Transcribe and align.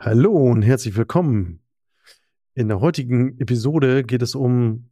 Hallo 0.00 0.32
und 0.32 0.62
herzlich 0.62 0.96
willkommen. 0.96 1.60
In 2.54 2.68
der 2.68 2.80
heutigen 2.80 3.38
Episode 3.38 4.02
geht 4.02 4.22
es 4.22 4.34
um, 4.34 4.90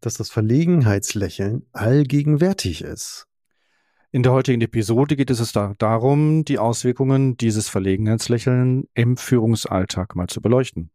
dass 0.00 0.14
das 0.14 0.30
Verlegenheitslächeln 0.30 1.66
allgegenwärtig 1.72 2.82
ist. 2.82 3.26
In 4.10 4.22
der 4.22 4.32
heutigen 4.32 4.60
Episode 4.60 5.16
geht 5.16 5.30
es 5.30 5.52
da 5.52 5.74
darum, 5.78 6.44
die 6.44 6.58
Auswirkungen 6.58 7.36
dieses 7.38 7.70
Verlegenheitslächeln 7.70 8.84
im 8.92 9.16
Führungsalltag 9.16 10.14
mal 10.14 10.28
zu 10.28 10.42
beleuchten. 10.42 10.90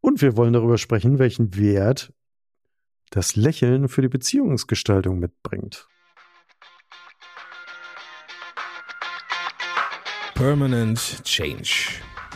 Und 0.00 0.20
wir 0.20 0.36
wollen 0.36 0.52
darüber 0.52 0.76
sprechen, 0.76 1.20
welchen 1.20 1.56
Wert 1.56 2.12
das 3.10 3.36
Lächeln 3.36 3.88
für 3.88 4.02
die 4.02 4.08
Beziehungsgestaltung 4.08 5.20
mitbringt. 5.20 5.88
Permanent 10.34 11.22
Change. 11.24 12.02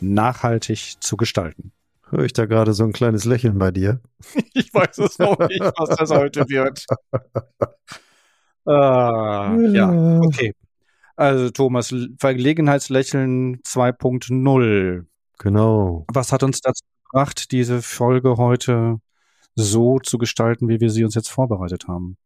nachhaltig 0.00 0.96
zu 1.00 1.16
gestalten. 1.16 1.72
Höre 2.10 2.24
ich 2.24 2.32
da 2.32 2.46
gerade 2.46 2.72
so 2.72 2.84
ein 2.84 2.92
kleines 2.92 3.24
Lächeln 3.24 3.58
bei 3.58 3.70
dir? 3.70 4.00
Ich 4.54 4.74
weiß 4.74 4.98
es 4.98 5.18
noch 5.18 5.38
nicht, 5.38 5.60
was 5.60 5.96
das 5.96 6.10
heute 6.10 6.48
wird. 6.48 6.84
Ah, 8.66 9.56
ja, 9.72 10.20
okay. 10.20 10.52
Also 11.16 11.50
Thomas, 11.50 11.94
Verlegenheitslächeln 12.18 13.60
2.0. 13.62 15.06
Genau. 15.38 16.04
Was 16.12 16.32
hat 16.32 16.42
uns 16.42 16.60
dazu 16.60 16.84
gebracht, 17.04 17.50
diese 17.50 17.80
Folge 17.82 18.36
heute 18.36 19.00
so 19.54 19.98
zu 20.00 20.18
gestalten, 20.18 20.68
wie 20.68 20.80
wir 20.80 20.90
sie 20.90 21.04
uns 21.04 21.14
jetzt 21.14 21.30
vorbereitet 21.30 21.88
haben? 21.88 22.16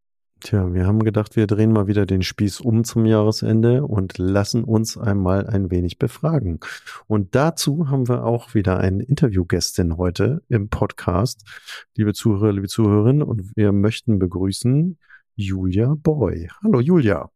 Tja, 0.43 0.73
wir 0.73 0.85
haben 0.85 1.05
gedacht, 1.05 1.37
wir 1.37 1.47
drehen 1.47 1.71
mal 1.71 1.87
wieder 1.87 2.05
den 2.05 2.21
Spieß 2.21 2.59
um 2.59 2.83
zum 2.83 3.05
Jahresende 3.05 3.85
und 3.85 4.17
lassen 4.17 4.65
uns 4.65 4.97
einmal 4.97 5.47
ein 5.47 5.71
wenig 5.71 5.99
befragen. 5.99 6.59
Und 7.07 7.33
dazu 7.33 7.89
haben 7.89 8.09
wir 8.09 8.25
auch 8.25 8.53
wieder 8.53 8.77
eine 8.77 9.03
Interviewgästin 9.03 9.95
heute 9.95 10.41
im 10.49 10.69
Podcast, 10.69 11.47
liebe 11.95 12.11
Zuhörer, 12.11 12.51
liebe 12.51 12.67
Zuhörerinnen, 12.67 13.23
und 13.23 13.55
wir 13.55 13.71
möchten 13.71 14.19
begrüßen 14.19 14.99
Julia 15.35 15.95
Boy. 15.95 16.49
Hallo 16.61 16.81
Julia. 16.81 17.29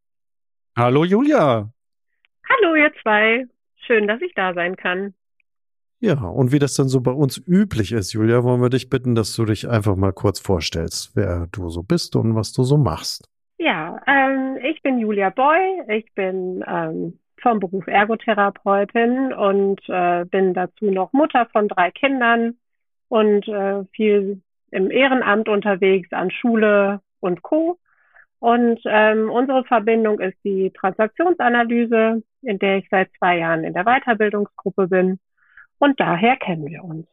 Hallo 0.75 1.05
Julia. 1.05 1.71
Hallo, 2.49 2.75
ihr 2.75 2.92
zwei. 3.02 3.45
Schön, 3.86 4.09
dass 4.09 4.21
ich 4.21 4.33
da 4.33 4.53
sein 4.53 4.75
kann. 4.75 5.14
Ja, 6.00 6.23
und 6.26 6.52
wie 6.52 6.59
das 6.59 6.76
dann 6.76 6.88
so 6.88 7.02
bei 7.02 7.12
uns 7.12 7.42
üblich 7.48 7.92
ist, 7.92 8.14
Julia, 8.14 8.44
wollen 8.44 8.62
wir 8.62 8.70
dich 8.70 8.90
bitten, 8.90 9.16
dass 9.16 9.36
du 9.36 9.45
dich 9.45 9.67
einfach 9.67 9.95
mal 9.95 10.14
kurz 10.14 10.39
vorstellst, 10.39 11.16
wer 11.16 11.48
du 11.52 11.70
so 11.70 11.81
bist 11.81 12.16
und 12.16 12.36
was 12.36 12.54
du 12.54 12.64
so 12.64 12.78
machst. 12.78 13.28
Ja, 13.58 14.00
ähm, 14.06 14.58
ich 14.64 14.81
bin 14.84 15.00
Julia 15.00 15.31
Boy. 15.31 15.81
Ich 15.88 16.14
bin 16.14 16.64
ähm, 16.67 17.20
vom 17.42 17.59
Beruf 17.59 17.88
Ergotherapeutin 17.88 19.34
und 19.34 19.81
äh, 19.88 20.26
bin 20.26 20.54
dazu 20.54 20.92
noch 20.92 21.14
Mutter 21.14 21.48
von 21.52 21.67
drei 21.67 21.89
Kindern 21.89 22.58
und 23.09 23.48
äh, 23.48 23.84
viel 23.94 24.42
im 24.70 24.92
Ehrenamt 24.92 25.50
unterwegs 25.50 26.11
an 26.11 26.30
Schule 26.30 27.02
und 27.20 27.42
Co. 27.42 27.80
Und 28.39 28.80
ähm, 28.86 29.32
unsere 29.32 29.64
Verbindung 29.64 30.20
ist 30.20 30.38
die 30.44 30.71
Transaktionsanalyse, 30.71 32.21
in 32.44 32.60
der 32.60 32.77
ich 32.77 32.88
seit 32.92 33.10
zwei 33.17 33.39
Jahren 33.39 33.64
in 33.64 33.73
der 33.73 33.86
Weiterbildungsgruppe 33.86 34.88
bin. 34.88 35.20
Und 35.80 35.99
daher 35.99 36.38
kennen 36.38 36.65
wir 36.65 36.83
uns. 36.83 37.08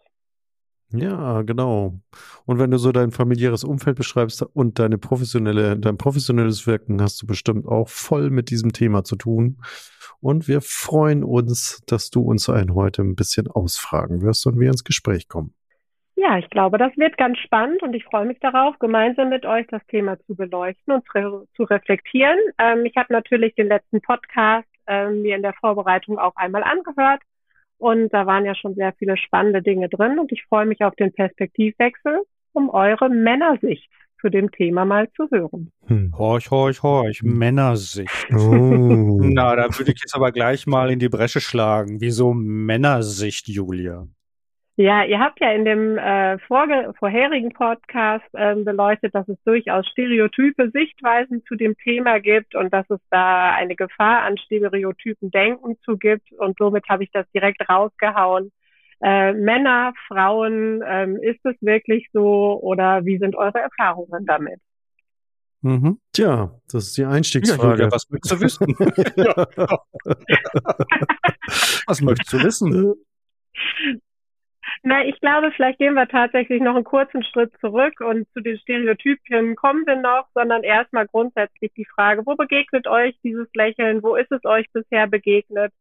Ja, 0.96 1.42
genau. 1.42 1.94
Und 2.46 2.58
wenn 2.58 2.70
du 2.70 2.78
so 2.78 2.92
dein 2.92 3.10
familiäres 3.10 3.64
Umfeld 3.64 3.96
beschreibst 3.96 4.42
und 4.42 4.78
deine 4.78 4.96
professionelle, 4.96 5.76
dein 5.76 5.96
professionelles 5.96 6.66
Wirken, 6.66 7.02
hast 7.02 7.20
du 7.20 7.26
bestimmt 7.26 7.66
auch 7.66 7.88
voll 7.88 8.30
mit 8.30 8.50
diesem 8.50 8.72
Thema 8.72 9.02
zu 9.02 9.16
tun. 9.16 9.58
Und 10.20 10.46
wir 10.46 10.60
freuen 10.60 11.24
uns, 11.24 11.82
dass 11.86 12.10
du 12.10 12.22
uns 12.22 12.48
ein 12.48 12.74
heute 12.74 13.02
ein 13.02 13.16
bisschen 13.16 13.48
ausfragen 13.48 14.22
wirst 14.22 14.46
und 14.46 14.60
wir 14.60 14.68
ins 14.68 14.84
Gespräch 14.84 15.28
kommen. 15.28 15.52
Ja, 16.16 16.38
ich 16.38 16.48
glaube, 16.48 16.78
das 16.78 16.96
wird 16.96 17.18
ganz 17.18 17.38
spannend 17.38 17.82
und 17.82 17.92
ich 17.92 18.04
freue 18.04 18.24
mich 18.24 18.38
darauf, 18.38 18.78
gemeinsam 18.78 19.30
mit 19.30 19.44
euch 19.44 19.66
das 19.66 19.84
Thema 19.88 20.16
zu 20.26 20.36
beleuchten 20.36 20.94
und 20.94 21.04
zu 21.56 21.64
reflektieren. 21.64 22.38
Ähm, 22.58 22.84
ich 22.86 22.96
habe 22.96 23.12
natürlich 23.12 23.54
den 23.56 23.66
letzten 23.66 24.00
Podcast 24.00 24.68
ähm, 24.86 25.22
mir 25.22 25.34
in 25.34 25.42
der 25.42 25.54
Vorbereitung 25.54 26.18
auch 26.18 26.36
einmal 26.36 26.62
angehört 26.62 27.20
und 27.84 28.14
da 28.14 28.24
waren 28.24 28.46
ja 28.46 28.54
schon 28.54 28.74
sehr 28.74 28.94
viele 28.98 29.18
spannende 29.18 29.60
Dinge 29.60 29.90
drin 29.90 30.18
und 30.18 30.32
ich 30.32 30.42
freue 30.48 30.64
mich 30.64 30.82
auf 30.82 30.96
den 30.96 31.12
Perspektivwechsel, 31.12 32.22
um 32.54 32.70
eure 32.70 33.10
Männersicht 33.10 33.90
zu 34.22 34.30
dem 34.30 34.50
Thema 34.50 34.86
mal 34.86 35.10
zu 35.10 35.28
hören. 35.30 35.70
Hm. 35.88 36.14
Horch, 36.16 36.50
horch, 36.50 36.82
horch, 36.82 37.22
Männersicht. 37.22 38.26
Oh. 38.32 38.36
Na, 39.20 39.54
da 39.54 39.64
würde 39.64 39.92
ich 39.92 40.00
jetzt 40.00 40.14
aber 40.14 40.32
gleich 40.32 40.66
mal 40.66 40.90
in 40.90 40.98
die 40.98 41.10
Bresche 41.10 41.42
schlagen. 41.42 42.00
Wieso 42.00 42.32
Männersicht, 42.32 43.48
Julia? 43.48 44.08
Ja, 44.76 45.04
ihr 45.04 45.20
habt 45.20 45.40
ja 45.40 45.52
in 45.52 45.64
dem 45.64 45.96
äh, 45.98 46.36
vorge 46.48 46.92
vorherigen 46.98 47.52
Podcast 47.52 48.24
ähm, 48.34 48.64
beleuchtet, 48.64 49.14
dass 49.14 49.28
es 49.28 49.40
durchaus 49.44 49.86
stereotype 49.86 50.72
Sichtweisen 50.72 51.44
zu 51.46 51.54
dem 51.54 51.76
Thema 51.78 52.18
gibt 52.18 52.56
und 52.56 52.72
dass 52.72 52.84
es 52.90 52.98
da 53.10 53.54
eine 53.54 53.76
Gefahr 53.76 54.22
an 54.22 54.36
stereotypen 54.36 55.30
Denken 55.30 55.76
zu 55.84 55.96
gibt. 55.96 56.32
Und 56.32 56.58
somit 56.58 56.88
habe 56.88 57.04
ich 57.04 57.12
das 57.12 57.24
direkt 57.32 57.68
rausgehauen. 57.68 58.50
Äh, 59.00 59.32
Männer, 59.34 59.92
Frauen, 60.08 60.82
ähm, 60.84 61.18
ist 61.22 61.44
es 61.44 61.54
wirklich 61.60 62.08
so 62.12 62.58
oder 62.60 63.04
wie 63.04 63.18
sind 63.18 63.36
eure 63.36 63.60
Erfahrungen 63.60 64.26
damit? 64.26 64.58
Mhm. 65.60 66.00
Tja, 66.12 66.50
das 66.72 66.88
ist 66.88 66.96
die 66.96 67.02
Ja, 67.02 67.10
Einstiegsfrage. 67.10 67.84
Julia, 67.84 67.92
was 67.92 68.10
möchtest 68.10 68.32
du 68.32 68.40
wissen? 68.40 68.66
was 71.86 72.00
möchtest 72.00 72.32
du 72.32 72.42
wissen? 72.42 72.94
Na, 74.82 75.04
ich 75.04 75.20
glaube, 75.20 75.50
vielleicht 75.54 75.78
gehen 75.78 75.94
wir 75.94 76.08
tatsächlich 76.08 76.60
noch 76.60 76.74
einen 76.74 76.84
kurzen 76.84 77.22
Schritt 77.22 77.52
zurück 77.60 78.00
und 78.00 78.28
zu 78.32 78.40
den 78.40 78.58
Stereotypen 78.58 79.56
kommen 79.56 79.86
wir 79.86 79.96
noch, 79.96 80.26
sondern 80.34 80.62
erstmal 80.62 81.06
grundsätzlich 81.06 81.72
die 81.74 81.86
Frage, 81.86 82.22
wo 82.26 82.34
begegnet 82.34 82.86
euch 82.86 83.16
dieses 83.22 83.48
Lächeln? 83.54 84.02
Wo 84.02 84.16
ist 84.16 84.32
es 84.32 84.44
euch 84.44 84.66
bisher 84.72 85.06
begegnet? 85.06 85.72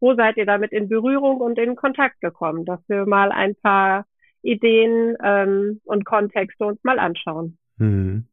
Wo 0.00 0.14
seid 0.14 0.36
ihr 0.36 0.46
damit 0.46 0.72
in 0.72 0.88
Berührung 0.88 1.40
und 1.40 1.58
in 1.58 1.76
Kontakt 1.76 2.20
gekommen? 2.20 2.64
Dass 2.64 2.80
wir 2.88 3.06
mal 3.06 3.32
ein 3.32 3.54
paar 3.54 4.04
Ideen 4.42 5.16
ähm, 5.22 5.80
und 5.84 6.04
Kontexte 6.04 6.64
uns 6.64 6.82
mal 6.82 6.98
anschauen. 6.98 7.56
Hm. 7.78 8.26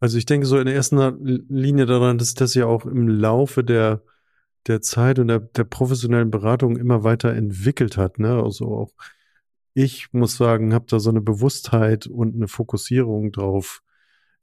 Also 0.00 0.18
ich 0.18 0.26
denke 0.26 0.46
so 0.46 0.58
in 0.58 0.66
der 0.66 0.74
ersten 0.74 0.98
Linie 1.48 1.86
daran, 1.86 2.18
dass 2.18 2.34
das 2.34 2.54
ja 2.54 2.66
auch 2.66 2.86
im 2.86 3.08
Laufe 3.08 3.64
der, 3.64 4.02
der 4.66 4.80
Zeit 4.80 5.18
und 5.18 5.28
der, 5.28 5.40
der 5.40 5.64
professionellen 5.64 6.30
Beratung 6.30 6.76
immer 6.76 7.02
weiter 7.02 7.34
entwickelt 7.34 7.96
hat. 7.96 8.18
Ne? 8.18 8.40
Also 8.40 8.66
auch 8.66 8.92
ich 9.78 10.12
muss 10.12 10.36
sagen, 10.36 10.74
habe 10.74 10.86
da 10.88 10.98
so 10.98 11.10
eine 11.10 11.20
Bewusstheit 11.20 12.08
und 12.08 12.34
eine 12.34 12.48
Fokussierung 12.48 13.30
drauf 13.30 13.80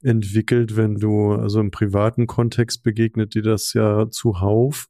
entwickelt, 0.02 0.76
wenn 0.76 0.94
du 0.94 1.32
also 1.32 1.60
im 1.60 1.70
privaten 1.70 2.26
Kontext 2.26 2.82
begegnet 2.82 3.34
dir 3.34 3.42
das 3.42 3.74
ja 3.74 4.08
zuhauf. 4.08 4.88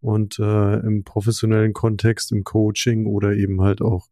Und 0.00 0.40
äh, 0.40 0.80
im 0.80 1.04
professionellen 1.04 1.72
Kontext, 1.72 2.32
im 2.32 2.42
Coaching 2.42 3.06
oder 3.06 3.34
eben 3.34 3.60
halt 3.60 3.80
auch 3.80 4.08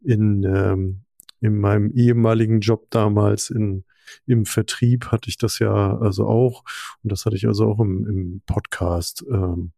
in, 0.00 0.42
ähm, 0.42 1.04
in 1.40 1.56
meinem 1.56 1.92
ehemaligen 1.92 2.58
Job 2.58 2.90
damals 2.90 3.48
in, 3.48 3.84
im 4.26 4.44
Vertrieb 4.44 5.06
hatte 5.12 5.28
ich 5.28 5.38
das 5.38 5.60
ja 5.60 5.98
also 5.98 6.26
auch. 6.26 6.64
Und 7.04 7.12
das 7.12 7.26
hatte 7.26 7.36
ich 7.36 7.46
also 7.46 7.66
auch 7.68 7.78
im, 7.78 8.08
im 8.08 8.42
Podcast 8.44 9.24
ähm, 9.30 9.70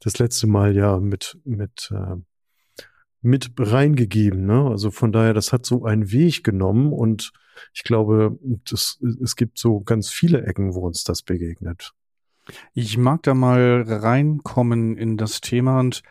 das 0.00 0.18
letzte 0.18 0.46
Mal 0.48 0.76
ja 0.76 1.00
mit 1.00 1.38
mit 1.44 1.90
äh, 1.92 2.16
mit 3.22 3.52
reingegeben. 3.56 4.44
Ne? 4.44 4.66
Also 4.68 4.90
von 4.90 5.12
daher, 5.12 5.32
das 5.32 5.52
hat 5.52 5.64
so 5.64 5.84
einen 5.84 6.10
Weg 6.10 6.44
genommen 6.44 6.92
und 6.92 7.32
ich 7.72 7.84
glaube, 7.84 8.38
das, 8.68 8.98
es 9.22 9.36
gibt 9.36 9.58
so 9.58 9.80
ganz 9.80 10.10
viele 10.10 10.44
Ecken, 10.44 10.74
wo 10.74 10.80
uns 10.80 11.04
das 11.04 11.22
begegnet. 11.22 11.92
Ich 12.74 12.98
mag 12.98 13.22
da 13.22 13.34
mal 13.34 13.84
reinkommen 13.86 14.96
in 14.96 15.16
das 15.16 15.40
Thema 15.40 15.78
und 15.78 16.02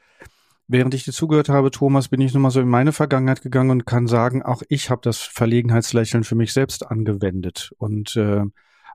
während 0.68 0.94
ich 0.94 1.04
dir 1.04 1.12
zugehört 1.12 1.50
habe, 1.50 1.72
Thomas, 1.72 2.08
bin 2.08 2.22
ich 2.22 2.34
nochmal 2.34 2.52
so 2.52 2.62
in 2.62 2.70
meine 2.70 2.94
Vergangenheit 2.94 3.42
gegangen 3.42 3.72
und 3.72 3.86
kann 3.86 4.08
sagen, 4.08 4.42
auch 4.42 4.64
ich 4.70 4.90
habe 4.90 5.02
das 5.04 5.20
Verlegenheitslächeln 5.20 6.24
für 6.24 6.36
mich 6.36 6.54
selbst 6.54 6.88
angewendet. 6.88 7.74
Und 7.78 8.16
äh, 8.16 8.44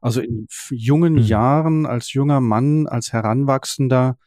also 0.00 0.22
in 0.22 0.46
jungen 0.70 1.14
Mhm. 1.14 1.22
Jahren, 1.22 1.86
als 1.86 2.14
junger 2.14 2.40
Mann, 2.40 2.86
als 2.86 3.12
Heranwachsender, 3.12 4.18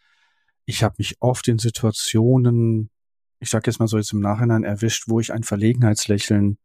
ich 0.65 0.83
habe 0.83 0.95
mich 1.00 1.18
oft 1.19 1.47
in 1.47 1.57
Situationen 1.57 2.92
ich 3.39 3.50
sage 3.50 3.69
jetzt 3.69 3.80
mal 3.80 3.88
so 3.88 3.97
jetzt 3.97 4.13
im 4.13 4.19
Nachhinein 4.19 4.63
erwischt, 4.63 5.06
wo 5.07 5.19
ich 5.19 5.33
ein 5.33 5.44
Verlegenheitslächeln 5.44 6.57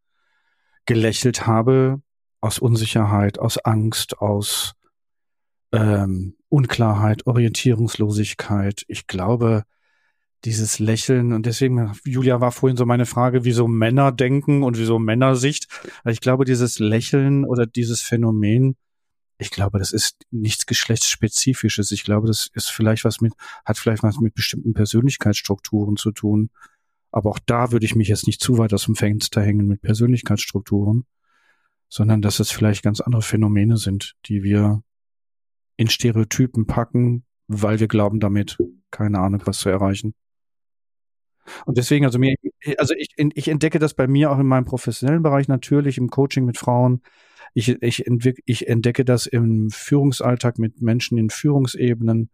gelächelt 0.85 1.47
habe, 1.47 2.01
aus 2.41 2.59
Unsicherheit, 2.59 3.39
aus 3.39 3.57
Angst, 3.57 4.19
aus 4.19 4.75
ähm, 5.71 6.35
Unklarheit, 6.49 7.25
Orientierungslosigkeit. 7.25 8.83
Ich 8.87 9.07
glaube, 9.07 9.63
dieses 10.43 10.77
Lächeln 10.77 11.33
und 11.33 11.47
deswegen, 11.47 11.91
Julia 12.03 12.39
war 12.39 12.51
vorhin 12.51 12.77
so 12.77 12.85
meine 12.85 13.07
Frage, 13.07 13.45
wieso 13.45 13.67
Männer 13.67 14.11
denken 14.11 14.61
und 14.61 14.77
wieso 14.77 14.99
Männersicht. 14.99 15.67
Ich 16.05 16.21
glaube, 16.21 16.45
dieses 16.45 16.77
Lächeln 16.77 17.45
oder 17.45 17.65
dieses 17.65 18.01
Phänomen, 18.01 18.75
ich 19.37 19.51
glaube, 19.51 19.79
das 19.79 19.91
ist 19.91 20.25
nichts 20.31 20.65
geschlechtsspezifisches. 20.65 21.91
Ich 21.91 22.03
glaube, 22.03 22.27
das 22.27 22.49
ist 22.53 22.69
vielleicht 22.69 23.03
was 23.03 23.21
mit, 23.21 23.33
hat 23.65 23.77
vielleicht 23.77 24.03
was 24.03 24.19
mit 24.19 24.33
bestimmten 24.33 24.73
Persönlichkeitsstrukturen 24.73 25.97
zu 25.97 26.11
tun. 26.11 26.49
Aber 27.11 27.31
auch 27.31 27.39
da 27.45 27.71
würde 27.71 27.85
ich 27.85 27.95
mich 27.95 28.07
jetzt 28.07 28.27
nicht 28.27 28.41
zu 28.41 28.57
weit 28.57 28.73
aus 28.73 28.85
dem 28.85 28.95
Fenster 28.95 29.41
hängen 29.41 29.67
mit 29.67 29.81
Persönlichkeitsstrukturen, 29.81 31.05
sondern 31.89 32.21
dass 32.21 32.39
es 32.39 32.51
vielleicht 32.51 32.83
ganz 32.83 33.01
andere 33.01 33.21
Phänomene 33.21 33.77
sind, 33.77 34.15
die 34.25 34.43
wir 34.43 34.83
in 35.77 35.89
Stereotypen 35.89 36.65
packen, 36.65 37.25
weil 37.47 37.79
wir 37.79 37.87
glauben 37.87 38.19
damit, 38.19 38.57
keine 38.91 39.19
Ahnung, 39.19 39.41
was 39.45 39.59
zu 39.59 39.69
erreichen. 39.69 40.13
Und 41.65 41.77
deswegen, 41.77 42.05
also 42.05 42.17
mir, 42.17 42.35
also 42.77 42.93
ich, 42.95 43.09
ich 43.17 43.47
entdecke 43.47 43.79
das 43.79 43.93
bei 43.93 44.07
mir 44.07 44.31
auch 44.31 44.39
in 44.39 44.47
meinem 44.47 44.65
professionellen 44.65 45.21
Bereich 45.21 45.47
natürlich, 45.47 45.97
im 45.97 46.09
Coaching 46.09 46.45
mit 46.45 46.57
Frauen. 46.57 47.01
Ich, 47.53 47.69
ich, 47.81 48.07
entwick, 48.07 48.41
ich 48.45 48.67
entdecke 48.67 49.05
das 49.05 49.25
im 49.27 49.69
Führungsalltag 49.69 50.59
mit 50.59 50.81
Menschen 50.81 51.17
in 51.17 51.29
Führungsebenen, 51.29 52.29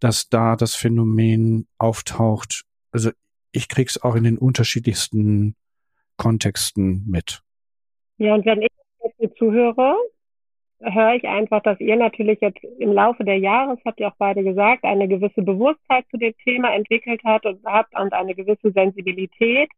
dass 0.00 0.28
da 0.28 0.56
das 0.56 0.74
Phänomen 0.74 1.66
auftaucht. 1.78 2.64
Also 2.90 3.10
ich 3.52 3.68
krieg's 3.68 4.02
auch 4.02 4.14
in 4.14 4.24
den 4.24 4.38
unterschiedlichsten 4.38 5.54
Kontexten 6.16 7.04
mit. 7.08 7.42
Ja, 8.18 8.34
und 8.34 8.44
wenn 8.44 8.62
ich 8.62 8.70
jetzt 9.18 9.36
zuhöre, 9.38 9.96
höre 10.80 11.14
ich 11.14 11.24
einfach, 11.24 11.62
dass 11.62 11.78
ihr 11.80 11.96
natürlich 11.96 12.40
jetzt 12.40 12.62
im 12.78 12.92
Laufe 12.92 13.24
der 13.24 13.38
Jahres, 13.38 13.78
habt 13.84 14.00
ihr 14.00 14.08
auch 14.08 14.16
beide 14.18 14.42
gesagt, 14.42 14.84
eine 14.84 15.08
gewisse 15.08 15.42
Bewusstheit 15.42 16.04
zu 16.10 16.16
dem 16.16 16.34
Thema 16.44 16.74
entwickelt 16.74 17.20
habt 17.24 17.46
und 17.46 17.64
habt 17.64 17.98
und 17.98 18.12
eine 18.12 18.34
gewisse 18.34 18.72
Sensibilität 18.72 19.70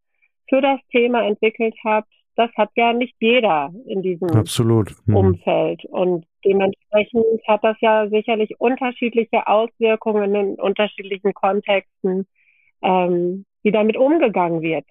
für 0.49 0.61
das 0.61 0.81
Thema 0.91 1.27
entwickelt 1.27 1.75
habt. 1.85 2.09
Das 2.37 2.51
hat 2.57 2.71
ja 2.75 2.93
nicht 2.93 3.15
jeder 3.21 3.73
in 3.87 4.03
diesem 4.03 4.29
Absolut. 4.31 4.95
Mhm. 5.07 5.17
Umfeld. 5.17 5.85
Und 5.87 6.27
dementsprechend 6.45 7.25
hat 7.47 7.63
das 7.63 7.77
ja 7.81 8.09
sicherlich 8.09 8.59
unterschiedliche 8.59 9.47
Auswirkungen 9.47 10.35
in 10.35 10.55
unterschiedlichen 10.55 11.33
Kontexten. 11.33 12.27
Ähm, 12.83 13.47
wie 13.65 13.73
damit 13.73 13.97
umgegangen 13.97 14.63
wird 14.63 14.85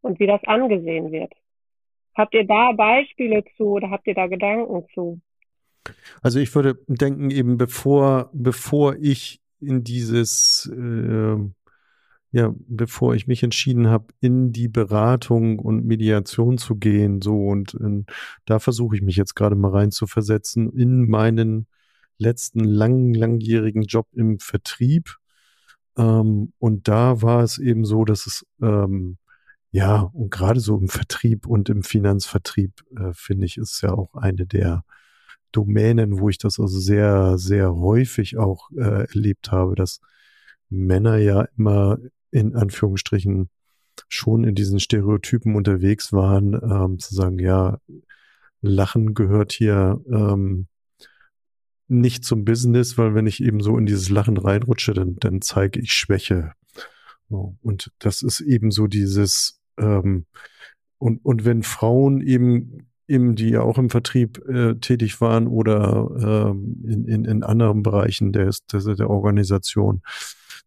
und 0.00 0.18
wie 0.18 0.26
das 0.26 0.42
angesehen 0.44 1.12
wird. 1.12 1.32
Habt 2.16 2.34
ihr 2.34 2.46
da 2.46 2.72
Beispiele 2.72 3.44
zu 3.56 3.64
oder 3.74 3.90
habt 3.90 4.06
ihr 4.06 4.14
da 4.14 4.26
Gedanken 4.26 4.86
zu? 4.94 5.20
Also 6.22 6.40
ich 6.40 6.54
würde 6.54 6.78
denken, 6.86 7.30
eben 7.30 7.58
bevor, 7.58 8.30
bevor 8.32 8.96
ich 8.96 9.40
in 9.60 9.84
dieses, 9.84 10.70
äh, 10.72 11.36
ja, 12.34 12.52
bevor 12.66 13.14
ich 13.14 13.28
mich 13.28 13.44
entschieden 13.44 13.86
habe, 13.88 14.06
in 14.20 14.52
die 14.52 14.66
Beratung 14.68 15.60
und 15.60 15.84
Mediation 15.84 16.58
zu 16.58 16.74
gehen, 16.74 17.22
so 17.22 17.46
und 17.46 17.74
in, 17.74 18.06
da 18.44 18.58
versuche 18.58 18.96
ich 18.96 19.02
mich 19.02 19.16
jetzt 19.16 19.36
gerade 19.36 19.54
mal 19.54 19.70
rein 19.70 19.92
zu 19.92 20.08
versetzen 20.08 20.68
in 20.72 21.08
meinen 21.08 21.68
letzten 22.18 22.64
langen, 22.64 23.14
langjährigen 23.14 23.82
Job 23.84 24.08
im 24.14 24.40
Vertrieb, 24.40 25.16
ähm, 25.96 26.52
und 26.58 26.88
da 26.88 27.22
war 27.22 27.42
es 27.44 27.58
eben 27.58 27.84
so, 27.84 28.04
dass 28.04 28.26
es, 28.26 28.44
ähm, 28.60 29.18
ja, 29.70 30.00
und 30.12 30.30
gerade 30.30 30.60
so 30.60 30.76
im 30.78 30.88
Vertrieb 30.88 31.46
und 31.46 31.68
im 31.68 31.82
Finanzvertrieb, 31.84 32.82
äh, 32.98 33.12
finde 33.14 33.46
ich, 33.46 33.58
ist 33.58 33.80
ja 33.82 33.92
auch 33.92 34.14
eine 34.14 34.46
der 34.46 34.84
Domänen, 35.52 36.18
wo 36.20 36.28
ich 36.28 36.38
das 36.38 36.58
also 36.58 36.78
sehr, 36.80 37.38
sehr 37.38 37.74
häufig 37.76 38.38
auch 38.38 38.70
äh, 38.72 39.06
erlebt 39.06 39.52
habe, 39.52 39.76
dass 39.76 40.00
Männer 40.68 41.16
ja 41.18 41.46
immer 41.56 41.98
in 42.34 42.56
Anführungsstrichen 42.56 43.48
schon 44.08 44.42
in 44.42 44.56
diesen 44.56 44.80
Stereotypen 44.80 45.54
unterwegs 45.54 46.12
waren, 46.12 46.54
ähm, 46.54 46.98
zu 46.98 47.14
sagen, 47.14 47.38
ja, 47.38 47.78
Lachen 48.60 49.14
gehört 49.14 49.52
hier 49.52 50.00
ähm, 50.10 50.66
nicht 51.86 52.24
zum 52.24 52.44
Business, 52.44 52.98
weil 52.98 53.14
wenn 53.14 53.28
ich 53.28 53.40
eben 53.40 53.60
so 53.60 53.78
in 53.78 53.86
dieses 53.86 54.08
Lachen 54.08 54.36
reinrutsche, 54.36 54.94
dann, 54.94 55.16
dann 55.16 55.42
zeige 55.42 55.78
ich 55.80 55.92
Schwäche. 55.92 56.52
Und 57.28 57.92
das 58.00 58.22
ist 58.22 58.40
eben 58.40 58.72
so 58.72 58.88
dieses, 58.88 59.60
ähm, 59.78 60.26
und, 60.98 61.24
und 61.24 61.44
wenn 61.44 61.62
Frauen 61.62 62.20
eben, 62.20 62.88
eben, 63.06 63.36
die 63.36 63.50
ja 63.50 63.60
auch 63.60 63.78
im 63.78 63.90
Vertrieb 63.90 64.38
äh, 64.48 64.74
tätig 64.76 65.20
waren 65.20 65.46
oder 65.46 66.50
ähm, 66.50 66.82
in, 66.84 67.04
in, 67.04 67.24
in 67.26 67.42
anderen 67.44 67.82
Bereichen 67.82 68.32
der, 68.32 68.50
der, 68.72 68.80
der 68.80 69.10
Organisation, 69.10 70.02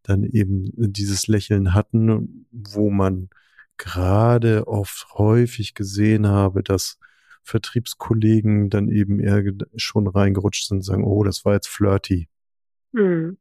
dann 0.07 0.23
eben 0.23 0.71
dieses 0.75 1.27
Lächeln 1.27 1.73
hatten, 1.73 2.47
wo 2.51 2.89
man 2.89 3.29
gerade 3.77 4.67
oft 4.67 5.13
häufig 5.13 5.73
gesehen 5.75 6.27
habe, 6.27 6.63
dass 6.63 6.99
Vertriebskollegen 7.43 8.69
dann 8.69 8.89
eben 8.89 9.19
eher 9.19 9.41
schon 9.75 10.07
reingerutscht 10.07 10.67
sind 10.67 10.77
und 10.77 10.83
sagen, 10.83 11.03
oh, 11.03 11.23
das 11.23 11.45
war 11.45 11.53
jetzt 11.53 11.67
flirty. 11.67 12.27
Hm. 12.93 13.37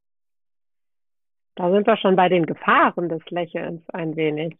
Da 1.57 1.71
sind 1.73 1.87
wir 1.87 1.97
schon 1.97 2.17
bei 2.17 2.29
den 2.29 2.47
Gefahren 2.47 3.09
des 3.09 3.23
Lächelns 3.31 3.83
ein 3.91 4.15
wenig. 4.17 4.57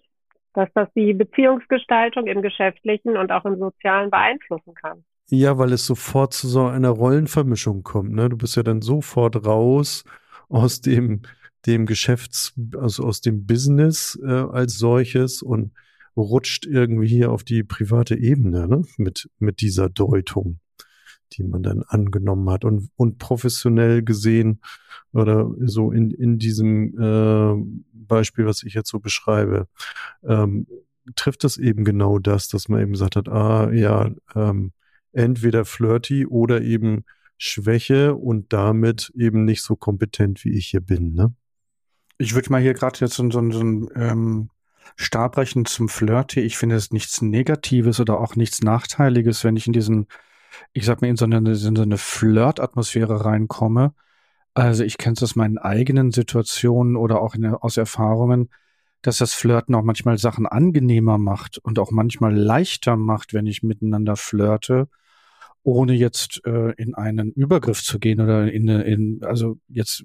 Dass 0.55 0.69
das 0.75 0.89
die 0.95 1.13
Beziehungsgestaltung 1.13 2.27
im 2.27 2.41
Geschäftlichen 2.41 3.17
und 3.17 3.31
auch 3.31 3.45
im 3.45 3.59
Sozialen 3.59 4.11
beeinflussen 4.11 4.75
kann. 4.75 5.05
Ja, 5.29 5.59
weil 5.59 5.73
es 5.73 5.87
sofort 5.87 6.33
zu 6.33 6.49
so 6.49 6.67
einer 6.67 6.89
Rollenvermischung 6.89 7.83
kommt. 7.83 8.13
Ne? 8.13 8.31
Du 8.31 8.39
bist 8.39 8.57
ja 8.57 8.63
dann 8.63 8.81
sofort 8.81 9.45
raus 9.45 10.05
aus 10.49 10.81
dem, 10.81 11.23
dem 11.67 11.87
Geschäfts, 11.87 12.55
also 12.79 13.05
aus 13.05 13.21
dem 13.21 13.47
Business 13.47 14.19
äh, 14.23 14.31
als 14.31 14.79
solches 14.79 15.43
und 15.43 15.73
rutscht 16.17 16.67
irgendwie 16.67 17.09
hier 17.09 17.31
auf 17.31 17.45
die 17.45 17.63
private 17.63 18.17
Ebene 18.17 18.67
ne? 18.69 18.83
mit, 18.97 19.29
mit 19.39 19.61
dieser 19.61 19.89
Deutung, 19.89 20.61
die 21.33 21.43
man 21.43 21.63
dann 21.63 21.83
angenommen 21.83 22.49
hat 22.51 22.65
und, 22.65 22.91
und 22.97 23.19
professionell 23.19 24.03
gesehen 24.03 24.61
oder 25.13 25.51
so 25.61 25.93
in, 25.93 26.11
in 26.11 26.39
diesem 26.39 26.99
äh, 26.99 27.83
Beispiel, 27.93 28.47
was 28.47 28.63
ich 28.63 28.75
jetzt 28.75 28.91
so 28.91 28.99
beschreibe, 28.99 29.69
ähm, 30.25 30.67
trifft 31.15 31.45
es 31.45 31.59
eben 31.59 31.85
genau 31.85 32.19
das, 32.19 32.49
dass 32.49 32.69
man 32.69 32.81
eben 32.81 32.93
gesagt 32.93 33.17
hat, 33.17 33.29
ah 33.29 33.71
ja, 33.73 34.11
ähm, 34.35 34.73
entweder 35.13 35.65
flirty 35.65 36.27
oder 36.27 36.63
eben 36.63 37.05
Schwäche 37.39 38.15
und 38.15 38.53
damit 38.53 39.13
eben 39.17 39.45
nicht 39.45 39.63
so 39.63 39.77
kompetent, 39.77 40.45
wie 40.45 40.53
ich 40.53 40.69
hier 40.69 40.81
bin. 40.81 41.13
Ne? 41.13 41.35
Ich 42.19 42.35
würde 42.35 42.51
mal 42.51 42.63
hier 42.63 42.75
gerade 42.75 42.99
jetzt 43.01 43.15
so, 43.15 43.31
so, 43.31 43.51
so 43.51 43.61
ein 43.61 43.89
ähm, 43.95 44.51
Stabrechen 44.97 45.65
zum 45.67 45.89
Flirty. 45.89 46.41
Ich 46.41 46.57
finde 46.57 46.77
es 46.77 46.93
nichts 46.93 47.21
Negatives 47.21 48.01
oder 48.01 48.21
auch 48.21 48.37
nichts 48.37 48.63
Nachteiliges, 48.63 49.45
wenn 49.45 49.57
ich 49.57 49.67
in 49.67 49.73
diesen, 49.73 50.07
ich 50.73 50.87
sag 50.87 51.03
mal, 51.03 51.09
in 51.09 51.17
so 51.17 51.25
eine, 51.25 51.37
in 51.37 51.55
so 51.77 51.83
eine 51.83 51.99
Flirt-Atmosphäre 51.99 53.25
reinkomme. 53.25 53.95
Also 54.55 54.85
ich 54.85 54.97
kenne 54.97 55.15
es 55.15 55.23
aus 55.23 55.37
meinen 55.37 55.59
eigenen 55.59 56.13
Situationen 56.13 56.97
oder 56.97 57.21
auch 57.21 57.35
in, 57.35 57.45
aus 57.47 57.77
Erfahrungen, 57.77 58.49
dass 59.03 59.19
das 59.19 59.35
Flirten 59.35 59.75
auch 59.75 59.83
manchmal 59.83 60.17
Sachen 60.17 60.47
angenehmer 60.47 61.19
macht 61.19 61.59
und 61.59 61.79
auch 61.79 61.91
manchmal 61.91 62.35
leichter 62.35 62.97
macht, 62.97 63.35
wenn 63.35 63.47
ich 63.47 63.63
miteinander 63.63 64.17
flirte, 64.17 64.89
ohne 65.67 65.95
jetzt 65.95 66.41
äh, 66.47 66.73
in 66.77 66.95
einen 66.95 67.33
Übergriff 67.33 67.83
zu 67.83 67.99
gehen 67.99 68.21
oder 68.21 68.51
in, 68.51 68.69
in 68.69 69.21
also 69.25 69.59
jetzt 69.69 70.05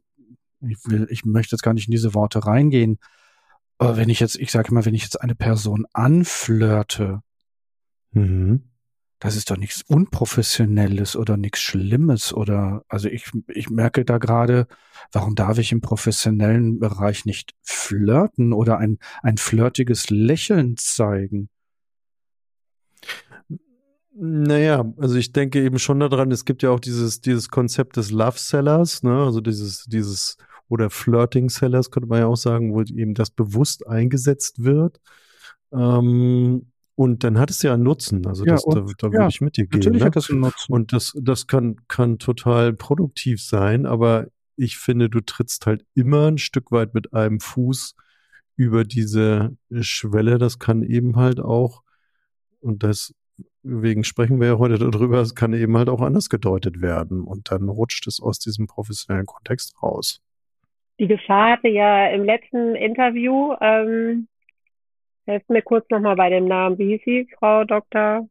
ich 0.67 0.77
will, 0.85 1.07
ich 1.09 1.23
möchte 1.23 1.55
jetzt 1.55 1.61
gar 1.61 1.73
nicht 1.73 1.87
in 1.87 1.91
diese 1.91 2.13
Worte 2.13 2.45
reingehen, 2.45 2.97
aber 3.77 3.97
wenn 3.97 4.09
ich 4.09 4.19
jetzt, 4.19 4.39
ich 4.39 4.51
sage 4.51 4.73
mal, 4.73 4.85
wenn 4.85 4.93
ich 4.95 5.03
jetzt 5.03 5.21
eine 5.21 5.35
Person 5.35 5.85
anflirte, 5.93 7.21
mhm. 8.11 8.71
das 9.19 9.35
ist 9.35 9.51
doch 9.51 9.57
nichts 9.57 9.83
Unprofessionelles 9.83 11.15
oder 11.15 11.37
nichts 11.37 11.61
Schlimmes 11.61 12.33
oder, 12.33 12.83
also 12.87 13.07
ich, 13.07 13.31
ich 13.47 13.69
merke 13.69 14.03
da 14.03 14.17
gerade, 14.17 14.67
warum 15.11 15.35
darf 15.35 15.59
ich 15.59 15.71
im 15.71 15.81
professionellen 15.81 16.79
Bereich 16.79 17.25
nicht 17.25 17.53
flirten 17.61 18.53
oder 18.53 18.79
ein, 18.79 18.97
ein 19.21 19.37
flirtiges 19.37 20.09
Lächeln 20.09 20.75
zeigen? 20.77 21.49
Naja, 24.13 24.93
also 24.97 25.15
ich 25.15 25.31
denke 25.31 25.63
eben 25.63 25.79
schon 25.79 25.99
daran, 25.99 26.31
es 26.31 26.43
gibt 26.43 26.63
ja 26.63 26.71
auch 26.71 26.79
dieses, 26.79 27.21
dieses 27.21 27.49
Konzept 27.49 27.95
des 27.97 28.11
Love 28.11 28.37
Sellers, 28.37 29.03
ne, 29.03 29.23
also 29.23 29.39
dieses, 29.39 29.85
dieses 29.85 30.37
oder 30.67 30.89
Flirting 30.89 31.49
Sellers, 31.49 31.91
könnte 31.91 32.09
man 32.09 32.19
ja 32.19 32.27
auch 32.27 32.37
sagen, 32.37 32.73
wo 32.73 32.81
eben 32.81 33.13
das 33.13 33.29
bewusst 33.29 33.87
eingesetzt 33.87 34.63
wird. 34.63 34.99
Ähm, 35.71 36.71
und 36.95 37.23
dann 37.23 37.39
hat 37.39 37.49
es 37.49 37.61
ja 37.61 37.73
einen 37.73 37.83
Nutzen. 37.83 38.27
Also 38.27 38.45
ja, 38.45 38.53
das, 38.53 38.65
und, 38.65 38.75
da, 38.75 38.81
da 38.97 39.11
würde 39.11 39.27
ich 39.29 39.41
mit 39.41 39.57
dir 39.57 39.65
gehen. 39.65 39.79
Natürlich 39.79 40.01
ne? 40.01 40.05
hat 40.05 40.15
das 40.15 40.29
einen 40.29 40.41
Nutzen. 40.41 40.71
Und 40.73 40.93
das, 40.93 41.13
das 41.19 41.47
kann, 41.47 41.77
kann 41.87 42.19
total 42.19 42.73
produktiv 42.73 43.41
sein, 43.41 43.85
aber 43.85 44.27
ich 44.55 44.77
finde, 44.77 45.09
du 45.09 45.21
trittst 45.21 45.65
halt 45.65 45.85
immer 45.95 46.27
ein 46.27 46.37
Stück 46.37 46.71
weit 46.71 46.93
mit 46.93 47.13
einem 47.13 47.39
Fuß 47.39 47.95
über 48.55 48.83
diese 48.83 49.55
Schwelle, 49.79 50.37
das 50.37 50.59
kann 50.59 50.83
eben 50.83 51.15
halt 51.15 51.39
auch, 51.39 51.81
und 52.59 52.83
deswegen 53.63 54.03
sprechen 54.03 54.39
wir 54.39 54.47
ja 54.47 54.57
heute 54.57 54.77
darüber, 54.77 55.19
es 55.19 55.35
kann 55.35 55.53
eben 55.53 55.77
halt 55.77 55.89
auch 55.89 56.01
anders 56.01 56.29
gedeutet 56.29 56.81
werden. 56.81 57.23
Und 57.23 57.51
dann 57.51 57.69
rutscht 57.69 58.07
es 58.07 58.21
aus 58.21 58.39
diesem 58.39 58.67
professionellen 58.67 59.25
Kontext 59.25 59.81
raus. 59.81 60.21
Die 60.99 61.07
Gefahr 61.07 61.53
hatte 61.53 61.69
ja 61.69 62.07
im 62.09 62.23
letzten 62.23 62.75
Interview, 62.75 63.55
ähm, 63.59 64.27
helft 65.25 65.49
mir 65.49 65.61
kurz 65.61 65.89
nochmal 65.89 66.15
bei 66.15 66.29
dem 66.29 66.45
Namen, 66.45 66.77
wie 66.77 66.89
hieß 66.89 67.01
sie, 67.05 67.27
Frau 67.39 67.63
Dr. 67.63 68.27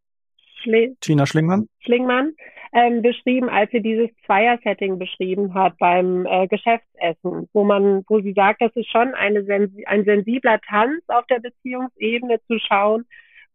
Schle 0.63 0.95
Tina 1.01 1.27
Schlingmann? 1.27 1.69
Schlingmann, 1.81 2.35
ähm, 2.73 3.03
beschrieben, 3.03 3.49
als 3.49 3.71
sie 3.73 3.81
dieses 3.81 4.11
Zweier-Setting 4.27 4.99
beschrieben 4.99 5.55
hat 5.55 5.79
beim 5.79 6.27
äh, 6.27 6.47
Geschäftsessen, 6.47 7.49
wo 7.53 7.65
man, 7.65 8.05
wo 8.09 8.21
sie 8.21 8.35
sagt, 8.35 8.61
das 8.63 8.75
ist 8.77 8.91
schon 8.91 9.15
eine, 9.15 9.41
ein 9.87 10.05
sensibler 10.05 10.61
Tanz 10.61 11.03
auf 11.09 11.27
der 11.27 11.41
Beziehungsebene 11.41 12.41
zu 12.47 12.59
schauen, 12.61 13.05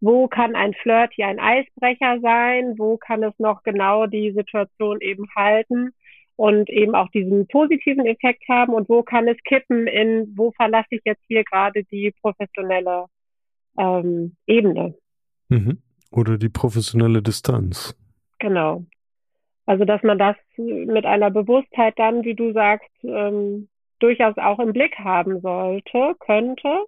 wo 0.02 0.28
kann 0.28 0.56
ein 0.56 0.74
Flirt 0.74 1.14
hier 1.14 1.28
ein 1.28 1.40
Eisbrecher 1.40 2.20
sein, 2.22 2.78
wo 2.78 2.98
kann 2.98 3.24
es 3.24 3.34
noch 3.40 3.64
genau 3.64 4.08
die 4.08 4.32
Situation 4.32 5.02
eben 5.02 5.28
halten 5.36 5.94
und 6.36 6.70
eben 6.70 6.96
auch 6.96 7.10
diesen 7.10 7.48
positiven 7.48 8.06
Effekt 8.06 8.44
haben 8.50 8.74
und 8.74 8.90
wo 8.90 9.04
kann 9.04 9.28
es 9.28 9.38
kippen 9.44 9.88
in, 9.88 10.34
wo 10.36 10.52
verlasse 10.52 10.90
ich 10.92 11.02
jetzt 11.06 11.24
hier 11.28 11.44
gerade 11.44 11.84
die 11.86 12.14
professionelle 12.22 13.06
ähm, 13.78 14.36
Ebene. 14.46 14.96
Mhm. 15.50 15.80
Oder 16.12 16.38
die 16.38 16.50
professionelle 16.50 17.22
Distanz. 17.22 17.96
Genau. 18.40 18.86
Also 19.66 19.86
dass 19.86 20.04
man 20.04 20.20
das 20.20 20.36
mit 20.58 21.06
einer 21.06 21.32
Bewusstheit 21.32 21.98
dann, 21.98 22.24
wie 22.24 22.36
du 22.36 22.54
sagst, 22.54 22.90
ähm, 23.04 23.68
durchaus 24.00 24.38
auch 24.38 24.60
im 24.60 24.74
Blick 24.74 24.98
haben 25.00 25.42
sollte, 25.42 26.16
könnte. 26.20 26.86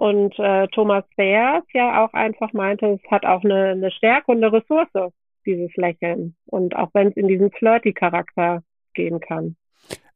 Und 0.00 0.38
äh, 0.38 0.66
Thomas 0.68 1.04
Beers 1.14 1.62
ja 1.74 2.02
auch 2.02 2.14
einfach 2.14 2.54
meinte, 2.54 2.86
es 2.86 3.10
hat 3.10 3.26
auch 3.26 3.44
eine, 3.44 3.72
eine 3.72 3.90
Stärke 3.90 4.32
und 4.32 4.38
eine 4.38 4.50
Ressource, 4.50 5.12
dieses 5.44 5.76
Lächeln. 5.76 6.34
Und 6.46 6.74
auch 6.74 6.88
wenn 6.94 7.08
es 7.08 7.16
in 7.16 7.28
diesen 7.28 7.50
Flirty-Charakter 7.50 8.62
gehen 8.94 9.20
kann. 9.20 9.56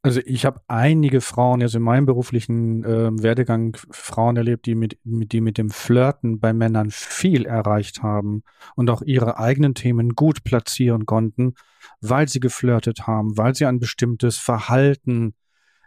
Also 0.01 0.23
ich 0.25 0.47
habe 0.47 0.63
einige 0.69 1.21
Frauen, 1.21 1.61
also 1.61 1.77
in 1.77 1.85
meinem 1.85 2.07
beruflichen 2.07 2.83
äh, 2.83 3.11
Werdegang 3.23 3.77
Frauen 3.91 4.39
erlebt, 4.39 4.65
die 4.65 4.75
mit, 4.75 4.97
mit, 5.05 5.33
die 5.33 5.43
mit 5.43 5.59
dem 5.59 5.69
Flirten 5.69 6.41
bei 6.41 6.55
Männern 6.55 6.89
viel 6.91 7.45
erreicht 7.45 8.03
haben 8.03 8.43
und 8.77 8.89
auch 8.89 9.03
ihre 9.03 9.39
eigenen 9.39 9.75
Themen 9.75 10.15
gut 10.15 10.45
platzieren 10.45 11.05
konnten, 11.05 11.57
weil 12.01 12.27
sie 12.27 12.41
geflirtet 12.41 13.07
haben, 13.07 13.37
weil 13.37 13.55
sie 13.55 13.67
ein 13.67 13.81
bestimmtes 13.81 14.39
Verhalten 14.39 15.35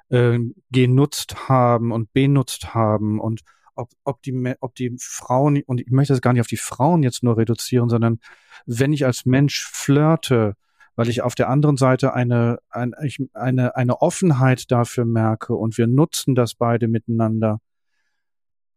äh, 0.09 0.37
genutzt 0.69 1.49
haben 1.49 1.91
und 1.91 2.13
benutzt 2.13 2.75
haben 2.75 3.19
und 3.19 3.41
ob, 3.77 3.89
ob, 4.03 4.21
die, 4.23 4.55
ob 4.59 4.75
die 4.75 4.95
Frauen, 4.99 5.61
und 5.65 5.81
ich 5.81 5.91
möchte 5.91 6.13
das 6.13 6.21
gar 6.21 6.33
nicht 6.33 6.41
auf 6.41 6.47
die 6.47 6.57
Frauen 6.57 7.03
jetzt 7.03 7.23
nur 7.23 7.37
reduzieren, 7.37 7.89
sondern 7.89 8.19
wenn 8.65 8.93
ich 8.93 9.05
als 9.05 9.25
Mensch 9.25 9.65
flirte, 9.65 10.55
weil 10.95 11.09
ich 11.09 11.21
auf 11.21 11.35
der 11.35 11.49
anderen 11.49 11.77
Seite 11.77 12.13
eine, 12.13 12.59
eine, 12.69 12.95
eine, 13.33 13.75
eine 13.75 14.01
Offenheit 14.01 14.71
dafür 14.71 15.05
merke 15.05 15.53
und 15.53 15.77
wir 15.77 15.87
nutzen 15.87 16.33
das 16.33 16.55
beide 16.55 16.87
miteinander, 16.87 17.59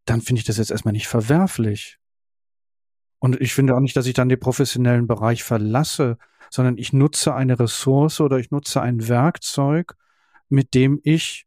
dann 0.05 0.21
finde 0.21 0.41
ich 0.41 0.47
das 0.47 0.59
jetzt 0.59 0.71
erstmal 0.71 0.93
nicht 0.93 1.09
verwerflich. 1.09 1.99
Und 3.21 3.41
ich 3.41 3.55
finde 3.55 3.75
auch 3.75 3.81
nicht, 3.81 3.97
dass 3.97 4.07
ich 4.07 4.15
dann 4.15 4.29
den 4.29 4.41
professionellen 4.41 5.07
Bereich 5.07 5.45
verlasse, 5.45 6.19
sondern 6.51 6.79
ich 6.79 6.93
nutze 6.93 7.35
eine 7.35 7.59
Ressource 7.59 8.21
oder 8.21 8.39
ich 8.39 8.51
nutze 8.51 8.81
ein 8.83 9.09
Werkzeug, 9.09 9.97
mit 10.49 10.75
dem 10.75 11.01
ich 11.05 11.47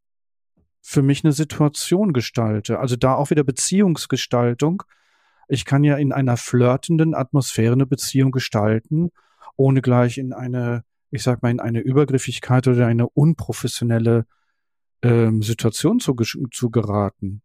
für 0.83 1.01
mich 1.01 1.23
eine 1.23 1.33
Situation 1.33 2.13
gestalte. 2.13 2.79
Also 2.79 2.95
da 2.95 3.15
auch 3.15 3.31
wieder 3.31 3.43
Beziehungsgestaltung. 3.43 4.83
Ich 5.47 5.65
kann 5.65 5.83
ja 5.83 5.95
in 5.95 6.11
einer 6.11 6.37
flirtenden 6.37 7.15
Atmosphäre 7.15 7.73
eine 7.73 7.87
Beziehung 7.87 8.31
gestalten 8.31 9.09
ohne 9.55 9.81
gleich 9.81 10.17
in 10.17 10.33
eine, 10.33 10.83
ich 11.11 11.23
sag 11.23 11.41
mal, 11.41 11.51
in 11.51 11.59
eine 11.59 11.79
Übergriffigkeit 11.79 12.67
oder 12.67 12.87
eine 12.87 13.07
unprofessionelle 13.09 14.25
ähm, 15.01 15.41
Situation 15.41 15.99
zu, 15.99 16.15
zu 16.15 16.69
geraten. 16.69 17.41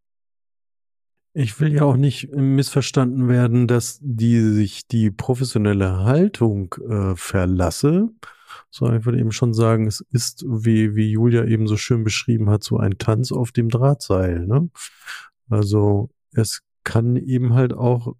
Ich 1.35 1.61
will 1.61 1.73
ja 1.73 1.83
auch 1.83 1.97
nicht 1.97 2.33
missverstanden 2.33 3.29
werden, 3.29 3.69
dass 3.69 3.99
die 4.03 4.41
sich 4.41 4.89
die 4.89 5.11
professionelle 5.11 5.99
Haltung 5.99 6.75
äh, 6.89 7.15
verlasse, 7.15 8.09
sondern 8.71 9.01
ich 9.01 9.07
würde 9.07 9.19
eben 9.19 9.33
schon 9.33 9.55
sagen, 9.55 9.87
es 9.87 10.01
ist, 10.11 10.45
wie, 10.49 10.95
wie 10.95 11.11
Julia 11.11 11.45
eben 11.45 11.67
so 11.67 11.77
schön 11.77 12.05
beschrieben 12.05 12.51
hat, 12.51 12.63
so 12.63 12.79
ein 12.79 12.99
Tanz 12.99 13.33
auf 13.33 13.53
dem 13.53 13.69
Drahtseil. 13.69 14.47
Ne? 14.47 14.71
Also 15.49 16.11
es 16.33 16.63
kann 16.85 17.17
eben 17.17 17.55
halt 17.55 17.73
auch, 17.73 18.15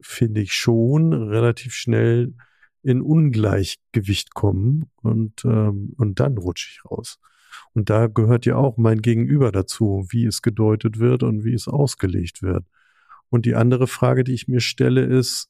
finde 0.00 0.40
ich 0.40 0.52
schon, 0.52 1.12
relativ 1.12 1.74
schnell 1.74 2.34
in 2.82 3.02
Ungleichgewicht 3.02 4.34
kommen 4.34 4.90
und, 5.02 5.44
ähm, 5.44 5.94
und 5.96 6.20
dann 6.20 6.38
rutsche 6.38 6.68
ich 6.70 6.90
raus. 6.90 7.18
Und 7.72 7.90
da 7.90 8.06
gehört 8.06 8.46
ja 8.46 8.56
auch 8.56 8.76
mein 8.76 9.02
Gegenüber 9.02 9.52
dazu, 9.52 10.06
wie 10.10 10.24
es 10.24 10.40
gedeutet 10.40 10.98
wird 10.98 11.22
und 11.22 11.44
wie 11.44 11.52
es 11.52 11.68
ausgelegt 11.68 12.42
wird. 12.42 12.64
Und 13.28 13.44
die 13.44 13.54
andere 13.54 13.86
Frage, 13.86 14.24
die 14.24 14.32
ich 14.32 14.48
mir 14.48 14.60
stelle, 14.60 15.04
ist, 15.04 15.48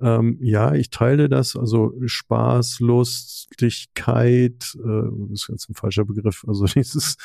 ähm, 0.00 0.38
ja, 0.40 0.74
ich 0.74 0.90
teile 0.90 1.28
das, 1.28 1.56
also 1.56 1.94
Spaß, 2.04 2.80
Lustigkeit, 2.80 4.76
äh, 4.82 5.32
ist 5.32 5.48
jetzt 5.48 5.68
ein 5.68 5.74
falscher 5.74 6.04
Begriff, 6.04 6.44
also 6.48 6.64
dieses, 6.74 7.16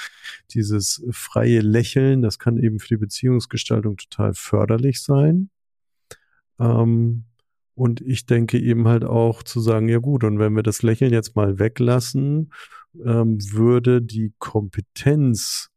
dieses 0.51 1.05
freie 1.12 1.62
Lächeln, 1.62 2.22
das 2.22 2.38
kann 2.38 2.58
eben 2.58 2.79
für 2.79 2.89
die 2.89 2.98
Beziehungsgestaltung 2.98 3.98
total 3.98 4.34
förderlich 4.34 5.01
sein. 5.01 5.50
Ähm, 6.60 7.25
und 7.75 8.01
ich 8.01 8.25
denke 8.25 8.60
eben 8.60 8.88
halt 8.88 9.03
auch 9.03 9.44
zu 9.44 9.60
sagen, 9.60 9.89
ja 9.89 10.00
gut, 10.00 10.24
und 10.24 10.39
wenn 10.39 10.55
wir 10.55 10.63
das 10.63 10.82
Lächeln 10.82 11.12
jetzt 11.12 11.36
mal 11.36 11.60
weglassen, 11.60 12.51
ähm, 13.03 13.38
würde 13.51 14.01
die 14.01 14.34
Kompetenz 14.39 15.70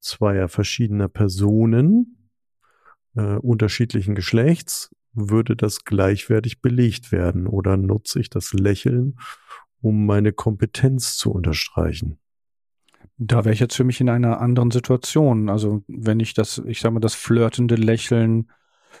zweier 0.00 0.48
verschiedener 0.48 1.08
Personen 1.08 2.30
äh, 3.16 3.36
unterschiedlichen 3.36 4.14
Geschlechts, 4.14 4.90
würde 5.14 5.56
das 5.56 5.84
gleichwertig 5.84 6.60
belegt 6.60 7.12
werden 7.12 7.46
oder 7.46 7.76
nutze 7.76 8.20
ich 8.20 8.30
das 8.30 8.52
Lächeln, 8.52 9.18
um 9.80 10.06
meine 10.06 10.32
Kompetenz 10.32 11.16
zu 11.16 11.30
unterstreichen? 11.30 12.18
Da 13.16 13.44
wäre 13.44 13.52
ich 13.52 13.60
jetzt 13.60 13.76
für 13.76 13.84
mich 13.84 14.00
in 14.00 14.08
einer 14.08 14.40
anderen 14.40 14.70
Situation. 14.70 15.48
Also 15.48 15.82
wenn 15.86 16.20
ich 16.20 16.34
das, 16.34 16.62
ich 16.66 16.80
sage 16.80 16.94
mal, 16.94 17.00
das 17.00 17.14
flirtende 17.14 17.76
Lächeln 17.76 18.50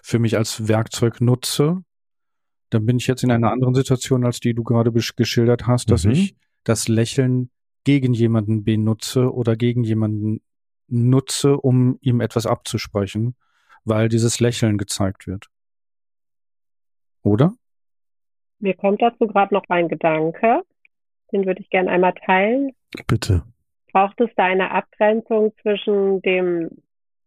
für 0.02 0.18
mich 0.18 0.36
als 0.36 0.68
Werkzeug 0.68 1.20
nutze, 1.20 1.82
dann 2.70 2.86
bin 2.86 2.96
ich 2.96 3.06
jetzt 3.06 3.24
in 3.24 3.30
einer 3.30 3.50
anderen 3.50 3.74
Situation, 3.74 4.24
als 4.24 4.40
die 4.40 4.54
du 4.54 4.62
gerade 4.62 4.92
geschildert 4.92 5.66
hast, 5.66 5.90
dass 5.90 6.04
mhm. 6.04 6.12
ich 6.12 6.36
das 6.64 6.88
Lächeln 6.88 7.50
gegen 7.84 8.14
jemanden 8.14 8.64
benutze 8.64 9.32
oder 9.32 9.56
gegen 9.56 9.84
jemanden 9.84 10.40
nutze, 10.88 11.56
um 11.56 11.98
ihm 12.00 12.20
etwas 12.20 12.46
abzusprechen, 12.46 13.36
weil 13.84 14.08
dieses 14.08 14.40
Lächeln 14.40 14.78
gezeigt 14.78 15.26
wird. 15.26 15.50
Oder? 17.24 17.54
Mir 18.60 18.74
kommt 18.74 19.02
dazu 19.02 19.26
gerade 19.26 19.52
noch 19.52 19.64
ein 19.68 19.88
Gedanke, 19.88 20.62
den 21.32 21.44
würde 21.44 21.60
ich 21.60 21.70
gerne 21.70 21.90
einmal 21.90 22.14
teilen. 22.14 22.70
Bitte. 23.06 23.42
Braucht 23.92 24.20
es 24.20 24.30
da 24.36 24.44
eine 24.44 24.70
Abgrenzung 24.70 25.52
zwischen 25.60 26.22
dem 26.22 26.70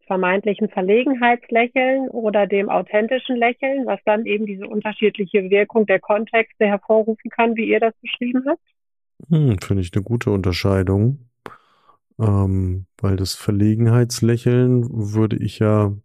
vermeintlichen 0.06 0.70
Verlegenheitslächeln 0.70 2.10
oder 2.10 2.48
dem 2.48 2.70
authentischen 2.70 3.36
Lächeln, 3.36 3.86
was 3.86 4.00
dann 4.06 4.26
eben 4.26 4.46
diese 4.46 4.66
unterschiedliche 4.66 5.50
Wirkung 5.50 5.86
der 5.86 6.00
Kontexte 6.00 6.66
hervorrufen 6.66 7.30
kann, 7.30 7.56
wie 7.56 7.70
ihr 7.70 7.82
das 7.82 7.94
beschrieben 8.02 8.44
habt? 8.48 8.62
Hm, 9.30 9.58
Finde 9.60 9.82
ich 9.82 9.92
eine 9.94 10.04
gute 10.04 10.32
Unterscheidung. 10.32 11.27
Ähm, 12.20 12.88
weil 12.98 13.16
das 13.16 13.36
Verlegenheitslächeln 13.36 14.88
würde 14.90 15.38
ich 15.38 15.60
ja 15.60 15.96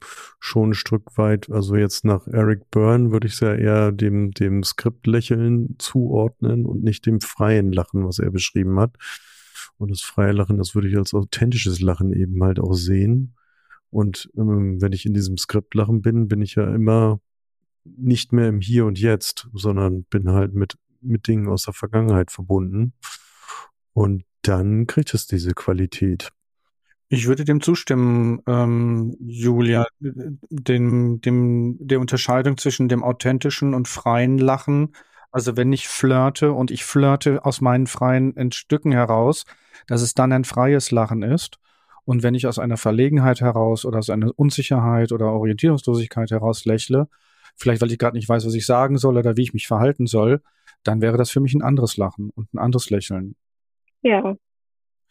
schon 0.41 0.71
ein 0.71 0.75
Stück 0.75 1.17
weit, 1.17 1.51
also 1.51 1.75
jetzt 1.75 2.05
nach 2.05 2.27
Eric 2.27 2.71
Byrne 2.71 3.13
würde 3.13 3.27
ich 3.27 3.35
es 3.35 3.41
ja 3.41 3.55
eher 3.55 3.93
dem, 3.93 4.33
dem 4.33 4.63
Skriptlächeln 4.63 5.77
zuordnen 5.79 6.67
und 6.67 6.85
nicht 6.85 7.07
dem 7.07 7.23
freien 7.23 7.73
Lachen, 7.73 8.07
was 8.07 8.19
er 8.19 8.31
beschrieben 8.31 8.79
hat. 8.79 8.97
Und 9.79 9.91
das 9.91 10.03
freie 10.03 10.33
Lachen, 10.33 10.59
das 10.59 10.75
würde 10.75 10.89
ich 10.89 10.97
als 10.97 11.15
authentisches 11.15 11.81
Lachen 11.81 12.13
eben 12.13 12.43
halt 12.45 12.61
auch 12.61 12.75
sehen. 12.75 13.35
Und 13.91 14.31
ähm, 14.37 14.81
wenn 14.81 14.93
ich 14.93 15.07
in 15.07 15.15
diesem 15.15 15.39
Skriptlachen 15.39 16.03
bin, 16.03 16.29
bin 16.29 16.43
ich 16.43 16.57
ja 16.57 16.75
immer 16.75 17.21
nicht 17.85 18.33
mehr 18.33 18.49
im 18.49 18.61
Hier 18.61 18.87
und 18.87 18.99
Jetzt, 18.99 19.49
sondern 19.53 20.05
bin 20.05 20.31
halt 20.31 20.55
mit, 20.55 20.77
mit 21.01 21.27
Dingen 21.27 21.49
aus 21.49 21.65
der 21.65 21.75
Vergangenheit 21.75 22.31
verbunden. 22.31 22.93
Und 23.93 24.25
dann 24.43 24.87
kriegt 24.87 25.15
es 25.15 25.27
diese 25.27 25.53
Qualität. 25.53 26.31
Ich 27.09 27.27
würde 27.27 27.45
dem 27.45 27.61
zustimmen, 27.61 28.41
ähm, 28.47 29.17
Julia, 29.21 29.87
dem, 30.01 31.21
dem, 31.21 31.77
der 31.79 32.01
Unterscheidung 32.01 32.57
zwischen 32.57 32.89
dem 32.89 33.05
authentischen 33.05 33.75
und 33.75 33.87
freien 33.87 34.39
Lachen. 34.39 34.95
Also 35.31 35.57
wenn 35.57 35.73
ich 35.73 35.89
flirte 35.89 36.53
und 36.53 36.71
ich 36.71 36.85
flirte 36.85 37.45
aus 37.45 37.61
meinen 37.61 37.87
freien 37.87 38.51
Stücken 38.53 38.93
heraus, 38.93 39.45
dass 39.87 40.01
es 40.01 40.15
dann 40.15 40.33
ein 40.33 40.45
freies 40.45 40.91
Lachen 40.91 41.23
ist 41.23 41.59
Und 42.05 42.23
wenn 42.23 42.35
ich 42.35 42.47
aus 42.47 42.59
einer 42.59 42.77
Verlegenheit 42.77 43.41
heraus 43.41 43.85
oder 43.85 43.99
aus 43.99 44.11
einer 44.11 44.33
Unsicherheit 44.37 45.13
oder 45.13 45.27
Orientierungslosigkeit 45.27 46.31
heraus 46.31 46.65
lächle, 46.65 47.09
vielleicht 47.57 47.83
weil 47.83 47.93
ich 47.93 47.99
gerade 47.99 48.17
nicht 48.17 48.29
weiß, 48.29 48.47
was 48.47 48.55
ich 48.55 48.67
sagen 48.67 48.99
soll 48.99 49.17
oder 49.17 49.37
wie 49.37 49.43
ich 49.43 49.55
mich 49.55 49.67
verhalten 49.69 50.07
soll, 50.07 50.43
dann 50.83 51.01
wäre 51.01 51.17
das 51.17 51.31
für 51.31 51.41
mich 51.41 51.55
ein 51.55 51.63
anderes 51.63 51.97
Lachen 51.97 52.31
und 52.31 52.53
ein 52.55 52.59
anderes 52.59 52.91
Lächeln. 52.91 53.37
Ja. 54.03 54.37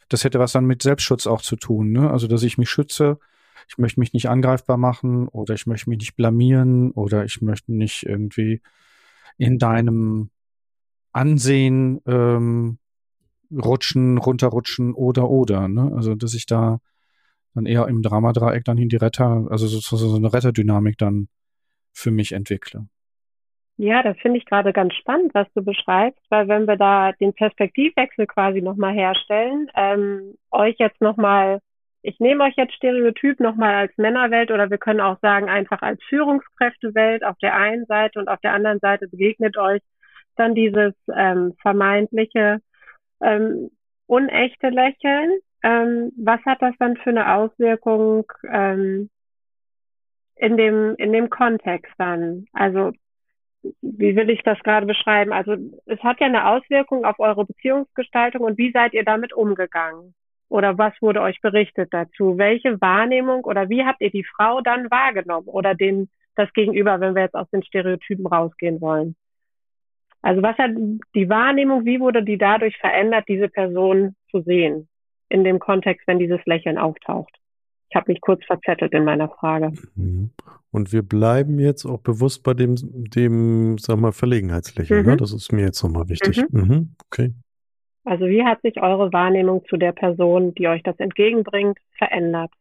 Das 0.09 0.23
hätte 0.23 0.39
was 0.39 0.51
dann 0.51 0.65
mit 0.65 0.83
Selbstschutz 0.83 1.25
auch 1.25 1.41
zu 1.41 1.55
tun, 1.55 1.91
ne? 1.91 2.09
Also, 2.11 2.27
dass 2.27 2.43
ich 2.43 2.57
mich 2.57 2.69
schütze, 2.69 3.17
ich 3.67 3.77
möchte 3.77 3.99
mich 3.99 4.13
nicht 4.13 4.29
angreifbar 4.29 4.77
machen 4.77 5.27
oder 5.27 5.53
ich 5.53 5.65
möchte 5.65 5.89
mich 5.89 5.99
nicht 5.99 6.15
blamieren 6.15 6.91
oder 6.91 7.23
ich 7.25 7.41
möchte 7.41 7.73
nicht 7.73 8.03
irgendwie 8.03 8.61
in 9.37 9.59
deinem 9.59 10.29
Ansehen 11.13 12.01
ähm, 12.05 12.79
rutschen, 13.51 14.17
runterrutschen 14.17 14.93
oder 14.93 15.29
oder. 15.29 15.67
Ne? 15.67 15.91
Also 15.95 16.15
dass 16.15 16.33
ich 16.33 16.45
da 16.45 16.79
dann 17.53 17.65
eher 17.65 17.87
im 17.87 18.01
Dramadreieck 18.01 18.63
dann 18.63 18.77
hin 18.77 18.89
die 18.89 18.97
Retter, 18.97 19.47
also 19.49 19.67
sozusagen 19.67 20.11
so 20.11 20.15
eine 20.15 20.31
Retterdynamik 20.31 20.97
dann 20.97 21.27
für 21.91 22.11
mich 22.11 22.31
entwickle. 22.31 22.87
Ja, 23.83 24.03
das 24.03 24.15
finde 24.19 24.37
ich 24.37 24.45
gerade 24.45 24.73
ganz 24.73 24.93
spannend, 24.93 25.33
was 25.33 25.51
du 25.55 25.63
beschreibst, 25.63 26.21
weil 26.29 26.47
wenn 26.47 26.67
wir 26.67 26.75
da 26.75 27.13
den 27.13 27.33
Perspektivwechsel 27.33 28.27
quasi 28.27 28.61
nochmal 28.61 28.93
herstellen, 28.93 29.71
ähm, 29.75 30.35
euch 30.51 30.75
jetzt 30.77 31.01
nochmal, 31.01 31.61
ich 32.03 32.19
nehme 32.19 32.43
euch 32.43 32.53
jetzt 32.57 32.75
Stereotyp 32.75 33.39
nochmal 33.39 33.73
als 33.73 33.97
Männerwelt 33.97 34.51
oder 34.51 34.69
wir 34.69 34.77
können 34.77 35.01
auch 35.01 35.17
sagen 35.21 35.49
einfach 35.49 35.81
als 35.81 35.99
Führungskräftewelt 36.09 37.23
auf 37.23 37.35
der 37.39 37.55
einen 37.55 37.87
Seite 37.87 38.19
und 38.19 38.27
auf 38.27 38.39
der 38.41 38.53
anderen 38.53 38.77
Seite 38.77 39.07
begegnet 39.07 39.57
euch 39.57 39.81
dann 40.35 40.53
dieses 40.53 40.93
ähm, 41.11 41.55
vermeintliche 41.59 42.59
ähm, 43.19 43.71
unechte 44.05 44.69
Lächeln. 44.69 45.39
Ähm, 45.63 46.11
was 46.17 46.39
hat 46.45 46.61
das 46.61 46.75
dann 46.77 46.97
für 46.97 47.09
eine 47.09 47.33
Auswirkung 47.33 48.31
ähm, 48.47 49.09
in 50.35 50.55
dem 50.55 50.93
in 50.99 51.11
dem 51.13 51.31
Kontext 51.31 51.91
dann? 51.97 52.45
Also 52.53 52.91
wie 53.81 54.15
will 54.15 54.29
ich 54.29 54.41
das 54.43 54.59
gerade 54.59 54.85
beschreiben? 54.85 55.33
Also 55.33 55.55
es 55.85 55.99
hat 56.03 56.19
ja 56.19 56.27
eine 56.27 56.47
Auswirkung 56.47 57.05
auf 57.05 57.19
eure 57.19 57.45
Beziehungsgestaltung 57.45 58.41
und 58.41 58.57
wie 58.57 58.71
seid 58.71 58.93
ihr 58.93 59.03
damit 59.03 59.33
umgegangen? 59.33 60.13
Oder 60.49 60.77
was 60.77 60.93
wurde 61.01 61.21
euch 61.21 61.39
berichtet 61.41 61.93
dazu? 61.93 62.37
Welche 62.37 62.81
Wahrnehmung 62.81 63.45
oder 63.45 63.69
wie 63.69 63.85
habt 63.85 64.01
ihr 64.01 64.11
die 64.11 64.25
Frau 64.25 64.61
dann 64.61 64.91
wahrgenommen 64.91 65.47
oder 65.47 65.75
den 65.75 66.09
das 66.35 66.51
Gegenüber, 66.53 66.99
wenn 66.99 67.15
wir 67.15 67.23
jetzt 67.23 67.35
aus 67.35 67.49
den 67.51 67.63
Stereotypen 67.63 68.27
rausgehen 68.27 68.81
wollen? 68.81 69.15
Also 70.21 70.41
was 70.41 70.57
hat 70.57 70.71
die 71.15 71.29
Wahrnehmung, 71.29 71.85
wie 71.85 71.99
wurde 71.99 72.23
die 72.23 72.37
dadurch 72.37 72.77
verändert, 72.77 73.25
diese 73.27 73.49
Person 73.49 74.15
zu 74.29 74.41
sehen 74.41 74.87
in 75.29 75.43
dem 75.43 75.59
Kontext, 75.59 76.07
wenn 76.07 76.19
dieses 76.19 76.45
Lächeln 76.45 76.77
auftaucht? 76.77 77.33
Ich 77.89 77.95
habe 77.95 78.11
mich 78.11 78.21
kurz 78.21 78.43
verzettelt 78.45 78.93
in 78.93 79.03
meiner 79.03 79.29
Frage. 79.29 79.73
Und 80.71 80.93
wir 80.93 81.01
bleiben 81.01 81.59
jetzt 81.59 81.85
auch 81.85 81.99
bewusst 81.99 82.43
bei 82.43 82.53
dem, 82.53 82.75
dem 82.79 83.77
sag 83.77 83.99
mal, 83.99 84.13
Verlegenheitslächeln. 84.13 85.01
Ne? 85.01 85.03
Mhm. 85.03 85.09
Ne? 85.11 85.17
Das 85.17 85.33
ist 85.33 85.51
mir 85.51 85.65
jetzt 85.65 85.83
nochmal 85.83 86.07
wichtig. 86.07 86.43
Mhm. 86.49 86.61
Mhm. 86.61 86.95
Okay. 87.07 87.33
Also 88.03 88.25
wie 88.25 88.43
hat 88.43 88.61
sich 88.61 88.81
eure 88.81 89.13
Wahrnehmung 89.13 89.63
zu 89.69 89.77
der 89.77 89.91
Person, 89.91 90.55
die 90.55 90.67
euch 90.67 90.81
das 90.83 90.97
entgegenbringt, 90.97 91.77
verändert? 91.97 92.51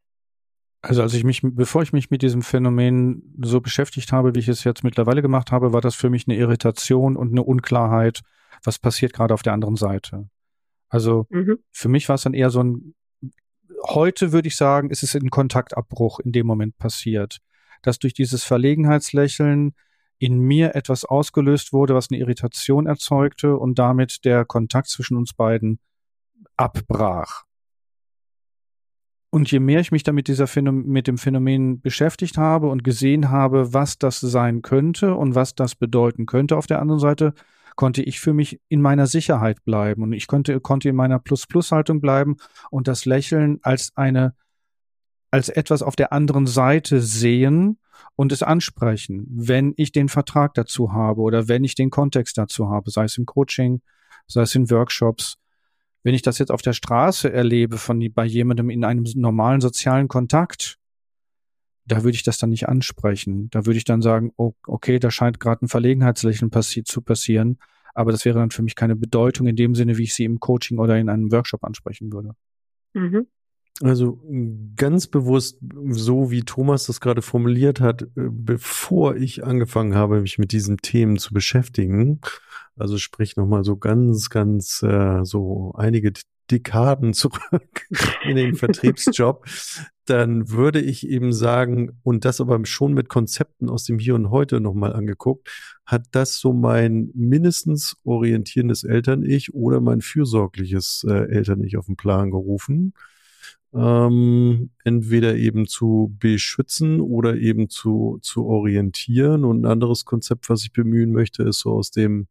Also 0.83 1.02
als 1.02 1.14
ich 1.14 1.25
mich, 1.25 1.40
bevor 1.43 1.83
ich 1.83 1.93
mich 1.93 2.11
mit 2.11 2.23
diesem 2.23 2.43
Phänomen 2.43 3.35
so 3.40 3.61
beschäftigt 3.61 4.12
habe, 4.12 4.35
wie 4.35 4.38
ich 4.38 4.49
es 4.49 4.64
jetzt 4.64 4.83
mittlerweile 4.83 5.23
gemacht 5.23 5.52
habe, 5.52 5.73
war 5.73 5.81
das 5.81 5.95
für 5.95 6.11
mich 6.11 6.26
eine 6.26 6.37
Irritation 6.37 7.17
und 7.17 7.31
eine 7.31 7.43
Unklarheit, 7.43 8.21
was 8.64 8.79
passiert 8.79 9.12
gerade 9.12 9.35
auf 9.35 9.43
der 9.43 9.52
anderen 9.52 9.76
Seite. 9.76 10.29
Also 10.88 11.26
mhm. 11.31 11.59
für 11.71 11.88
mich 11.88 12.09
war 12.09 12.14
es 12.14 12.23
dann 12.23 12.35
eher 12.35 12.50
so 12.50 12.62
ein, 12.62 12.95
heute 13.88 14.33
würde 14.33 14.49
ich 14.49 14.57
sagen, 14.57 14.90
ist 14.90 15.02
es 15.02 15.14
ein 15.14 15.31
Kontaktabbruch 15.31 16.19
in 16.21 16.33
dem 16.33 16.47
Moment 16.47 16.76
passiert, 16.79 17.38
dass 17.82 17.99
durch 17.99 18.14
dieses 18.14 18.44
Verlegenheitslächeln 18.44 19.75
in 20.18 20.38
mir 20.38 20.75
etwas 20.75 21.04
ausgelöst 21.04 21.72
wurde, 21.72 21.94
was 21.94 22.10
eine 22.10 22.21
Irritation 22.21 22.86
erzeugte 22.86 23.56
und 23.56 23.78
damit 23.78 24.25
der 24.25 24.45
Kontakt 24.45 24.88
zwischen 24.88 25.16
uns 25.16 25.32
beiden 25.32 25.78
abbrach. 26.56 27.45
Und 29.30 29.50
je 29.50 29.60
mehr 29.60 29.80
ich 29.80 29.93
mich 29.93 30.02
damit 30.02 30.26
dieser 30.26 30.49
Phänomen, 30.49 30.88
mit 30.88 31.06
dem 31.06 31.16
Phänomen 31.16 31.80
beschäftigt 31.80 32.36
habe 32.36 32.69
und 32.69 32.82
gesehen 32.82 33.30
habe, 33.30 33.73
was 33.73 33.97
das 33.97 34.21
sein 34.21 34.60
könnte 34.60 35.14
und 35.14 35.36
was 35.36 35.54
das 35.54 35.76
bedeuten 35.76 36.26
könnte 36.26 36.56
auf 36.56 36.66
der 36.66 36.80
anderen 36.80 37.00
Seite, 37.00 37.32
konnte 37.76 38.02
ich 38.02 38.21
für 38.21 38.34
mich 38.34 38.60
in 38.69 38.82
meiner 38.82 39.06
Sicherheit 39.06 39.64
bleiben 39.64 40.02
und 40.02 40.12
ich 40.12 40.26
konnte, 40.26 40.60
konnte 40.60 40.88
in 40.88 40.97
meiner 40.97 41.21
Plus-Plus-Haltung 41.21 42.00
bleiben 42.00 42.36
und 42.71 42.88
das 42.88 43.04
Lächeln 43.04 43.60
als 43.62 43.93
eine, 43.95 44.34
als 45.30 45.49
etwas 45.49 45.82
auf 45.82 45.97
der 45.97 46.12
anderen 46.12 46.47
Seite 46.47 47.00
sehen 47.00 47.78
und 48.16 48.32
es 48.32 48.43
ansprechen, 48.43 49.26
wenn 49.30 49.75
ich 49.76 49.93
den 49.93 50.08
Vertrag 50.08 50.54
dazu 50.54 50.93
habe 50.93 51.21
oder 51.21 51.49
wenn 51.49 51.64
ich 51.64 51.75
den 51.75 51.90
Kontext 51.90 52.36
dazu 52.38 52.69
habe, 52.69 52.90
sei 52.90 53.04
es 53.04 53.19
im 53.19 53.26
Coaching, 53.26 53.80
sei 54.26 54.43
es 54.43 54.54
in 54.54 54.71
Workshops, 54.71 55.36
wenn 56.02 56.14
ich 56.14 56.23
das 56.23 56.38
jetzt 56.38 56.50
auf 56.50 56.62
der 56.62 56.73
Straße 56.73 57.32
erlebe 57.32 57.78
von 57.78 58.04
bei 58.12 58.25
jemandem 58.25 58.71
in 58.71 58.84
einem 58.84 59.04
normalen 59.14 59.60
sozialen 59.60 60.08
Kontakt, 60.08 60.78
da 61.86 62.04
würde 62.04 62.14
ich 62.14 62.23
das 62.23 62.38
dann 62.38 62.50
nicht 62.50 62.69
ansprechen. 62.69 63.50
Da 63.50 63.66
würde 63.66 63.76
ich 63.76 63.84
dann 63.84 64.00
sagen, 64.00 64.32
oh, 64.36 64.54
okay, 64.66 64.99
da 64.99 65.10
scheint 65.10 65.40
gerade 65.40 65.64
ein 65.64 65.69
Verlegenheitslächeln 65.69 66.50
passi 66.50 66.84
zu 66.84 67.02
passieren, 67.02 67.58
aber 67.95 68.12
das 68.12 68.25
wäre 68.25 68.38
dann 68.38 68.50
für 68.50 68.62
mich 68.62 68.76
keine 68.76 68.97
Bedeutung 68.97 69.47
in 69.47 69.56
dem 69.56 69.75
Sinne, 69.75 69.99
wie 69.99 70.04
ich 70.04 70.14
sie 70.14 70.25
im 70.25 70.40
Coaching 70.40 70.78
oder 70.78 70.97
in 70.99 71.08
einem 71.08 71.32
Workshop 71.32 71.64
ansprechen 71.64 72.12
würde. 72.12 72.34
Mhm. 72.95 73.26
Also 73.82 74.23
ganz 74.76 75.06
bewusst, 75.06 75.58
so 75.88 76.30
wie 76.30 76.43
Thomas 76.43 76.84
das 76.84 77.00
gerade 77.00 77.23
formuliert 77.23 77.80
hat, 77.80 78.02
äh, 78.02 78.08
bevor 78.14 79.16
ich 79.16 79.45
angefangen 79.45 79.95
habe, 79.95 80.21
mich 80.21 80.38
mit 80.38 80.52
diesen 80.52 80.78
Themen 80.78 81.16
zu 81.16 81.32
beschäftigen, 81.32 82.21
also 82.76 82.99
sprich 82.99 83.36
nochmal 83.36 83.64
so 83.64 83.76
ganz, 83.76 84.28
ganz 84.28 84.82
äh, 84.82 85.25
so 85.25 85.73
einige 85.76 86.12
Dekaden 86.50 87.14
zurück 87.14 87.86
in 88.25 88.36
den 88.36 88.54
Vertriebsjob, 88.54 89.47
dann 90.04 90.50
würde 90.50 90.80
ich 90.80 91.08
eben 91.08 91.32
sagen, 91.32 92.00
und 92.02 92.26
das 92.26 92.40
aber 92.40 92.62
schon 92.66 92.93
mit 92.93 93.08
Konzepten 93.08 93.71
aus 93.71 93.84
dem 93.84 93.99
Hier 93.99 94.14
und 94.14 94.30
Heute 94.30 94.60
nochmal 94.60 94.93
angeguckt, 94.93 95.49
hat 95.86 96.04
das 96.10 96.38
so 96.38 96.52
mein 96.52 97.10
mindestens 97.14 97.97
orientierendes 98.04 98.84
Eltern-Ich 98.84 99.54
oder 99.54 99.80
mein 99.80 100.02
fürsorgliches 100.02 101.06
äh, 101.08 101.30
Eltern-Ich 101.30 101.78
auf 101.78 101.86
den 101.86 101.97
Plan 101.97 102.30
gerufen 102.30 102.93
ähm, 103.73 104.71
entweder 104.84 105.36
eben 105.36 105.67
zu 105.67 106.15
beschützen 106.19 107.00
oder 107.00 107.36
eben 107.36 107.69
zu, 107.69 108.19
zu 108.23 108.47
orientieren. 108.47 109.45
Und 109.45 109.63
ein 109.63 109.71
anderes 109.71 110.04
Konzept, 110.04 110.49
was 110.49 110.63
ich 110.63 110.73
bemühen 110.73 111.13
möchte, 111.13 111.45
ist 111.45 111.60
so 111.60 111.73
aus 111.73 111.91
dem, 111.91 112.26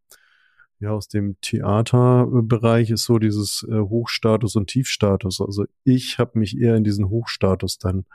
ja, 0.80 0.92
aus 0.92 1.08
dem 1.08 1.40
Theaterbereich 1.42 2.90
ist 2.90 3.06
so 3.06 3.20
dieses 3.20 3.66
äh, 3.70 3.80
Hochstatus 3.80 4.56
und 4.56 4.68
Tiefstatus. 4.68 5.42
Also 5.42 5.66
ich 5.84 6.20
habe 6.20 6.40
mich 6.40 6.58
eher 6.58 6.76
in 6.76 6.84
diesen 6.84 7.10
Hochstatus 7.10 7.78
dann 7.78 8.06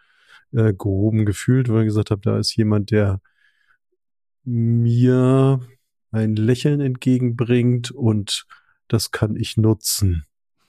äh, 0.53 0.73
gehoben 0.73 1.25
gefühlt, 1.27 1.69
weil 1.69 1.83
ich 1.83 1.89
gesagt 1.89 2.11
habe, 2.11 2.23
da 2.23 2.39
ist 2.39 2.57
jemand, 2.57 2.91
der 2.91 3.21
mir 4.45 5.61
ein 6.11 6.37
Lächeln 6.37 6.81
entgegenbringt 6.81 7.91
und 7.91 8.47
das 8.89 9.11
kann 9.11 9.37
ich 9.37 9.57
nutzen. 9.57 10.27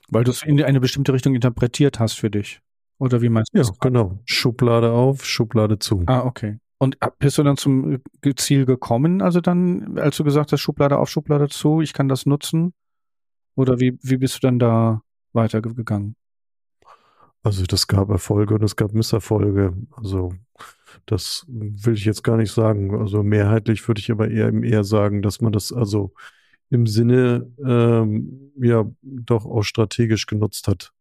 Weil 0.10 0.24
du 0.24 0.32
es 0.32 0.44
in 0.44 0.62
eine 0.62 0.80
bestimmte 0.80 1.14
Richtung 1.14 1.36
interpretiert 1.36 2.00
hast 2.00 2.14
für 2.14 2.30
dich. 2.30 2.62
Oder 2.98 3.22
wie 3.22 3.30
meinst 3.30 3.54
du 3.54 3.58
das? 3.58 3.70
Ja, 3.70 3.74
genau. 3.82 4.20
Schublade 4.26 4.92
auf, 4.92 5.26
Schublade 5.26 5.80
zu. 5.80 6.04
Ah, 6.06 6.24
okay. 6.26 6.60
Und 6.78 6.98
bist 7.20 7.38
du 7.38 7.44
dann 7.44 7.58
zum 7.58 8.00
Ziel 8.36 8.66
gekommen, 8.66 9.22
also 9.22 9.42
dann, 9.42 9.98
als 9.98 10.18
du 10.18 10.24
gesagt 10.24 10.52
hast, 10.52 10.60
Schublade 10.60 10.98
auf, 10.98 11.10
Schublade 11.10 11.48
zu, 11.48 11.82
ich 11.82 11.94
kann 11.94 12.10
das 12.10 12.26
nutzen? 12.26 12.74
Oder 13.56 13.80
wie, 13.80 13.98
wie 14.02 14.18
bist 14.18 14.36
du 14.36 14.40
dann 14.42 14.60
da 14.60 15.02
weitergegangen? 15.34 16.16
Also 17.44 17.64
das 17.66 17.88
gab 17.88 18.10
Erfolge 18.10 18.56
und 18.56 18.64
es 18.64 18.76
gab 18.76 18.94
Misserfolge. 18.94 19.74
Also 19.96 20.34
das 21.06 21.46
will 21.48 21.94
ich 21.94 22.04
jetzt 22.04 22.24
gar 22.24 22.38
nicht 22.38 22.52
sagen. 22.52 23.00
Also 23.00 23.24
mehrheitlich 23.24 23.88
würde 23.88 24.02
ich 24.02 24.12
aber 24.12 24.30
eher, 24.30 24.52
eher 24.52 24.84
sagen, 24.84 25.22
dass 25.22 25.42
man 25.42 25.54
das 25.54 25.72
also 25.72 26.14
im 26.70 26.88
Sinne 26.88 27.52
ähm, 27.64 28.52
ja 28.60 28.86
doch 29.02 29.46
auch 29.46 29.64
strategisch 29.64 30.26
genutzt 30.26 30.68
hat. 30.68 30.92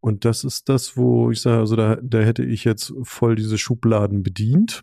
Und 0.00 0.24
das 0.24 0.44
ist 0.44 0.68
das, 0.68 0.96
wo 0.96 1.30
ich 1.30 1.40
sage, 1.40 1.58
also 1.58 1.76
da, 1.76 1.96
da 1.96 2.20
hätte 2.20 2.44
ich 2.44 2.64
jetzt 2.64 2.92
voll 3.02 3.34
diese 3.36 3.58
Schubladen 3.58 4.22
bedient. 4.22 4.82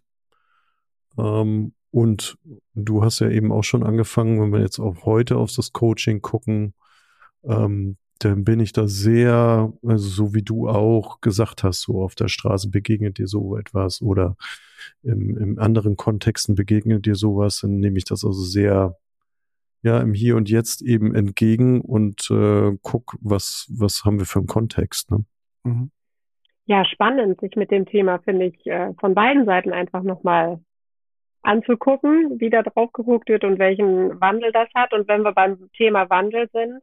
Ähm, 1.18 1.74
und 1.92 2.38
du 2.74 3.04
hast 3.04 3.20
ja 3.20 3.30
eben 3.30 3.52
auch 3.52 3.64
schon 3.64 3.84
angefangen, 3.84 4.42
wenn 4.42 4.52
wir 4.52 4.60
jetzt 4.60 4.80
auch 4.80 5.06
heute 5.06 5.38
auf 5.38 5.54
das 5.54 5.72
Coaching 5.72 6.22
gucken, 6.22 6.74
ähm, 7.44 7.98
dann 8.20 8.44
bin 8.44 8.60
ich 8.60 8.74
da 8.74 8.88
sehr, 8.88 9.74
also 9.86 10.10
so 10.10 10.34
wie 10.34 10.42
du 10.42 10.68
auch 10.68 11.22
gesagt 11.22 11.64
hast, 11.64 11.82
so 11.82 12.02
auf 12.02 12.16
der 12.16 12.28
Straße 12.28 12.70
begegnet 12.70 13.18
dir 13.18 13.28
so 13.28 13.58
etwas 13.58 14.02
oder 14.02 14.36
im, 15.04 15.38
im 15.38 15.60
anderen 15.60 15.96
Kontexten 15.96 16.56
begegnet 16.56 17.06
dir 17.06 17.16
sowas, 17.16 17.60
dann 17.62 17.80
nehme 17.80 17.98
ich 17.98 18.06
das 18.06 18.26
also 18.26 18.42
sehr 18.42 18.98
ja 19.86 20.02
im 20.02 20.14
Hier 20.14 20.36
und 20.36 20.50
Jetzt 20.50 20.82
eben 20.82 21.16
entgegen 21.16 21.80
und 21.80 22.30
äh, 22.32 22.78
guck, 22.82 23.16
was, 23.22 23.68
was 23.70 24.04
haben 24.04 24.20
wir 24.20 24.26
für 24.26 24.40
einen 24.40 24.48
Kontext. 24.48 25.12
Ne? 25.12 25.26
Mhm. 25.64 25.92
Ja, 26.66 26.84
spannend, 26.84 27.40
sich 27.40 27.56
mit 27.56 27.70
dem 27.70 27.86
Thema, 27.86 28.20
finde 28.20 28.48
ich, 28.48 28.66
äh, 28.66 28.94
von 29.00 29.14
beiden 29.14 29.46
Seiten 29.46 29.72
einfach 29.72 30.02
nochmal 30.02 30.60
anzugucken, 31.44 32.40
wie 32.40 32.50
da 32.50 32.64
drauf 32.64 32.92
geguckt 32.92 33.30
wird 33.30 33.44
und 33.44 33.60
welchen 33.60 34.20
Wandel 34.20 34.52
das 34.52 34.68
hat. 34.74 34.92
Und 34.94 35.08
wenn 35.08 35.22
wir 35.22 35.32
beim 35.32 35.70
Thema 35.78 36.10
Wandel 36.10 36.50
sind, 36.52 36.82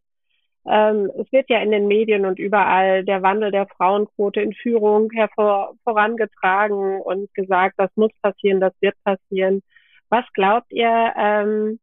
ähm, 0.64 1.10
es 1.18 1.30
wird 1.32 1.50
ja 1.50 1.60
in 1.60 1.72
den 1.72 1.88
Medien 1.88 2.24
und 2.24 2.38
überall 2.38 3.04
der 3.04 3.22
Wandel 3.22 3.50
der 3.50 3.66
Frauenquote 3.66 4.40
in 4.40 4.52
Führung 4.52 5.10
hervor, 5.10 5.74
vorangetragen 5.82 7.00
und 7.00 7.34
gesagt, 7.34 7.74
das 7.78 7.90
muss 7.96 8.12
passieren, 8.22 8.60
das 8.60 8.72
wird 8.80 8.94
passieren. 9.02 9.62
Was 10.08 10.24
glaubt 10.34 10.70
ihr, 10.70 11.12
ähm, 11.16 11.80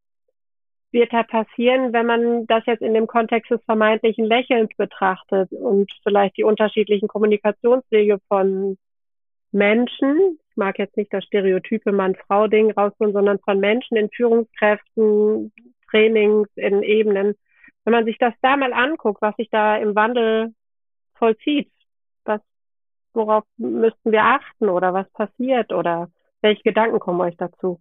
wird 0.92 1.14
da 1.14 1.24
passieren, 1.24 1.94
wenn 1.94 2.06
man 2.06 2.48
das 2.48 2.66
jetzt 2.66 2.82
in 2.82 2.94
dem 2.94 3.08
Kontext 3.08 3.52
des 3.52 3.64
vermeintlichen 3.66 4.26
Lächelns 4.26 4.70
betrachtet 4.76 5.52
und 5.52 5.92
vielleicht 6.04 6.38
die 6.38 6.44
unterschiedlichen 6.44 7.08
Kommunikationswege 7.08 8.20
von 8.28 8.78
Menschen, 9.52 10.40
ich 10.50 10.58
mag 10.58 10.80
jetzt 10.80 10.98
nicht 10.98 11.14
das 11.14 11.24
stereotype 11.26 11.92
Mann-Frau-Ding 11.92 12.72
rausholen, 12.72 13.14
sondern 13.14 13.40
von 13.40 13.60
Menschen 13.60 13.98
in 13.98 14.10
Führungskräften, 14.10 15.52
Trainings, 15.90 16.50
in 16.56 16.84
Ebenen. 16.84 17.36
Wenn 17.84 17.94
man 17.94 18.06
sich 18.06 18.18
das 18.18 18.34
da 18.42 18.58
mal 18.58 18.74
anguckt, 18.74 19.22
was 19.22 19.36
sich 19.36 19.50
da 19.50 19.78
im 19.78 19.96
Wandel 19.96 20.54
vollzieht, 21.16 21.72
was, 22.26 22.42
worauf 23.14 23.44
müssten 23.58 24.12
wir 24.12 24.24
achten 24.24 24.70
oder 24.70 24.94
was 24.94 25.10
passiert 25.12 25.72
oder 25.72 26.10
welche 26.42 26.64
Gedanken 26.64 27.00
kommen 27.00 27.22
euch 27.22 27.38
dazu? 27.38 27.80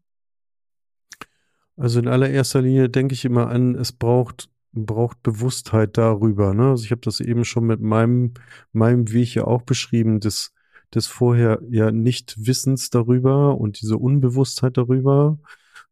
Also 1.79 2.01
in 2.01 2.09
allererster 2.09 2.61
Linie 2.61 2.89
denke 2.89 3.15
ich 3.15 3.25
immer 3.25 3.49
an, 3.49 3.77
es 3.77 3.93
braucht, 3.93 4.51
braucht 4.73 5.23
Bewusstheit 5.23 5.97
darüber. 5.97 6.53
Ne? 6.53 6.71
Also 6.71 6.85
ich 6.85 6.91
habe 6.91 7.03
das 7.03 7.21
eben 7.21 7.45
schon 7.45 7.67
mit 7.67 7.81
meinem, 7.81 8.35
meinem 8.73 9.13
Weg 9.13 9.37
ja 9.37 9.45
auch 9.45 9.63
beschrieben, 9.63 10.19
des, 10.19 10.53
des 10.93 11.07
vorher 11.07 11.61
ja 11.71 11.93
nicht 11.93 12.35
Wissens 12.45 12.91
darüber 12.91 13.57
und 13.59 13.81
diese 13.81 13.97
Unbewusstheit 13.97 14.77
darüber. 14.77 15.39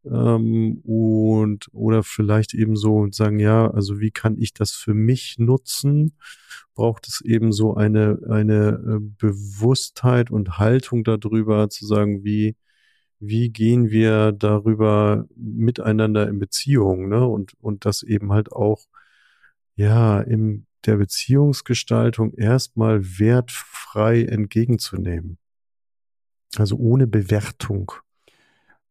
Ähm, 0.05 0.81
und 0.85 1.69
oder 1.73 2.03
vielleicht 2.03 2.53
eben 2.55 2.75
so 2.77 2.97
und 2.97 3.15
sagen, 3.15 3.39
ja, 3.39 3.71
also 3.71 4.01
wie 4.01 4.11
kann 4.11 4.39
ich 4.39 4.53
das 4.55 4.73
für 4.73 4.95
mich 4.95 5.37
nutzen? 5.39 6.17
Braucht 6.75 7.07
es 7.07 7.21
eben 7.21 7.53
so 7.53 7.75
eine, 7.75 8.19
eine 8.29 8.99
äh, 8.99 8.99
Bewusstheit 9.19 10.33
und 10.33 10.59
Haltung 10.59 11.05
darüber, 11.05 11.69
zu 11.71 11.87
sagen, 11.87 12.25
wie, 12.25 12.57
wie 13.19 13.49
gehen 13.51 13.91
wir 13.91 14.33
darüber 14.33 15.27
miteinander 15.37 16.29
in 16.29 16.39
Beziehung, 16.39 17.09
ne? 17.09 17.27
Und, 17.27 17.55
und 17.61 17.85
das 17.85 18.03
eben 18.03 18.33
halt 18.33 18.53
auch, 18.53 18.87
ja, 19.75 20.21
in 20.21 20.67
der 20.85 20.97
Beziehungsgestaltung 20.97 22.33
erstmal 22.35 23.19
wertfrei 23.19 24.25
entgegenzunehmen. 24.25 25.39
Also 26.57 26.77
ohne 26.77 27.07
Bewertung. 27.07 27.93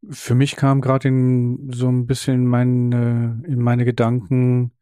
Für 0.08 0.34
mich 0.34 0.56
kam 0.56 0.80
gerade 0.80 1.08
so 1.08 1.88
ein 1.88 2.06
bisschen 2.06 2.46
meine, 2.46 3.42
in 3.46 3.60
meine 3.60 3.84
Gedanken, 3.84 4.72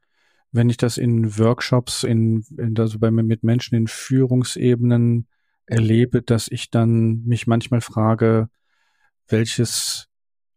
wenn 0.52 0.68
ich 0.68 0.76
das 0.76 0.98
in 0.98 1.38
Workshops, 1.38 2.02
in, 2.02 2.44
in 2.58 2.78
also 2.78 2.98
bei, 2.98 3.10
mit 3.10 3.42
Menschen 3.42 3.74
in 3.74 3.86
Führungsebenen 3.86 5.26
erlebe, 5.66 6.20
dass 6.20 6.48
ich 6.48 6.70
dann 6.70 7.24
mich 7.24 7.46
manchmal 7.46 7.80
frage, 7.80 8.48
welches 9.28 10.08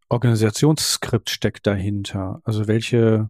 Organisationsskript 0.09 1.29
steckt 1.29 1.67
dahinter? 1.67 2.41
Also 2.43 2.67
welche 2.67 3.29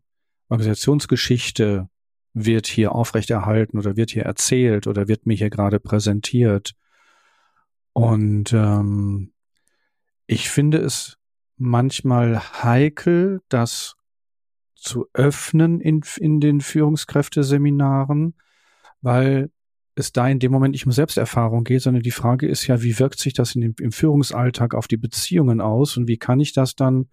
Organisationsgeschichte 0.49 1.89
wird 2.33 2.67
hier 2.67 2.93
aufrechterhalten 2.93 3.77
oder 3.79 3.95
wird 3.95 4.11
hier 4.11 4.23
erzählt 4.23 4.87
oder 4.87 5.07
wird 5.07 5.25
mir 5.25 5.35
hier 5.35 5.49
gerade 5.49 5.79
präsentiert? 5.79 6.73
Und 7.93 8.53
ähm, 8.53 9.33
ich 10.27 10.49
finde 10.49 10.77
es 10.77 11.17
manchmal 11.57 12.39
heikel, 12.63 13.41
das 13.49 13.95
zu 14.75 15.07
öffnen 15.13 15.81
in, 15.81 16.03
in 16.17 16.39
den 16.39 16.61
Führungskräfteseminaren, 16.61 18.35
weil 19.01 19.49
es 19.99 20.11
da 20.11 20.27
in 20.27 20.39
dem 20.39 20.51
Moment 20.51 20.73
nicht 20.73 20.85
um 20.85 20.91
Selbsterfahrung 20.91 21.63
geht, 21.63 21.81
sondern 21.81 22.03
die 22.03 22.11
Frage 22.11 22.47
ist 22.47 22.67
ja, 22.67 22.81
wie 22.83 22.99
wirkt 22.99 23.19
sich 23.19 23.33
das 23.33 23.53
dem, 23.53 23.75
im 23.79 23.91
Führungsalltag 23.91 24.73
auf 24.73 24.87
die 24.87 24.97
Beziehungen 24.97 25.61
aus 25.61 25.97
und 25.97 26.07
wie 26.07 26.17
kann 26.17 26.39
ich 26.39 26.53
das 26.53 26.75
dann 26.75 27.07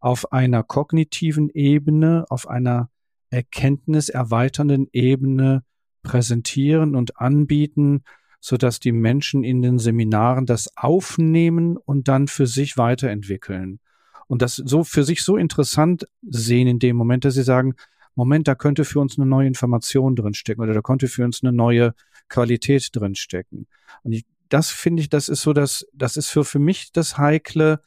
auf 0.00 0.32
einer 0.32 0.62
kognitiven 0.62 1.48
Ebene, 1.50 2.24
auf 2.28 2.48
einer 2.48 2.90
erkenntniserweiternden 3.30 4.88
Ebene 4.92 5.64
präsentieren 6.02 6.94
und 6.94 7.18
anbieten, 7.18 8.04
so 8.40 8.56
dass 8.56 8.78
die 8.78 8.92
Menschen 8.92 9.42
in 9.42 9.62
den 9.62 9.78
Seminaren 9.78 10.46
das 10.46 10.76
aufnehmen 10.76 11.76
und 11.78 12.08
dann 12.08 12.28
für 12.28 12.46
sich 12.46 12.76
weiterentwickeln. 12.76 13.80
Und 14.26 14.42
das 14.42 14.56
so 14.56 14.84
für 14.84 15.02
sich 15.02 15.22
so 15.22 15.36
interessant 15.36 16.06
sehen 16.22 16.68
in 16.68 16.78
dem 16.78 16.96
Moment, 16.96 17.24
dass 17.24 17.34
sie 17.34 17.42
sagen, 17.42 17.74
Moment, 18.14 18.46
da 18.46 18.54
könnte 18.54 18.84
für 18.84 19.00
uns 19.00 19.18
eine 19.18 19.26
neue 19.26 19.46
Information 19.46 20.14
drinstecken 20.14 20.62
oder 20.62 20.74
da 20.74 20.82
könnte 20.82 21.08
für 21.08 21.24
uns 21.24 21.42
eine 21.42 21.52
neue 21.52 21.94
Qualität 22.28 22.88
drinstecken. 22.92 23.66
Und 24.02 24.12
ich, 24.12 24.24
das 24.48 24.70
finde 24.70 25.02
ich, 25.02 25.08
das 25.08 25.28
ist 25.28 25.42
so 25.42 25.52
das, 25.52 25.86
das 25.92 26.16
ist 26.16 26.28
für, 26.28 26.44
für 26.44 26.58
mich 26.58 26.92
das 26.92 27.18
Heikle. 27.18 27.80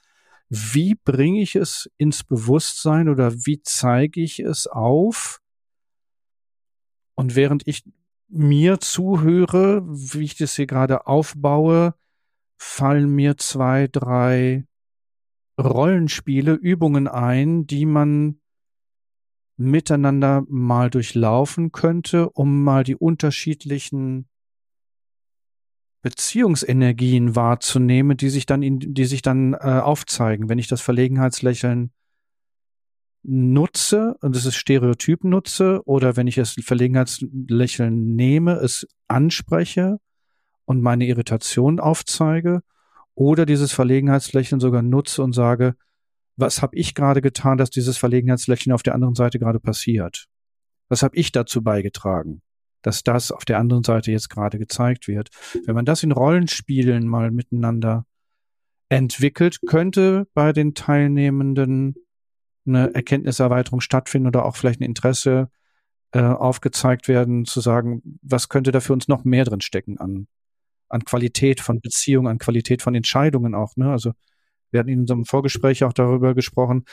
Wie 0.49 0.95
bringe 0.95 1.41
ich 1.41 1.55
es 1.55 1.89
ins 1.97 2.23
Bewusstsein 2.23 3.09
oder 3.09 3.33
wie 3.45 3.61
zeige 3.61 4.21
ich 4.21 4.39
es 4.39 4.67
auf? 4.67 5.41
Und 7.15 7.35
während 7.35 7.67
ich 7.67 7.83
mir 8.29 8.79
zuhöre, 8.79 9.83
wie 9.87 10.23
ich 10.23 10.35
das 10.35 10.55
hier 10.55 10.67
gerade 10.67 11.07
aufbaue, 11.07 11.95
fallen 12.57 13.09
mir 13.09 13.37
zwei, 13.37 13.87
drei 13.87 14.65
Rollenspiele, 15.59 16.53
Übungen 16.53 17.07
ein, 17.07 17.65
die 17.65 17.85
man 17.85 18.39
miteinander 19.57 20.43
mal 20.47 20.89
durchlaufen 20.89 21.71
könnte, 21.71 22.29
um 22.29 22.63
mal 22.63 22.83
die 22.83 22.95
unterschiedlichen 22.95 24.27
Beziehungsenergien 26.03 27.35
wahrzunehmen, 27.35 28.15
die 28.15 28.29
sich 28.29 28.45
dann 28.45 28.61
in, 28.61 28.79
die 28.79 29.05
sich 29.05 29.23
dann 29.23 29.53
äh, 29.53 29.57
aufzeigen, 29.57 30.47
wenn 30.47 30.59
ich 30.59 30.67
das 30.67 30.81
Verlegenheitslächeln 30.81 31.91
nutze 33.23 34.15
und 34.21 34.35
es 34.35 34.45
ist 34.45 34.55
Stereotyp 34.55 35.23
nutze 35.23 35.81
oder 35.85 36.15
wenn 36.15 36.27
ich 36.27 36.35
das 36.35 36.55
Verlegenheitslächeln 36.61 38.15
nehme, 38.15 38.53
es 38.53 38.87
anspreche 39.07 39.99
und 40.65 40.81
meine 40.81 41.05
Irritation 41.07 41.79
aufzeige 41.79 42.61
oder 43.15 43.45
dieses 43.45 43.73
Verlegenheitslächeln 43.73 44.61
sogar 44.61 44.81
nutze 44.81 45.23
und 45.23 45.33
sage, 45.33 45.75
was 46.37 46.61
habe 46.61 46.77
ich 46.77 46.95
gerade 46.95 47.21
getan, 47.21 47.57
dass 47.57 47.69
dieses 47.69 47.97
Verlegenheitslächeln 47.97 48.73
auf 48.73 48.83
der 48.83 48.93
anderen 48.93 49.15
Seite 49.15 49.39
gerade 49.39 49.59
passiert? 49.59 50.27
Was 50.87 51.03
habe 51.03 51.17
ich 51.17 51.31
dazu 51.31 51.61
beigetragen, 51.61 52.41
dass 52.81 53.03
das 53.03 53.31
auf 53.31 53.43
der 53.43 53.59
anderen 53.59 53.83
Seite 53.83 54.11
jetzt 54.11 54.29
gerade 54.29 54.57
gezeigt 54.57 55.07
wird? 55.07 55.29
Wenn 55.65 55.75
man 55.75 55.85
das 55.85 56.03
in 56.03 56.11
Rollenspielen 56.11 57.07
mal 57.07 57.31
miteinander 57.31 58.05
entwickelt, 58.89 59.59
könnte 59.67 60.27
bei 60.33 60.53
den 60.53 60.73
Teilnehmenden 60.75 61.95
eine 62.65 62.93
Erkenntniserweiterung 62.93 63.81
stattfinden 63.81 64.27
oder 64.27 64.45
auch 64.45 64.55
vielleicht 64.55 64.79
ein 64.79 64.85
Interesse 64.85 65.49
äh, 66.11 66.21
aufgezeigt 66.21 67.07
werden, 67.07 67.45
zu 67.45 67.61
sagen, 67.61 68.19
was 68.21 68.49
könnte 68.49 68.71
da 68.71 68.79
für 68.79 68.93
uns 68.93 69.07
noch 69.07 69.23
mehr 69.23 69.45
drin 69.45 69.61
stecken 69.61 69.97
an, 69.97 70.27
an 70.89 71.03
Qualität 71.03 71.59
von 71.59 71.81
Beziehungen, 71.81 72.27
an 72.27 72.37
Qualität 72.37 72.81
von 72.81 72.95
Entscheidungen 72.95 73.55
auch. 73.55 73.75
Ne? 73.75 73.91
Also 73.91 74.13
wir 74.71 74.79
hatten 74.79 74.89
in 74.89 75.01
unserem 75.01 75.25
Vorgespräch 75.25 75.83
auch 75.83 75.93
darüber 75.93 76.33
gesprochen, 76.33 76.85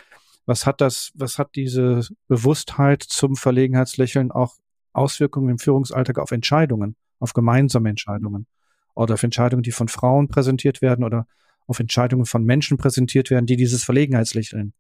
was 0.47 0.67
hat 0.67 0.81
das, 0.81 1.11
was 1.15 1.39
hat 1.39 1.55
diese 1.55 2.01
Bewusstheit 2.29 3.03
zum 3.03 3.37
Verlegenheitslächeln 3.37 4.31
auch 4.31 4.57
Auswirkungen 4.93 5.49
im 5.49 5.59
Führungsalltag 5.59 6.19
auf 6.19 6.31
Entscheidungen, 6.31 6.97
auf 7.19 7.33
gemeinsame 7.33 7.89
Entscheidungen 7.89 8.47
oder 8.95 9.15
auf 9.15 9.23
Entscheidungen, 9.23 9.63
die 9.63 9.73
von 9.73 9.89
Frauen 9.89 10.29
präsentiert 10.29 10.83
werden 10.83 11.05
oder 11.05 11.27
auf 11.67 11.81
Entscheidungen 11.81 12.27
von 12.27 12.45
Menschen 12.45 12.77
präsentiert 12.77 13.31
werden, 13.31 13.47
die 13.47 13.57
dieses 13.57 13.85
Verlegenheitslächeln 13.85 14.75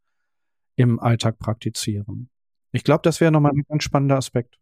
im 0.76 1.00
Alltag 1.00 1.38
praktizieren. 1.38 2.28
Ich 2.72 2.84
glaube, 2.84 3.02
das 3.02 3.20
wäre 3.20 3.32
nochmal 3.32 3.52
ein 3.52 3.64
ganz 3.68 3.84
spannender 3.84 4.16
Aspekt. 4.16 4.58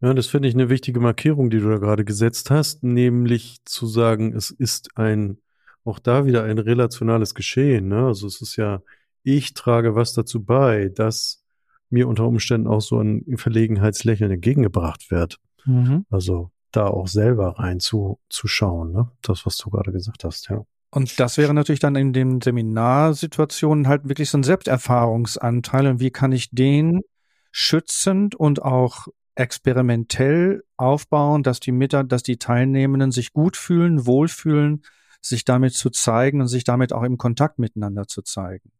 Ja, 0.00 0.14
das 0.14 0.26
finde 0.26 0.48
ich 0.48 0.54
eine 0.54 0.68
wichtige 0.68 1.00
Markierung, 1.00 1.50
die 1.50 1.58
du 1.58 1.68
da 1.68 1.78
gerade 1.78 2.04
gesetzt 2.04 2.50
hast, 2.50 2.84
nämlich 2.84 3.58
zu 3.64 3.86
sagen, 3.86 4.32
es 4.32 4.50
ist 4.50 4.96
ein 4.96 5.38
auch 5.86 5.98
da 5.98 6.26
wieder 6.26 6.44
ein 6.44 6.58
relationales 6.58 7.34
Geschehen. 7.34 7.88
Ne? 7.88 8.06
Also 8.06 8.26
es 8.26 8.40
ist 8.40 8.56
ja, 8.56 8.82
ich 9.22 9.54
trage 9.54 9.94
was 9.94 10.12
dazu 10.12 10.44
bei, 10.44 10.88
dass 10.88 11.42
mir 11.90 12.08
unter 12.08 12.26
Umständen 12.26 12.66
auch 12.66 12.80
so 12.80 13.00
ein 13.00 13.24
Verlegenheitslächeln 13.36 14.30
entgegengebracht 14.30 15.10
wird. 15.10 15.38
Mhm. 15.64 16.04
Also 16.10 16.50
da 16.72 16.86
auch 16.86 17.08
selber 17.08 17.58
rein 17.58 17.80
zu, 17.80 18.18
zu 18.28 18.48
schauen, 18.48 18.92
ne? 18.92 19.10
Das, 19.22 19.46
was 19.46 19.56
du 19.56 19.70
gerade 19.70 19.92
gesagt 19.92 20.24
hast, 20.24 20.48
ja. 20.50 20.64
Und 20.90 21.18
das 21.20 21.36
wäre 21.36 21.54
natürlich 21.54 21.80
dann 21.80 21.96
in 21.96 22.12
den 22.12 22.40
Seminarsituationen 22.40 23.88
halt 23.88 24.08
wirklich 24.08 24.30
so 24.30 24.38
ein 24.38 24.42
Selbsterfahrungsanteil. 24.42 25.86
Und 25.86 26.00
wie 26.00 26.10
kann 26.10 26.32
ich 26.32 26.50
den 26.50 27.02
schützend 27.50 28.34
und 28.34 28.62
auch 28.62 29.06
experimentell 29.34 30.64
aufbauen, 30.76 31.42
dass 31.42 31.60
die 31.60 31.72
Mitar 31.72 32.04
dass 32.04 32.22
die 32.22 32.38
Teilnehmenden 32.38 33.12
sich 33.12 33.32
gut 33.32 33.56
fühlen, 33.56 34.06
wohlfühlen, 34.06 34.82
sich 35.20 35.44
damit 35.44 35.74
zu 35.74 35.90
zeigen 35.90 36.40
und 36.40 36.48
sich 36.48 36.64
damit 36.64 36.92
auch 36.92 37.02
im 37.02 37.18
Kontakt 37.18 37.58
miteinander 37.58 38.06
zu 38.06 38.22
zeigen. 38.22 38.70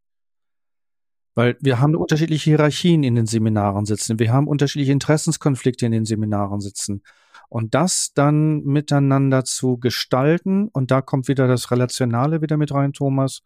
Weil 1.35 1.57
wir 1.61 1.81
haben 1.81 1.94
unterschiedliche 1.94 2.51
Hierarchien 2.51 3.03
in 3.03 3.14
den 3.14 3.27
Seminaren 3.27 3.85
sitzen. 3.85 4.18
Wir 4.18 4.33
haben 4.33 4.49
unterschiedliche 4.49 4.92
Interessenskonflikte 4.92 5.85
in 5.85 5.92
den 5.92 6.07
Seminaren 6.07 6.61
sitzen. 6.61 7.03
Und 7.49 7.75
das 7.75 8.12
dann 8.14 8.64
miteinander 8.64 9.44
zu 9.44 9.79
gestalten, 9.79 10.68
und 10.68 10.90
da 10.90 11.03
kommt 11.03 11.29
wieder 11.29 11.46
das 11.46 11.70
Relationale 11.70 12.40
wieder 12.42 12.57
mit 12.57 12.72
rein, 12.72 12.92
Thomas, 12.92 13.42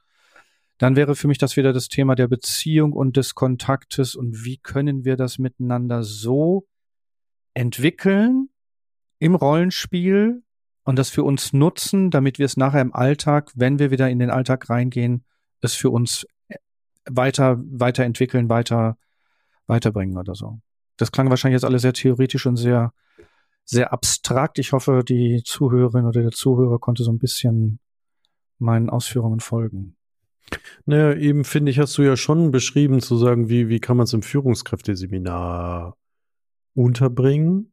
dann 0.79 0.97
wäre 0.97 1.15
für 1.15 1.29
mich 1.29 1.37
das 1.37 1.59
wieder 1.59 1.75
das 1.75 1.89
Thema 1.89 2.15
der 2.15 2.27
Beziehung 2.27 2.93
und 2.95 3.19
des 3.19 3.35
Kontaktes 3.35 4.15
und 4.15 4.45
wie 4.45 4.57
können 4.57 5.05
wir 5.05 5.17
das 5.17 5.39
miteinander 5.39 6.03
so 6.03 6.67
entwickeln 7.53 8.49
im 9.19 9.35
Rollenspiel 9.35 10.43
und 10.85 10.99
das 10.99 11.11
für 11.11 11.25
uns 11.25 11.53
nutzen, 11.53 12.11
damit 12.11 12.39
wir 12.39 12.47
es 12.47 12.57
nachher 12.57 12.81
im 12.81 12.95
Alltag, 12.95 13.53
wenn 13.55 13.79
wir 13.79 13.91
wieder 13.91 14.09
in 14.09 14.19
den 14.19 14.31
Alltag 14.31 14.71
reingehen, 14.71 15.25
es 15.61 15.75
für 15.75 15.91
uns 15.91 16.27
weiter, 17.09 17.59
weiterentwickeln, 17.61 18.49
weiter, 18.49 18.97
weiterbringen 19.67 20.17
oder 20.17 20.35
so. 20.35 20.61
Das 20.97 21.13
klang 21.13 21.31
wahrscheinlich 21.31 21.57
jetzt 21.57 21.65
alles 21.65 21.83
sehr 21.83 21.93
theoretisch 21.93 22.47
und 22.47 22.57
sehr, 22.57 22.93
sehr 23.65 23.93
abstrakt. 23.93 24.59
Ich 24.59 24.73
hoffe, 24.73 25.03
die 25.07 25.43
Zuhörerin 25.45 26.07
oder 26.07 26.23
der 26.23 26.31
Zuhörer 26.31 26.79
konnte 26.79 27.05
so 27.05 27.13
ein 27.13 27.19
bisschen 27.19 27.79
meinen 28.59 28.91
Ausführungen 28.91 29.41
folgen. 29.41 29.97
Naja, 30.85 31.15
eben 31.15 31.45
finde 31.45 31.71
ich, 31.71 31.79
hast 31.79 31.97
du 31.97 32.03
ja 32.03 32.17
schon 32.17 32.51
beschrieben, 32.51 33.01
zu 33.01 33.17
sagen, 33.17 33.49
wie, 33.49 33.69
wie 33.69 33.81
kann 33.81 33.97
man 33.97 34.05
es 34.05 34.13
im 34.13 34.23
Führungskräfteseminar 34.23 35.97
unterbringen. 36.75 37.73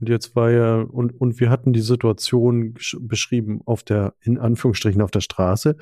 Und 0.00 0.08
jetzt 0.08 0.34
war 0.34 0.50
ja, 0.50 0.80
und, 0.80 1.20
und 1.20 1.40
wir 1.40 1.50
hatten 1.50 1.72
die 1.72 1.82
Situation 1.82 2.74
beschrieben 3.00 3.60
auf 3.66 3.82
der, 3.82 4.14
in 4.22 4.38
Anführungsstrichen 4.38 5.02
auf 5.02 5.10
der 5.10 5.20
Straße 5.20 5.76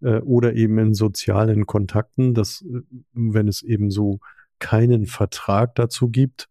äh, 0.00 0.20
oder 0.20 0.54
eben 0.54 0.78
in 0.78 0.94
sozialen 0.94 1.66
Kontakten, 1.66 2.34
dass, 2.34 2.62
äh, 2.62 2.82
wenn 3.12 3.48
es 3.48 3.62
eben 3.62 3.90
so 3.90 4.20
keinen 4.60 5.06
Vertrag 5.06 5.74
dazu 5.74 6.08
gibt, 6.08 6.48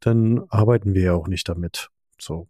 dann 0.00 0.44
arbeiten 0.50 0.94
wir 0.94 1.02
ja 1.02 1.14
auch 1.14 1.28
nicht 1.28 1.48
damit. 1.48 1.88
So. 2.20 2.48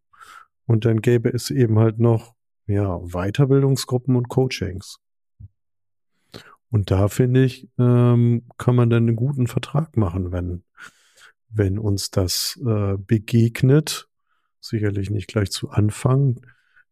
Und 0.67 0.85
dann 0.85 1.01
gäbe 1.01 1.33
es 1.33 1.51
eben 1.51 1.79
halt 1.79 2.01
noch, 2.01 2.35
ja, 2.67 2.99
Weiterbildungsgruppen 2.99 4.17
und 4.17 4.29
Coachings. 4.29 4.99
Und 6.71 6.91
da 6.91 7.07
finde 7.09 7.45
ich, 7.45 7.69
ähm, 7.79 8.43
kann 8.59 8.75
man 8.75 8.91
dann 8.91 9.07
einen 9.07 9.17
guten 9.17 9.47
Vertrag 9.47 9.97
machen, 9.97 10.33
wenn, 10.33 10.65
wenn 11.49 11.79
uns 11.79 12.11
das 12.11 12.61
äh, 12.67 12.97
begegnet. 12.99 14.09
Sicherlich 14.69 15.11
nicht 15.11 15.29
gleich 15.29 15.51
zu 15.51 15.71
Anfang 15.71 16.41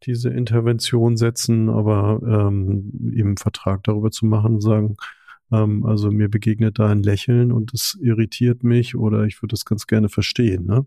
diese 0.04 0.30
Intervention 0.30 1.16
setzen, 1.16 1.68
aber 1.68 2.20
ähm, 2.22 3.12
eben 3.14 3.36
Vertrag 3.36 3.82
darüber 3.84 4.10
zu 4.10 4.26
machen, 4.26 4.60
sagen, 4.60 4.96
ähm, 5.52 5.84
also 5.84 6.10
mir 6.10 6.28
begegnet 6.28 6.78
da 6.78 6.88
ein 6.90 7.02
Lächeln 7.02 7.52
und 7.52 7.72
es 7.72 7.98
irritiert 8.02 8.62
mich 8.64 8.96
oder 8.96 9.24
ich 9.24 9.40
würde 9.42 9.52
das 9.52 9.64
ganz 9.64 9.86
gerne 9.86 10.08
verstehen, 10.08 10.66
ne? 10.66 10.86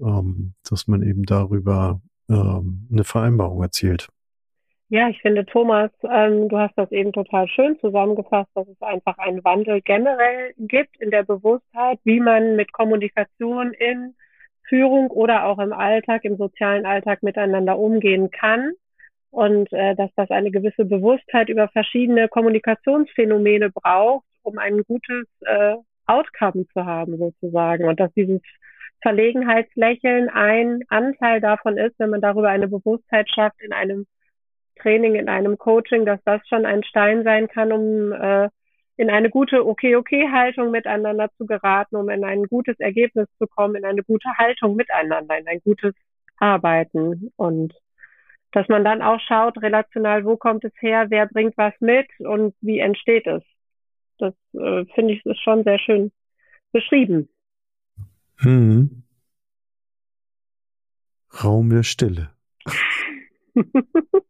ähm, 0.00 0.54
dass 0.68 0.86
man 0.86 1.02
eben 1.02 1.24
darüber 1.24 2.00
ähm, 2.28 2.88
eine 2.90 3.04
Vereinbarung 3.04 3.62
erzielt. 3.62 4.08
Ja, 4.88 5.08
ich 5.08 5.20
finde, 5.20 5.46
Thomas, 5.46 5.92
ähm, 6.02 6.48
du 6.48 6.58
hast 6.58 6.76
das 6.76 6.90
eben 6.90 7.12
total 7.12 7.46
schön 7.46 7.78
zusammengefasst, 7.80 8.50
dass 8.54 8.66
es 8.66 8.82
einfach 8.82 9.18
einen 9.18 9.44
Wandel 9.44 9.80
generell 9.82 10.52
gibt 10.58 11.00
in 11.00 11.12
der 11.12 11.22
Bewusstheit, 11.22 12.00
wie 12.02 12.18
man 12.18 12.56
mit 12.56 12.72
Kommunikation 12.72 13.72
in 13.72 14.14
Führung 14.70 15.10
oder 15.10 15.44
auch 15.44 15.58
im 15.58 15.74
Alltag, 15.74 16.24
im 16.24 16.36
sozialen 16.36 16.86
Alltag 16.86 17.22
miteinander 17.22 17.78
umgehen 17.78 18.30
kann. 18.30 18.72
Und 19.30 19.72
äh, 19.72 19.94
dass 19.94 20.10
das 20.16 20.30
eine 20.30 20.50
gewisse 20.50 20.84
Bewusstheit 20.84 21.50
über 21.50 21.68
verschiedene 21.68 22.28
Kommunikationsphänomene 22.28 23.70
braucht, 23.70 24.24
um 24.42 24.58
ein 24.58 24.82
gutes 24.84 25.26
äh, 25.42 25.74
Outcome 26.06 26.66
zu 26.72 26.84
haben 26.86 27.18
sozusagen. 27.18 27.84
Und 27.84 28.00
dass 28.00 28.12
dieses 28.14 28.40
Verlegenheitslächeln 29.02 30.28
ein 30.28 30.82
Anteil 30.88 31.40
davon 31.40 31.76
ist, 31.76 31.98
wenn 31.98 32.10
man 32.10 32.20
darüber 32.20 32.48
eine 32.48 32.68
Bewusstheit 32.68 33.28
schafft 33.30 33.60
in 33.60 33.72
einem 33.72 34.06
Training, 34.80 35.14
in 35.14 35.28
einem 35.28 35.58
Coaching, 35.58 36.06
dass 36.06 36.20
das 36.24 36.40
schon 36.48 36.66
ein 36.66 36.82
Stein 36.84 37.22
sein 37.22 37.48
kann, 37.48 37.72
um 37.72 38.12
äh, 38.12 38.48
in 38.96 39.10
eine 39.10 39.30
gute 39.30 39.66
Okay-Okay-Haltung 39.66 40.70
miteinander 40.70 41.30
zu 41.36 41.46
geraten, 41.46 41.96
um 41.96 42.08
in 42.10 42.24
ein 42.24 42.44
gutes 42.44 42.78
Ergebnis 42.80 43.28
zu 43.38 43.46
kommen, 43.46 43.76
in 43.76 43.84
eine 43.84 44.02
gute 44.02 44.28
Haltung 44.36 44.76
miteinander, 44.76 45.38
in 45.38 45.46
ein 45.46 45.60
gutes 45.64 45.94
Arbeiten 46.38 47.30
und 47.36 47.74
dass 48.52 48.68
man 48.68 48.84
dann 48.84 49.00
auch 49.00 49.20
schaut, 49.20 49.62
relational, 49.62 50.24
wo 50.24 50.36
kommt 50.36 50.64
es 50.64 50.72
her, 50.80 51.06
wer 51.08 51.26
bringt 51.26 51.56
was 51.56 51.72
mit 51.80 52.08
und 52.18 52.54
wie 52.60 52.80
entsteht 52.80 53.26
es. 53.26 53.42
Das 54.18 54.34
äh, 54.54 54.84
finde 54.94 55.14
ich 55.14 55.24
ist 55.24 55.40
schon 55.40 55.62
sehr 55.64 55.78
schön 55.78 56.10
beschrieben. 56.72 57.28
Hm. 58.38 59.02
Raum 61.44 61.70
der 61.70 61.84
Stille. 61.84 62.30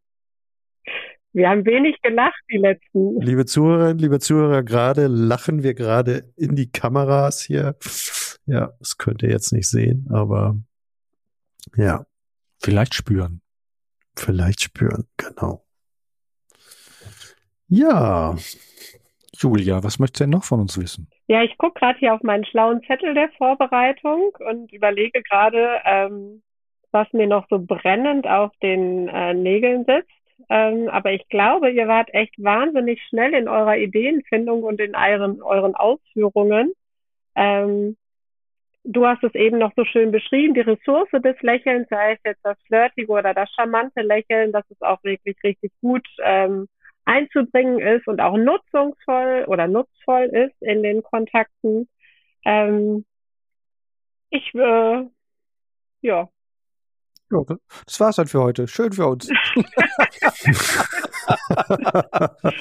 Wir 1.33 1.49
haben 1.49 1.65
wenig 1.65 2.01
gelacht 2.01 2.41
die 2.51 2.57
letzten. 2.57 3.21
Liebe 3.21 3.45
Zuhörerinnen, 3.45 3.99
liebe 3.99 4.19
Zuhörer, 4.19 4.63
gerade 4.63 5.07
lachen 5.07 5.63
wir 5.63 5.73
gerade 5.73 6.31
in 6.35 6.55
die 6.55 6.69
Kameras 6.69 7.41
hier. 7.41 7.75
Ja, 8.45 8.73
das 8.79 8.97
könnt 8.97 9.23
ihr 9.23 9.29
jetzt 9.29 9.53
nicht 9.53 9.69
sehen, 9.69 10.07
aber 10.11 10.57
ja. 11.75 12.05
Vielleicht 12.59 12.93
spüren. 12.93 13.41
Vielleicht 14.15 14.61
spüren, 14.61 15.07
genau. 15.17 15.63
Ja. 17.67 18.35
Julia, 19.33 19.83
was 19.83 19.97
möchtest 19.97 20.19
du 20.19 20.23
denn 20.25 20.31
noch 20.31 20.43
von 20.43 20.59
uns 20.59 20.77
wissen? 20.77 21.09
Ja, 21.27 21.41
ich 21.43 21.57
gucke 21.57 21.79
gerade 21.79 21.97
hier 21.97 22.13
auf 22.13 22.21
meinen 22.21 22.45
schlauen 22.45 22.83
Zettel 22.83 23.13
der 23.13 23.29
Vorbereitung 23.37 24.35
und 24.47 24.71
überlege 24.73 25.23
gerade, 25.23 25.79
ähm, 25.85 26.43
was 26.91 27.07
mir 27.13 27.25
noch 27.25 27.47
so 27.49 27.57
brennend 27.57 28.27
auf 28.27 28.51
den 28.61 29.07
äh, 29.07 29.33
Nägeln 29.33 29.85
sitzt. 29.85 30.11
Ähm, 30.49 30.89
aber 30.89 31.11
ich 31.13 31.27
glaube, 31.29 31.71
ihr 31.71 31.87
wart 31.87 32.13
echt 32.13 32.33
wahnsinnig 32.41 33.01
schnell 33.09 33.33
in 33.33 33.47
eurer 33.47 33.77
Ideenfindung 33.77 34.63
und 34.63 34.79
in 34.79 34.95
euren, 34.95 35.41
euren 35.41 35.75
Ausführungen. 35.75 36.73
Ähm, 37.35 37.97
du 38.83 39.05
hast 39.05 39.23
es 39.23 39.35
eben 39.35 39.57
noch 39.57 39.73
so 39.75 39.85
schön 39.85 40.11
beschrieben, 40.11 40.53
die 40.53 40.61
Ressource 40.61 41.09
des 41.11 41.39
Lächelns, 41.41 41.87
sei 41.89 42.13
es 42.13 42.19
jetzt 42.25 42.43
das 42.43 42.57
flirtige 42.67 43.11
oder 43.11 43.33
das 43.33 43.51
charmante 43.53 44.01
Lächeln, 44.01 44.51
dass 44.51 44.69
es 44.69 44.81
auch 44.81 45.03
wirklich 45.03 45.37
richtig 45.43 45.71
gut 45.81 46.07
ähm, 46.23 46.67
einzubringen 47.05 47.79
ist 47.79 48.07
und 48.07 48.21
auch 48.21 48.37
nutzungsvoll 48.37 49.45
oder 49.47 49.67
nutzvoll 49.67 50.25
ist 50.25 50.61
in 50.61 50.83
den 50.83 51.03
Kontakten. 51.03 51.87
Ähm, 52.45 53.05
ich, 54.29 54.53
äh, 54.55 55.05
ja, 56.01 56.29
ja, 57.31 57.43
das 57.85 57.99
war's 57.99 58.17
dann 58.17 58.27
für 58.27 58.41
heute. 58.41 58.67
Schön 58.67 58.91
für 58.91 59.07
uns. 59.07 59.27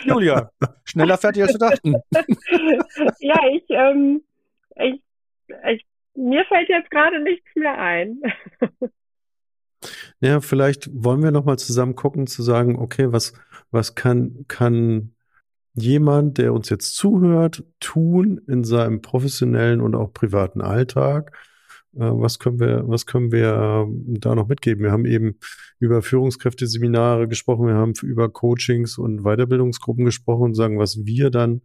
Julia, 0.05 0.51
schneller 0.85 1.19
fertig 1.19 1.43
als 1.43 1.55
wir 1.55 1.59
dachten. 1.59 1.95
ja, 3.21 3.37
ich, 3.53 3.65
ähm, 3.71 4.23
ich, 4.77 5.03
ich, 5.69 5.85
mir 6.15 6.45
fällt 6.47 6.69
jetzt 6.69 6.91
gerade 6.91 7.23
nichts 7.23 7.49
mehr 7.55 7.79
ein. 7.79 8.21
ja, 10.21 10.41
vielleicht 10.41 10.91
wollen 10.93 11.23
wir 11.23 11.31
nochmal 11.31 11.59
zusammen 11.59 11.97
gucken, 11.97 12.27
zu 12.27 12.43
sagen, 12.43 12.79
okay, 12.79 13.13
was, 13.13 13.33
was 13.71 13.95
kann, 13.95 14.45
kann 14.49 15.15
jemand, 15.75 16.39
der 16.39 16.53
uns 16.53 16.69
jetzt 16.69 16.97
zuhört, 16.97 17.65
tun 17.81 18.41
in 18.47 18.65
seinem 18.65 19.03
professionellen 19.03 19.81
und 19.81 19.95
auch 19.95 20.13
privaten 20.13 20.61
Alltag? 20.61 21.33
Äh, 21.94 22.00
was 22.00 22.38
können 22.38 22.61
wir, 22.61 22.88
was 22.88 23.07
können 23.07 23.33
wir 23.33 23.87
ähm, 23.88 24.20
da 24.20 24.35
noch 24.35 24.48
mitgeben? 24.48 24.85
Wir 24.85 24.92
haben 24.92 25.07
eben 25.07 25.37
über 25.79 26.03
Führungskräfteseminare 26.03 27.29
gesprochen, 27.29 27.66
wir 27.66 27.74
haben 27.74 27.94
über 28.03 28.29
Coachings 28.29 28.98
und 28.98 29.22
Weiterbildungsgruppen 29.22 30.05
gesprochen 30.05 30.42
und 30.44 30.55
sagen, 30.55 30.79
was 30.79 31.05
wir 31.05 31.31
dann 31.31 31.62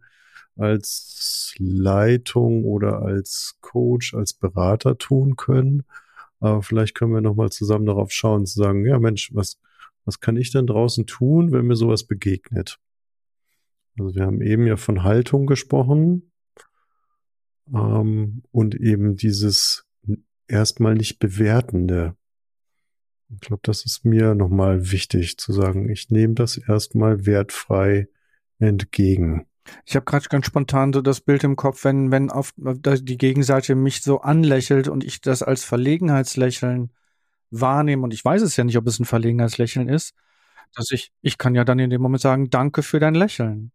als 0.56 1.54
Leitung 1.58 2.64
oder 2.64 3.02
als 3.02 3.58
Coach, 3.60 4.14
als 4.14 4.32
Berater 4.32 4.98
tun 4.98 5.36
können. 5.36 5.84
Aber 6.40 6.62
vielleicht 6.62 6.94
können 6.94 7.12
wir 7.12 7.20
nochmal 7.20 7.50
zusammen 7.50 7.86
darauf 7.86 8.10
schauen, 8.10 8.46
zu 8.46 8.58
sagen, 8.60 8.84
ja 8.86 8.98
Mensch, 8.98 9.30
was, 9.34 9.58
was 10.04 10.20
kann 10.20 10.36
ich 10.36 10.50
denn 10.50 10.66
draußen 10.66 11.06
tun, 11.06 11.52
wenn 11.52 11.66
mir 11.66 11.76
sowas 11.76 12.04
begegnet? 12.04 12.78
Also 13.98 14.14
wir 14.14 14.24
haben 14.24 14.42
eben 14.42 14.66
ja 14.66 14.76
von 14.76 15.02
Haltung 15.02 15.46
gesprochen 15.46 16.30
ähm, 17.72 18.42
und 18.50 18.74
eben 18.74 19.16
dieses 19.16 19.85
erstmal 20.48 20.94
nicht 20.94 21.18
bewertende. 21.18 22.16
Ich 23.28 23.40
glaube, 23.40 23.62
das 23.64 23.84
ist 23.84 24.04
mir 24.04 24.34
nochmal 24.34 24.90
wichtig 24.92 25.38
zu 25.38 25.52
sagen. 25.52 25.88
Ich 25.88 26.10
nehme 26.10 26.34
das 26.34 26.58
erstmal 26.58 27.26
wertfrei 27.26 28.08
entgegen. 28.58 29.46
Ich 29.84 29.96
habe 29.96 30.04
gerade 30.04 30.28
ganz 30.28 30.46
spontan 30.46 30.92
so 30.92 31.02
das 31.02 31.20
Bild 31.20 31.42
im 31.42 31.56
Kopf, 31.56 31.84
wenn, 31.84 32.12
wenn 32.12 32.30
auf, 32.30 32.54
die 32.56 33.18
Gegenseite 33.18 33.74
mich 33.74 34.02
so 34.02 34.20
anlächelt 34.20 34.86
und 34.88 35.02
ich 35.02 35.20
das 35.20 35.42
als 35.42 35.64
Verlegenheitslächeln 35.64 36.92
wahrnehme 37.50 38.02
und 38.02 38.14
ich 38.14 38.24
weiß 38.24 38.42
es 38.42 38.56
ja 38.56 38.64
nicht, 38.64 38.76
ob 38.76 38.86
es 38.86 38.98
ein 38.98 39.04
Verlegenheitslächeln 39.04 39.88
ist, 39.88 40.14
dass 40.74 40.90
ich, 40.90 41.12
ich 41.20 41.38
kann 41.38 41.54
ja 41.54 41.64
dann 41.64 41.78
in 41.78 41.90
dem 41.90 42.02
Moment 42.02 42.20
sagen, 42.20 42.50
danke 42.50 42.82
für 42.82 43.00
dein 43.00 43.14
Lächeln. 43.14 43.72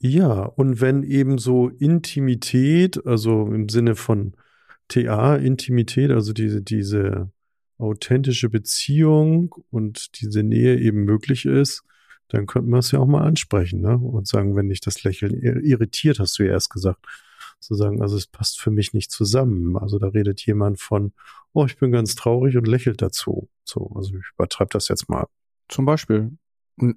Ja, 0.00 0.42
und 0.44 0.80
wenn 0.80 1.02
eben 1.02 1.38
so 1.38 1.68
Intimität, 1.68 3.04
also 3.04 3.46
im 3.46 3.68
Sinne 3.68 3.96
von 3.96 4.34
TA, 4.88 5.36
Intimität, 5.36 6.10
also 6.10 6.32
diese, 6.32 6.62
diese 6.62 7.30
authentische 7.78 8.48
Beziehung 8.48 9.54
und 9.70 10.20
diese 10.20 10.42
Nähe 10.42 10.78
eben 10.78 11.04
möglich 11.04 11.46
ist, 11.46 11.84
dann 12.28 12.46
könnte 12.46 12.68
man 12.68 12.80
es 12.80 12.90
ja 12.90 12.98
auch 12.98 13.06
mal 13.06 13.24
ansprechen, 13.24 13.80
ne? 13.80 13.96
Und 13.96 14.26
sagen, 14.26 14.56
wenn 14.56 14.68
dich 14.68 14.80
das 14.80 15.02
Lächeln 15.04 15.34
irritiert, 15.40 16.18
hast 16.18 16.38
du 16.38 16.44
ja 16.44 16.50
erst 16.50 16.70
gesagt, 16.70 17.06
zu 17.60 17.74
sagen, 17.74 18.02
also 18.02 18.16
es 18.16 18.26
passt 18.26 18.60
für 18.60 18.70
mich 18.70 18.92
nicht 18.92 19.10
zusammen. 19.10 19.76
Also 19.76 19.98
da 19.98 20.08
redet 20.08 20.44
jemand 20.46 20.80
von, 20.80 21.12
oh, 21.52 21.64
ich 21.64 21.76
bin 21.76 21.90
ganz 21.90 22.14
traurig 22.14 22.56
und 22.56 22.68
lächelt 22.68 23.02
dazu. 23.02 23.48
So, 23.64 23.90
also 23.96 24.14
ich 24.16 24.30
übertreibe 24.34 24.70
das 24.72 24.88
jetzt 24.88 25.08
mal. 25.08 25.26
Zum 25.68 25.84
Beispiel. 25.84 26.32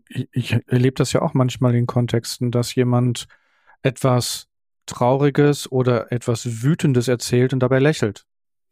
Ich, 0.10 0.28
ich 0.32 0.58
erlebe 0.68 0.96
das 0.96 1.14
ja 1.14 1.22
auch 1.22 1.34
manchmal 1.34 1.76
in 1.76 1.88
Kontexten, 1.88 2.52
dass 2.52 2.76
jemand 2.76 3.28
etwas 3.82 4.48
Trauriges 4.92 5.72
oder 5.72 6.12
etwas 6.12 6.64
Wütendes 6.64 7.08
erzählt 7.08 7.54
und 7.54 7.60
dabei 7.62 7.80
lächelt. 7.80 8.26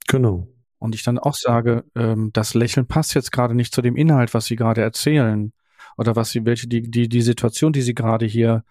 Genau. 0.07 0.47
Und 0.77 0.95
ich 0.95 1.03
dann 1.03 1.17
auch 1.17 1.33
sage, 1.33 1.85
ähm, 1.95 2.31
das 2.33 2.53
Lächeln 2.53 2.87
passt 2.87 3.15
jetzt 3.15 3.31
gerade 3.31 3.55
nicht 3.55 3.73
zu 3.73 3.81
dem 3.81 3.95
Inhalt, 3.95 4.33
was 4.33 4.45
Sie 4.45 4.55
gerade 4.55 4.81
erzählen 4.81 5.53
oder 5.97 6.15
was 6.15 6.31
Sie, 6.31 6.45
welche 6.45 6.67
die 6.67 6.89
die 6.89 7.09
die 7.09 7.21
Situation, 7.21 7.73
die 7.73 7.81
Sie 7.81 7.95
gerade 7.95 8.25
hier 8.25 8.63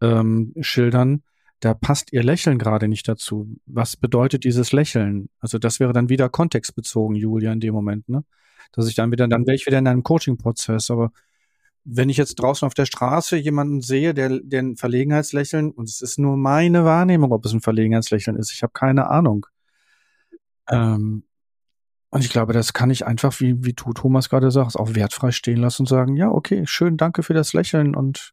ähm, 0.00 0.52
schildern, 0.60 1.22
da 1.60 1.74
passt 1.74 2.12
Ihr 2.12 2.22
Lächeln 2.22 2.58
gerade 2.58 2.88
nicht 2.88 3.08
dazu. 3.08 3.48
Was 3.66 3.96
bedeutet 3.96 4.44
dieses 4.44 4.72
Lächeln? 4.72 5.28
Also 5.40 5.58
das 5.58 5.80
wäre 5.80 5.92
dann 5.92 6.08
wieder 6.08 6.28
kontextbezogen, 6.28 7.16
Julia, 7.16 7.52
in 7.52 7.60
dem 7.60 7.74
Moment, 7.74 8.08
ne? 8.08 8.24
Dass 8.72 8.88
ich 8.88 8.94
dann 8.94 9.12
wieder, 9.12 9.28
dann 9.28 9.46
wäre 9.46 9.54
ich 9.54 9.66
wieder 9.66 9.78
in 9.78 9.86
einem 9.86 10.02
Coaching-Prozess, 10.02 10.90
aber 10.90 11.12
wenn 11.84 12.08
ich 12.08 12.16
jetzt 12.16 12.36
draußen 12.36 12.66
auf 12.66 12.74
der 12.74 12.86
Straße 12.86 13.36
jemanden 13.36 13.82
sehe, 13.82 14.14
der, 14.14 14.40
der 14.42 14.62
ein 14.62 14.76
Verlegenheitslächeln, 14.76 15.70
und 15.70 15.88
es 15.88 16.00
ist 16.00 16.18
nur 16.18 16.36
meine 16.36 16.84
Wahrnehmung, 16.84 17.32
ob 17.32 17.44
es 17.44 17.52
ein 17.52 17.60
Verlegenheitslächeln 17.60 18.36
ist, 18.36 18.52
ich 18.52 18.62
habe 18.62 18.72
keine 18.72 19.08
Ahnung. 19.10 19.46
Ähm, 20.70 21.24
und 22.10 22.24
ich 22.24 22.30
glaube, 22.30 22.52
das 22.52 22.72
kann 22.72 22.90
ich 22.90 23.06
einfach, 23.06 23.38
wie, 23.40 23.64
wie 23.64 23.74
du 23.74 23.92
Thomas 23.92 24.30
gerade 24.30 24.50
sagst, 24.50 24.78
auch 24.78 24.94
wertfrei 24.94 25.30
stehen 25.30 25.58
lassen 25.58 25.82
und 25.82 25.88
sagen, 25.88 26.16
ja, 26.16 26.30
okay, 26.30 26.62
schön, 26.66 26.96
danke 26.96 27.22
für 27.22 27.34
das 27.34 27.52
Lächeln 27.52 27.94
und 27.94 28.32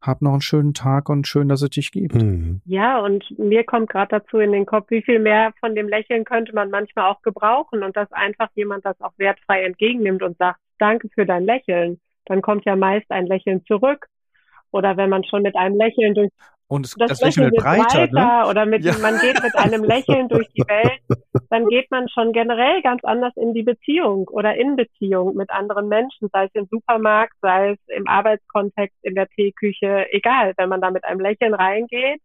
hab 0.00 0.22
noch 0.22 0.32
einen 0.32 0.40
schönen 0.40 0.72
Tag 0.72 1.08
und 1.08 1.26
schön, 1.26 1.48
dass 1.48 1.62
es 1.62 1.70
dich 1.70 1.92
gibt. 1.92 2.14
Mhm. 2.14 2.62
Ja, 2.64 3.00
und 3.00 3.38
mir 3.38 3.64
kommt 3.64 3.90
gerade 3.90 4.20
dazu 4.20 4.38
in 4.38 4.52
den 4.52 4.64
Kopf, 4.64 4.90
wie 4.90 5.02
viel 5.02 5.18
mehr 5.18 5.52
von 5.60 5.74
dem 5.74 5.88
Lächeln 5.88 6.24
könnte 6.24 6.54
man 6.54 6.70
manchmal 6.70 7.10
auch 7.10 7.20
gebrauchen 7.22 7.82
und 7.82 7.96
dass 7.96 8.10
einfach 8.12 8.48
jemand 8.54 8.84
das 8.84 8.98
auch 9.00 9.12
wertfrei 9.16 9.64
entgegennimmt 9.64 10.22
und 10.22 10.38
sagt, 10.38 10.60
danke 10.78 11.08
für 11.14 11.26
dein 11.26 11.44
Lächeln 11.44 12.00
dann 12.30 12.42
kommt 12.42 12.64
ja 12.64 12.76
meist 12.76 13.10
ein 13.10 13.26
Lächeln 13.26 13.64
zurück. 13.66 14.06
Oder 14.70 14.96
wenn 14.96 15.10
man 15.10 15.24
schon 15.24 15.42
mit 15.42 15.56
einem 15.56 15.76
Lächeln 15.76 16.14
durch 16.14 16.30
und 16.68 16.84
das, 16.84 16.94
das 16.94 17.20
Lächeln, 17.20 17.50
wird 17.50 17.64
breiter, 17.64 18.06
breiter 18.06 18.42
ne? 18.44 18.48
oder 18.48 18.64
mit, 18.64 18.84
ja. 18.84 18.96
man 19.02 19.18
geht 19.18 19.42
mit 19.42 19.56
einem 19.56 19.82
Lächeln 19.92 20.28
durch 20.28 20.46
die 20.56 20.62
Welt, 20.68 21.00
dann 21.50 21.66
geht 21.66 21.90
man 21.90 22.08
schon 22.08 22.32
generell 22.32 22.80
ganz 22.82 23.02
anders 23.02 23.32
in 23.34 23.52
die 23.54 23.64
Beziehung 23.64 24.28
oder 24.28 24.54
in 24.54 24.76
Beziehung 24.76 25.34
mit 25.34 25.50
anderen 25.50 25.88
Menschen, 25.88 26.28
sei 26.32 26.44
es 26.44 26.54
im 26.54 26.68
Supermarkt, 26.70 27.34
sei 27.42 27.72
es 27.72 27.78
im 27.88 28.06
Arbeitskontext, 28.06 28.96
in 29.02 29.16
der 29.16 29.26
Teeküche, 29.30 30.06
egal, 30.12 30.54
wenn 30.58 30.68
man 30.68 30.80
da 30.80 30.92
mit 30.92 31.02
einem 31.02 31.18
Lächeln 31.18 31.54
reingeht, 31.54 32.20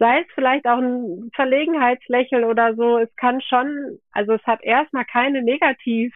sei 0.00 0.22
es 0.22 0.26
vielleicht 0.34 0.66
auch 0.66 0.78
ein 0.78 1.30
Verlegenheitslächeln 1.32 2.42
oder 2.42 2.74
so, 2.74 2.98
es 2.98 3.14
kann 3.14 3.40
schon, 3.42 4.00
also 4.10 4.32
es 4.32 4.42
hat 4.42 4.64
erstmal 4.64 5.04
keine 5.04 5.40
negativ 5.40 6.12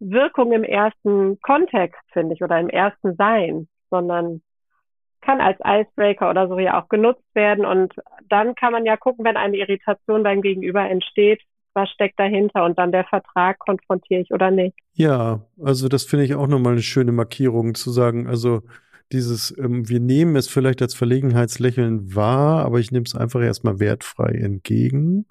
Wirkung 0.00 0.52
im 0.52 0.64
ersten 0.64 1.40
Kontext, 1.40 2.00
finde 2.12 2.34
ich, 2.34 2.42
oder 2.42 2.58
im 2.58 2.68
ersten 2.68 3.14
Sein, 3.16 3.68
sondern 3.90 4.42
kann 5.20 5.40
als 5.40 5.58
Icebreaker 5.62 6.30
oder 6.30 6.48
so 6.48 6.58
ja 6.58 6.80
auch 6.80 6.88
genutzt 6.88 7.24
werden. 7.34 7.66
Und 7.66 7.94
dann 8.28 8.54
kann 8.54 8.72
man 8.72 8.86
ja 8.86 8.96
gucken, 8.96 9.24
wenn 9.24 9.36
eine 9.36 9.58
Irritation 9.58 10.22
beim 10.22 10.40
Gegenüber 10.40 10.88
entsteht, 10.88 11.42
was 11.74 11.90
steckt 11.90 12.18
dahinter 12.18 12.64
und 12.64 12.78
dann 12.78 12.90
der 12.90 13.04
Vertrag, 13.04 13.58
konfrontiere 13.58 14.22
ich 14.22 14.32
oder 14.32 14.50
nicht. 14.50 14.76
Ja, 14.94 15.40
also 15.62 15.88
das 15.88 16.04
finde 16.04 16.24
ich 16.24 16.34
auch 16.34 16.48
nochmal 16.48 16.72
eine 16.72 16.82
schöne 16.82 17.12
Markierung 17.12 17.74
zu 17.74 17.90
sagen, 17.90 18.26
also 18.26 18.62
dieses, 19.12 19.56
ähm, 19.58 19.88
wir 19.88 20.00
nehmen 20.00 20.36
es 20.36 20.48
vielleicht 20.48 20.82
als 20.82 20.94
Verlegenheitslächeln 20.94 22.14
wahr, 22.14 22.64
aber 22.64 22.78
ich 22.78 22.90
nehme 22.90 23.04
es 23.04 23.14
einfach 23.14 23.40
erstmal 23.40 23.78
wertfrei 23.78 24.32
entgegen 24.32 25.26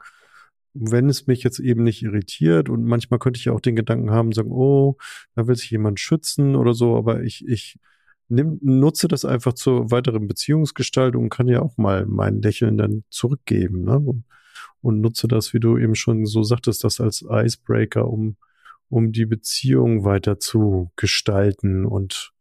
wenn 0.74 1.10
es 1.10 1.28
mich 1.28 1.44
jetzt 1.44 1.60
eben 1.60 1.84
nicht 1.84 2.04
irritiert 2.04 2.70
und 2.70 2.86
manchmal 2.86 3.20
könnte 3.20 3.38
ich 3.40 3.46
ja 3.46 3.54
auch 3.54 3.62
den 3.62 3.76
Gedanken 3.76 4.12
haben, 4.12 4.32
sagen, 4.32 4.52
oh, 4.52 4.98
da 5.36 5.48
will 5.48 5.56
sich 5.56 5.72
jemand 5.72 6.00
schützen 6.00 6.56
oder 6.56 6.74
so, 6.74 6.96
aber 6.96 7.24
ich, 7.24 7.48
ich 7.48 7.80
nimm, 8.30 8.60
nutze 8.62 9.08
das 9.08 9.26
einfach 9.26 9.54
zur 9.54 9.92
weiteren 9.92 10.28
Beziehungsgestaltung 10.28 11.24
und 11.24 11.30
kann 11.30 11.48
ja 11.48 11.62
auch 11.62 11.78
mal 11.78 12.06
mein 12.06 12.42
Lächeln 12.42 12.78
dann 12.78 13.04
zurückgeben, 13.10 13.84
ne? 13.84 14.00
Und, 14.82 15.02
nutze 15.02 15.28
das, 15.28 15.54
wie 15.54 15.60
du 15.60 15.78
eben 15.78 15.96
schon 15.96 16.26
so 16.26 16.44
sagtest, 16.44 16.86
das 16.86 17.02
als 17.02 17.26
Icebreaker, 17.30 18.08
um, 18.08 18.38
um 18.88 19.12
die 19.12 19.26
Beziehung 19.26 20.06
weiter 20.06 20.40
zu 20.40 20.92
gestalten 20.96 21.86
und 21.86 22.32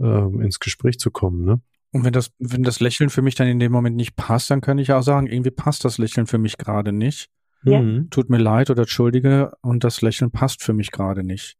ähm, 0.00 0.40
ins 0.40 0.60
Gespräch 0.60 0.98
zu 0.98 1.10
kommen, 1.10 1.44
ne? 1.44 1.60
Und 1.90 2.04
wenn 2.04 2.12
das, 2.12 2.32
wenn 2.40 2.64
das 2.64 2.80
Lächeln 2.80 3.08
für 3.08 3.22
mich 3.22 3.36
dann 3.36 3.46
in 3.46 3.60
dem 3.60 3.70
Moment 3.70 3.94
nicht 3.94 4.16
passt, 4.16 4.50
dann 4.50 4.60
kann 4.60 4.78
ich 4.78 4.92
auch 4.92 5.02
sagen, 5.02 5.28
irgendwie 5.28 5.52
passt 5.52 5.84
das 5.84 5.98
Lächeln 5.98 6.26
für 6.26 6.38
mich 6.38 6.58
gerade 6.58 6.92
nicht. 6.92 7.28
Ja. 7.64 7.80
Mhm. 7.80 8.10
Tut 8.10 8.30
mir 8.30 8.38
leid 8.38 8.70
oder 8.70 8.82
entschuldige 8.82 9.52
und 9.62 9.84
das 9.84 10.02
Lächeln 10.02 10.30
passt 10.30 10.62
für 10.62 10.72
mich 10.72 10.90
gerade 10.90 11.24
nicht. 11.24 11.56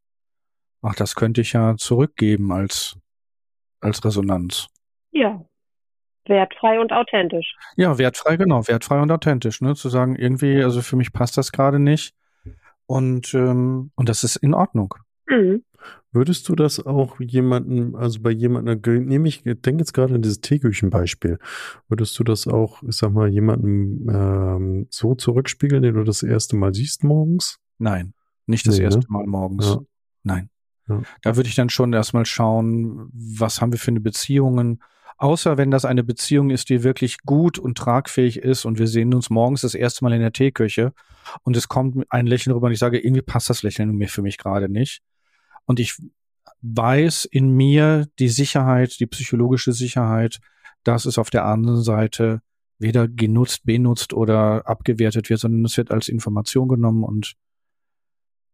Ach, 0.83 0.95
das 0.95 1.14
könnte 1.14 1.40
ich 1.40 1.55
ja 1.55 1.77
zurückgeben 1.77 2.53
als, 2.53 2.97
als 3.81 4.05
Resonanz. 4.05 4.69
Ja. 5.12 5.45
Wertfrei 6.27 6.81
und 6.81 6.93
authentisch. 6.93 7.55
Ja, 7.77 7.99
wertfrei, 7.99 8.37
genau, 8.37 8.67
wertfrei 8.67 9.01
und 9.01 9.11
authentisch, 9.11 9.61
ne? 9.61 9.75
Zu 9.75 9.88
sagen, 9.88 10.17
irgendwie, 10.17 10.62
also 10.62 10.81
für 10.81 10.97
mich 10.97 11.12
passt 11.12 11.37
das 11.37 11.53
gerade 11.53 11.79
nicht. 11.79 12.14
Und, 12.87 13.35
ähm, 13.35 13.90
und 13.95 14.09
das 14.09 14.25
ist 14.25 14.37
in 14.37 14.55
Ordnung. 14.55 14.95
Mhm. 15.27 15.64
Würdest 16.12 16.49
du 16.49 16.55
das 16.55 16.85
auch 16.85 17.18
jemanden, 17.18 17.97
also 17.97 18.20
bei 18.20 18.31
jemandem, 18.31 19.05
nehme 19.05 19.27
ich, 19.27 19.42
denke 19.42 19.79
jetzt 19.81 19.94
gerade 19.94 20.14
an 20.14 20.23
dieses 20.23 20.40
Teeküchenbeispiel, 20.40 21.38
würdest 21.88 22.16
du 22.18 22.23
das 22.23 22.47
auch, 22.47 22.85
ich 22.85 22.97
sag 22.97 23.12
mal, 23.12 23.29
jemandem 23.29 24.09
ähm, 24.09 24.87
so 24.90 25.16
zurückspiegeln, 25.16 25.83
den 25.83 25.94
du 25.94 26.05
das 26.05 26.23
erste 26.23 26.55
Mal 26.55 26.73
siehst 26.73 27.03
morgens? 27.03 27.59
Nein, 27.79 28.14
nicht 28.47 28.66
das 28.66 28.79
nee, 28.79 28.85
erste 28.85 29.01
ne? 29.01 29.07
Mal 29.09 29.27
morgens. 29.27 29.66
Ja. 29.66 29.81
Nein. 30.23 30.51
Ja. 30.88 31.03
Da 31.23 31.35
würde 31.35 31.49
ich 31.49 31.57
dann 31.57 31.68
schon 31.68 31.92
erstmal 31.92 32.27
schauen, 32.27 33.09
was 33.12 33.61
haben 33.61 33.73
wir 33.73 33.79
für 33.81 33.90
eine 33.90 34.01
Beziehungen, 34.01 34.83
außer 35.16 35.57
wenn 35.57 35.73
das 35.73 35.85
eine 35.85 36.05
Beziehung 36.05 36.51
ist, 36.51 36.68
die 36.68 36.85
wirklich 36.85 37.18
gut 37.23 37.59
und 37.59 37.77
tragfähig 37.77 38.38
ist 38.38 38.64
und 38.64 38.79
wir 38.79 38.87
sehen 38.87 39.14
uns 39.14 39.31
morgens 39.31 39.62
das 39.62 39.75
erste 39.75 40.05
Mal 40.05 40.12
in 40.12 40.20
der 40.20 40.33
Teeküche 40.33 40.92
und 41.42 41.57
es 41.57 41.66
kommt 41.66 42.05
ein 42.11 42.27
Lächeln 42.29 42.53
rüber 42.53 42.66
und 42.66 42.73
ich 42.73 42.79
sage, 42.79 43.01
irgendwie 43.01 43.23
passt 43.23 43.51
das 43.51 43.64
Lächeln 43.64 43.97
mir 43.97 44.09
für 44.09 44.23
mich 44.23 44.38
gerade 44.38 44.68
nicht 44.68 45.03
und 45.66 45.81
ich 45.81 45.96
weiß 46.62 47.27
in 47.27 47.50
mir 47.50 48.09
die 48.18 48.29
Sicherheit, 48.29 48.98
die 49.00 49.07
psychologische 49.07 49.72
Sicherheit, 49.72 50.40
dass 50.83 51.05
es 51.05 51.18
auf 51.18 51.31
der 51.31 51.44
anderen 51.44 51.83
Seite 51.83 52.40
weder 52.79 53.09
genutzt, 53.09 53.64
benutzt 53.64 54.12
oder 54.12 54.66
abgewertet 54.66 55.31
wird, 55.31 55.40
sondern 55.40 55.64
es 55.64 55.77
wird 55.77 55.90
als 55.90 56.09
Information 56.09 56.68
genommen 56.68 57.05
und 57.05 57.35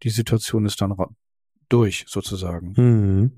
die 0.02 0.10
Situation 0.10 0.66
ist 0.66 0.80
dann 0.80 0.94
durch, 1.68 2.04
sozusagen. 2.08 2.74
Mhm. 2.76 3.32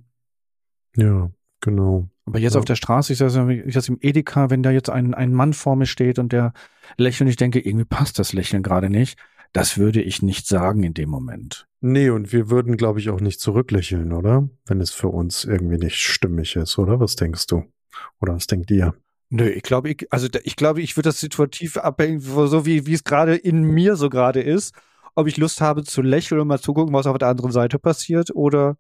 Ja, 0.97 1.31
genau. 1.61 2.09
Aber 2.25 2.39
jetzt 2.39 2.55
ja. 2.55 2.59
auf 2.61 2.65
der 2.65 2.77
Straße, 2.77 3.13
ich 3.13 3.19
sage 3.19 3.63
ich 3.63 3.89
im 3.89 3.99
Edeka, 4.01 4.51
wenn 4.51 4.63
da 4.63 4.71
jetzt 4.71 4.91
ein, 4.91 5.15
ein 5.15 5.33
Mann 5.33 5.53
vor 5.53 5.77
mir 5.77 5.87
steht 5.87 6.19
und 6.19 6.33
der 6.33 6.53
lächelt, 6.97 7.29
ich 7.29 7.37
denke, 7.37 7.61
irgendwie 7.61 7.85
passt 7.85 8.19
das 8.19 8.33
Lächeln 8.33 8.63
gerade 8.63 8.91
nicht. 8.91 9.19
Das 9.53 9.77
würde 9.77 10.01
ich 10.01 10.23
nicht 10.23 10.47
sagen 10.47 10.83
in 10.83 10.95
dem 10.95 11.11
Moment. 11.11 11.67
Nee, 11.81 12.11
und 12.11 12.33
wir 12.33 12.49
würden, 12.49 12.77
glaube 12.77 13.01
ich, 13.01 13.11
auch 13.11 13.21
nicht 13.21 13.41
zurücklächeln, 13.41 14.13
oder? 14.13 14.49
Wenn 14.67 14.81
es 14.81 14.93
für 14.93 15.09
uns 15.09 15.45
irgendwie 15.45 15.79
nicht 15.79 15.97
stimmig 15.97 16.57
ist, 16.57 16.79
oder? 16.79 17.01
Was 17.01 17.17
denkst 17.17 17.47
du? 17.49 17.65
Oder 18.21 18.35
was 18.35 18.47
denkt 18.47 18.71
ihr? 18.71 18.95
Nö, 19.29 19.49
ich 19.49 19.63
glaube, 19.63 19.91
ich, 19.91 20.07
also 20.11 20.29
ich 20.45 20.57
glaube, 20.57 20.83
ich 20.83 20.97
würde 20.97 21.09
das 21.09 21.21
situativ 21.21 21.77
abhängen, 21.77 22.21
so 22.21 22.67
wie, 22.67 22.87
wie 22.87 22.95
es 22.95 23.05
gerade 23.05 23.35
in 23.35 23.63
mir 23.63 23.97
so 23.97 24.11
gerade 24.11 24.41
ist. 24.41 24.75
Ob 25.15 25.27
ich 25.27 25.37
Lust 25.37 25.61
habe 25.61 25.85
zu 25.85 26.01
lächeln 26.03 26.41
und 26.41 26.49
mal 26.49 26.61
zugucken, 26.61 26.95
was 26.95 27.07
auf 27.07 27.19
der 27.19 27.29
anderen 27.29 27.53
Seite 27.53 27.79
passiert, 27.79 28.35
oder 28.35 28.77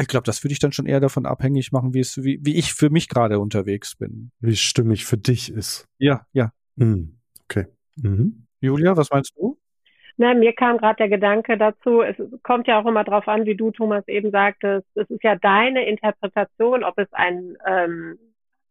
ich 0.00 0.08
glaube, 0.08 0.24
das 0.24 0.42
würde 0.44 0.52
ich 0.52 0.58
dann 0.58 0.72
schon 0.72 0.86
eher 0.86 1.00
davon 1.00 1.24
abhängig 1.24 1.72
machen, 1.72 1.94
wie 1.94 2.00
es, 2.00 2.22
wie, 2.22 2.38
wie 2.42 2.56
ich 2.56 2.74
für 2.74 2.90
mich 2.90 3.08
gerade 3.08 3.38
unterwegs 3.38 3.96
bin. 3.96 4.30
Wie 4.40 4.56
stimmig 4.56 5.04
für 5.06 5.16
dich 5.16 5.50
ist. 5.50 5.86
Ja, 5.98 6.26
ja. 6.32 6.52
Hm, 6.76 7.18
okay. 7.44 7.66
Mhm. 7.96 8.46
Julia, 8.60 8.96
was 8.96 9.10
meinst 9.10 9.32
du? 9.36 9.55
Na, 10.18 10.32
mir 10.34 10.54
kam 10.54 10.78
gerade 10.78 10.96
der 10.96 11.08
Gedanke 11.08 11.58
dazu, 11.58 12.00
es 12.00 12.16
kommt 12.42 12.66
ja 12.66 12.80
auch 12.80 12.86
immer 12.86 13.04
darauf 13.04 13.28
an, 13.28 13.44
wie 13.44 13.54
du, 13.54 13.70
Thomas, 13.70 14.06
eben 14.08 14.30
sagtest, 14.30 14.86
es 14.94 15.08
ist 15.10 15.22
ja 15.22 15.36
deine 15.36 15.86
Interpretation, 15.86 16.84
ob 16.84 16.98
es 16.98 17.12
ein, 17.12 17.56
ähm, 17.66 18.18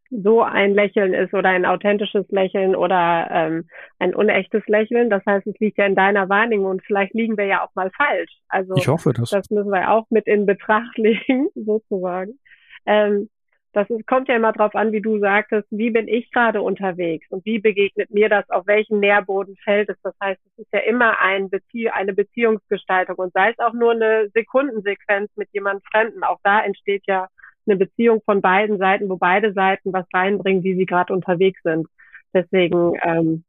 so 0.09 0.41
ein 0.41 0.73
Lächeln 0.73 1.13
ist 1.13 1.33
oder 1.33 1.49
ein 1.49 1.65
authentisches 1.65 2.25
Lächeln 2.29 2.75
oder 2.75 3.27
ähm, 3.31 3.67
ein 3.99 4.15
unechtes 4.15 4.63
Lächeln. 4.67 5.09
Das 5.09 5.23
heißt, 5.25 5.45
es 5.45 5.59
liegt 5.59 5.77
ja 5.77 5.85
in 5.85 5.95
deiner 5.95 6.29
Wahrnehmung 6.29 6.67
und 6.67 6.83
vielleicht 6.83 7.13
liegen 7.13 7.37
wir 7.37 7.45
ja 7.45 7.63
auch 7.63 7.73
mal 7.75 7.91
falsch. 7.91 8.31
Also 8.47 8.73
ich 8.75 8.87
hoffe 8.87 9.13
das. 9.13 9.29
Das 9.29 9.49
müssen 9.49 9.71
wir 9.71 9.91
auch 9.91 10.05
mit 10.09 10.27
in 10.27 10.45
Betracht 10.45 10.97
legen, 10.97 11.49
sozusagen. 11.55 12.39
Ähm, 12.85 13.29
das 13.75 13.89
ist, 13.89 14.07
kommt 14.07 14.29
ja 14.29 14.37
immer 14.37 14.53
darauf 14.53 14.73
an, 14.73 14.93
wie 14.93 15.01
du 15.01 15.19
sagtest, 15.19 15.67
wie 15.69 15.89
bin 15.89 16.07
ich 16.07 16.31
gerade 16.31 16.61
unterwegs 16.61 17.27
und 17.29 17.45
wie 17.45 17.59
begegnet 17.59 18.09
mir 18.09 18.29
das, 18.29 18.49
auf 18.49 18.65
welchen 18.67 19.01
Nährboden 19.01 19.57
fällt 19.57 19.89
es. 19.89 19.97
Das 20.01 20.13
heißt, 20.23 20.39
es 20.45 20.59
ist 20.59 20.73
ja 20.73 20.79
immer 20.79 21.19
ein 21.19 21.49
Bezie 21.49 21.89
eine 21.89 22.13
Beziehungsgestaltung 22.13 23.17
und 23.17 23.33
sei 23.33 23.49
es 23.51 23.59
auch 23.59 23.73
nur 23.73 23.91
eine 23.91 24.29
Sekundensequenz 24.33 25.29
mit 25.35 25.49
jemand 25.51 25.83
Fremden. 25.91 26.23
Auch 26.23 26.39
da 26.41 26.61
entsteht 26.61 27.03
ja 27.05 27.27
eine 27.67 27.75
Beziehung 27.75 28.21
von 28.23 28.41
beiden 28.41 28.77
Seiten, 28.77 29.09
wo 29.09 29.17
beide 29.17 29.51
Seiten 29.51 29.91
was 29.91 30.05
reinbringen, 30.13 30.63
wie 30.63 30.75
sie 30.75 30.85
gerade 30.85 31.11
unterwegs 31.11 31.61
sind. 31.63 31.87
Deswegen 32.33 32.93
ähm, 33.03 33.43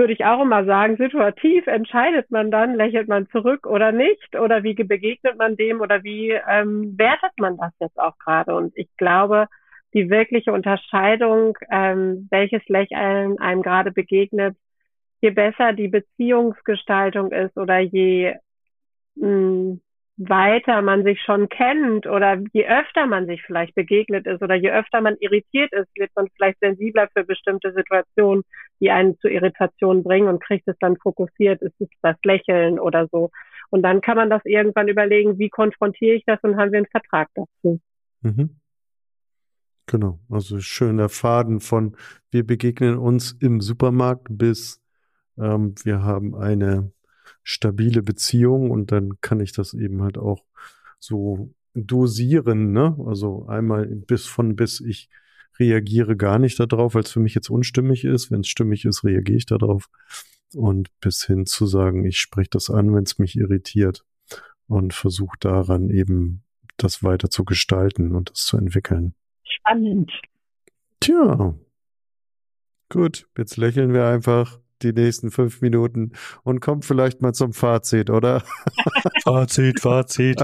würde 0.00 0.14
ich 0.14 0.24
auch 0.24 0.40
immer 0.40 0.64
sagen, 0.64 0.96
situativ 0.96 1.66
entscheidet 1.66 2.30
man 2.30 2.50
dann, 2.50 2.74
lächelt 2.74 3.06
man 3.06 3.28
zurück 3.28 3.66
oder 3.66 3.92
nicht 3.92 4.34
oder 4.34 4.62
wie 4.62 4.72
begegnet 4.72 5.36
man 5.36 5.56
dem 5.56 5.82
oder 5.82 6.02
wie 6.02 6.30
ähm, 6.30 6.96
wertet 6.98 7.32
man 7.38 7.58
das 7.58 7.72
jetzt 7.80 7.98
auch 8.00 8.16
gerade. 8.18 8.54
Und 8.54 8.72
ich 8.76 8.88
glaube, 8.96 9.46
die 9.92 10.08
wirkliche 10.08 10.52
Unterscheidung, 10.52 11.58
ähm, 11.70 12.28
welches 12.30 12.66
Lächeln 12.66 13.38
einem 13.38 13.60
gerade 13.60 13.92
begegnet, 13.92 14.56
je 15.20 15.30
besser 15.32 15.74
die 15.74 15.88
Beziehungsgestaltung 15.88 17.30
ist 17.30 17.58
oder 17.58 17.78
je 17.80 18.36
mh, 19.16 19.26
hm, 19.26 19.80
weiter 20.28 20.82
man 20.82 21.02
sich 21.02 21.22
schon 21.22 21.48
kennt 21.48 22.06
oder 22.06 22.42
je 22.52 22.66
öfter 22.66 23.06
man 23.06 23.26
sich 23.26 23.42
vielleicht 23.42 23.74
begegnet 23.74 24.26
ist 24.26 24.42
oder 24.42 24.54
je 24.54 24.70
öfter 24.70 25.00
man 25.00 25.16
irritiert 25.18 25.72
ist, 25.72 25.88
wird 25.94 26.10
man 26.14 26.28
vielleicht 26.36 26.60
sensibler 26.60 27.08
für 27.14 27.24
bestimmte 27.24 27.72
Situationen, 27.72 28.44
die 28.80 28.90
einen 28.90 29.18
zu 29.20 29.28
Irritationen 29.28 30.02
bringen 30.02 30.28
und 30.28 30.42
kriegt 30.42 30.68
es 30.68 30.76
dann 30.78 30.98
fokussiert, 30.98 31.62
ist 31.62 31.80
es 31.80 31.88
das 32.02 32.16
Lächeln 32.22 32.78
oder 32.78 33.08
so. 33.10 33.30
Und 33.70 33.82
dann 33.82 34.02
kann 34.02 34.16
man 34.16 34.28
das 34.28 34.42
irgendwann 34.44 34.88
überlegen, 34.88 35.38
wie 35.38 35.48
konfrontiere 35.48 36.16
ich 36.16 36.24
das 36.26 36.38
und 36.42 36.56
haben 36.56 36.72
wir 36.72 36.78
einen 36.78 36.86
Vertrag 36.86 37.28
dazu. 37.34 37.80
Mhm. 38.20 38.60
Genau, 39.86 40.20
also 40.28 40.60
schöner 40.60 41.08
Faden 41.08 41.60
von 41.60 41.96
wir 42.30 42.46
begegnen 42.46 42.98
uns 42.98 43.32
im 43.40 43.60
Supermarkt 43.60 44.26
bis 44.30 44.82
ähm, 45.38 45.74
wir 45.82 46.02
haben 46.02 46.34
eine 46.34 46.92
stabile 47.50 48.02
Beziehung 48.02 48.70
und 48.70 48.92
dann 48.92 49.20
kann 49.20 49.40
ich 49.40 49.52
das 49.52 49.74
eben 49.74 50.02
halt 50.02 50.18
auch 50.18 50.44
so 51.00 51.52
dosieren, 51.74 52.72
ne? 52.72 52.96
Also 53.06 53.46
einmal 53.46 53.86
bis 53.86 54.26
von 54.26 54.54
bis 54.54 54.80
ich 54.80 55.08
reagiere 55.58 56.16
gar 56.16 56.38
nicht 56.38 56.60
darauf, 56.60 56.94
weil 56.94 57.02
es 57.02 57.10
für 57.10 57.20
mich 57.20 57.34
jetzt 57.34 57.50
unstimmig 57.50 58.04
ist. 58.04 58.30
Wenn 58.30 58.40
es 58.40 58.48
stimmig 58.48 58.84
ist, 58.84 59.04
reagiere 59.04 59.36
ich 59.36 59.46
darauf. 59.46 59.88
Und 60.54 60.88
bis 61.00 61.24
hin 61.24 61.44
zu 61.44 61.66
sagen, 61.66 62.04
ich 62.04 62.18
spreche 62.18 62.50
das 62.50 62.70
an, 62.70 62.94
wenn 62.94 63.02
es 63.02 63.18
mich 63.18 63.36
irritiert 63.36 64.04
und 64.68 64.94
versuche 64.94 65.36
daran 65.40 65.90
eben 65.90 66.42
das 66.76 67.02
weiter 67.02 67.30
zu 67.30 67.44
gestalten 67.44 68.14
und 68.14 68.30
das 68.30 68.44
zu 68.46 68.56
entwickeln. 68.56 69.14
Spannend. 69.44 70.12
Tja. 71.00 71.54
Gut, 72.88 73.28
jetzt 73.36 73.56
lächeln 73.56 73.92
wir 73.92 74.06
einfach 74.06 74.60
die 74.82 74.92
nächsten 74.92 75.30
fünf 75.30 75.60
Minuten 75.60 76.12
und 76.42 76.60
kommt 76.60 76.84
vielleicht 76.84 77.22
mal 77.22 77.32
zum 77.32 77.52
Fazit, 77.52 78.10
oder? 78.10 78.42
Fazit, 79.24 79.80
Fazit. 79.80 80.42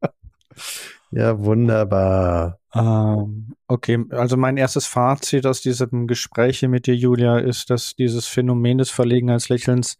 ja, 1.10 1.38
wunderbar. 1.38 2.58
Ähm, 2.74 3.54
okay, 3.66 4.04
also 4.10 4.36
mein 4.36 4.56
erstes 4.56 4.86
Fazit 4.86 5.46
aus 5.46 5.60
diesem 5.60 6.06
Gespräch 6.06 6.62
mit 6.62 6.86
dir, 6.86 6.94
Julia, 6.94 7.38
ist, 7.38 7.70
dass 7.70 7.94
dieses 7.96 8.26
Phänomen 8.26 8.78
des 8.78 8.90
Verlegenheitslächelns 8.90 9.98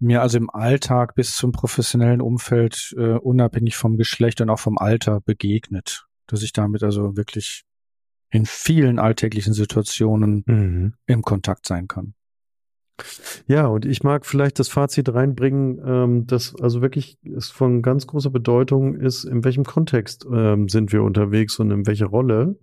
mir 0.00 0.20
also 0.20 0.36
im 0.38 0.50
Alltag 0.50 1.14
bis 1.14 1.36
zum 1.36 1.52
professionellen 1.52 2.20
Umfeld 2.20 2.92
äh, 2.98 3.14
unabhängig 3.14 3.76
vom 3.76 3.96
Geschlecht 3.96 4.40
und 4.40 4.50
auch 4.50 4.58
vom 4.58 4.76
Alter 4.76 5.20
begegnet. 5.20 6.06
Dass 6.26 6.42
ich 6.42 6.52
damit 6.52 6.82
also 6.82 7.16
wirklich 7.16 7.64
in 8.32 8.46
vielen 8.46 8.98
alltäglichen 8.98 9.52
Situationen 9.52 10.42
mhm. 10.46 10.94
im 11.06 11.22
Kontakt 11.22 11.66
sein 11.66 11.86
kann. 11.86 12.14
Ja, 13.46 13.66
und 13.66 13.84
ich 13.84 14.02
mag 14.02 14.26
vielleicht 14.26 14.58
das 14.58 14.68
Fazit 14.68 15.12
reinbringen, 15.12 15.80
ähm, 15.84 16.26
dass 16.26 16.54
also 16.60 16.82
wirklich 16.82 17.18
es 17.24 17.50
von 17.50 17.82
ganz 17.82 18.06
großer 18.06 18.30
Bedeutung 18.30 18.94
ist, 18.94 19.24
in 19.24 19.44
welchem 19.44 19.64
Kontext 19.64 20.26
ähm, 20.32 20.68
sind 20.68 20.92
wir 20.92 21.02
unterwegs 21.02 21.58
und 21.58 21.70
in 21.70 21.86
welcher 21.86 22.06
Rolle 22.06 22.58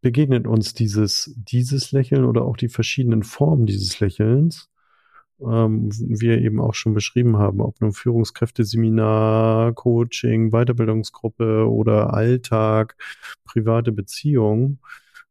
begegnet 0.00 0.46
uns 0.46 0.74
dieses, 0.74 1.34
dieses 1.36 1.92
Lächeln 1.92 2.24
oder 2.24 2.42
auch 2.42 2.56
die 2.56 2.68
verschiedenen 2.68 3.22
Formen 3.22 3.64
dieses 3.64 4.00
Lächelns 4.00 4.68
ähm, 5.50 5.90
wir 5.92 6.40
eben 6.40 6.60
auch 6.60 6.74
schon 6.74 6.94
beschrieben 6.94 7.36
haben, 7.38 7.60
ob 7.60 7.80
nun 7.80 7.92
Führungskräfteseminar, 7.92 9.72
Coaching, 9.72 10.50
Weiterbildungsgruppe 10.50 11.68
oder 11.68 12.12
Alltag, 12.14 12.96
private 13.44 13.92
Beziehung, 13.92 14.78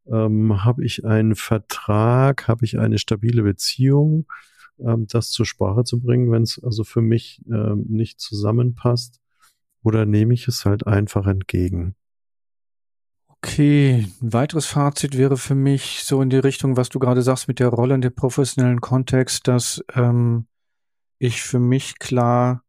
ähm, 0.06 0.64
habe 0.64 0.84
ich 0.84 1.04
einen 1.04 1.34
Vertrag, 1.34 2.48
habe 2.48 2.64
ich 2.64 2.78
eine 2.78 2.98
stabile 2.98 3.42
Beziehung, 3.42 4.26
ähm, 4.78 5.06
das 5.08 5.30
zur 5.30 5.46
Sprache 5.46 5.84
zu 5.84 6.00
bringen, 6.00 6.30
wenn 6.30 6.42
es 6.42 6.62
also 6.62 6.84
für 6.84 7.02
mich 7.02 7.42
ähm, 7.50 7.84
nicht 7.88 8.20
zusammenpasst, 8.20 9.20
oder 9.82 10.06
nehme 10.06 10.34
ich 10.34 10.48
es 10.48 10.64
halt 10.64 10.86
einfach 10.86 11.26
entgegen? 11.26 11.94
Okay, 13.46 14.06
ein 14.22 14.32
weiteres 14.32 14.64
Fazit 14.64 15.18
wäre 15.18 15.36
für 15.36 15.54
mich 15.54 16.02
so 16.02 16.22
in 16.22 16.30
die 16.30 16.38
Richtung, 16.38 16.78
was 16.78 16.88
du 16.88 16.98
gerade 16.98 17.20
sagst 17.20 17.46
mit 17.46 17.58
der 17.58 17.68
Rolle 17.68 17.94
in 17.94 18.00
dem 18.00 18.14
professionellen 18.14 18.80
Kontext, 18.80 19.46
dass 19.46 19.84
ähm, 19.94 20.46
ich 21.18 21.42
für 21.42 21.58
mich 21.58 21.98
klar 21.98 22.62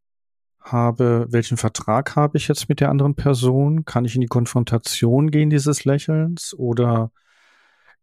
habe, 0.60 1.28
welchen 1.30 1.56
Vertrag 1.56 2.18
habe 2.18 2.38
ich 2.38 2.50
jetzt 2.50 2.68
mit 2.68 2.82
der 2.82 2.90
anderen 2.90 3.16
Person? 3.16 3.86
Kann 3.86 4.04
ich 4.04 4.16
in 4.16 4.22
die 4.22 4.28
Konfrontation 4.28 5.32
gehen 5.32 5.50
dieses 5.50 5.86
Lächelns 5.86 6.54
oder 6.54 7.10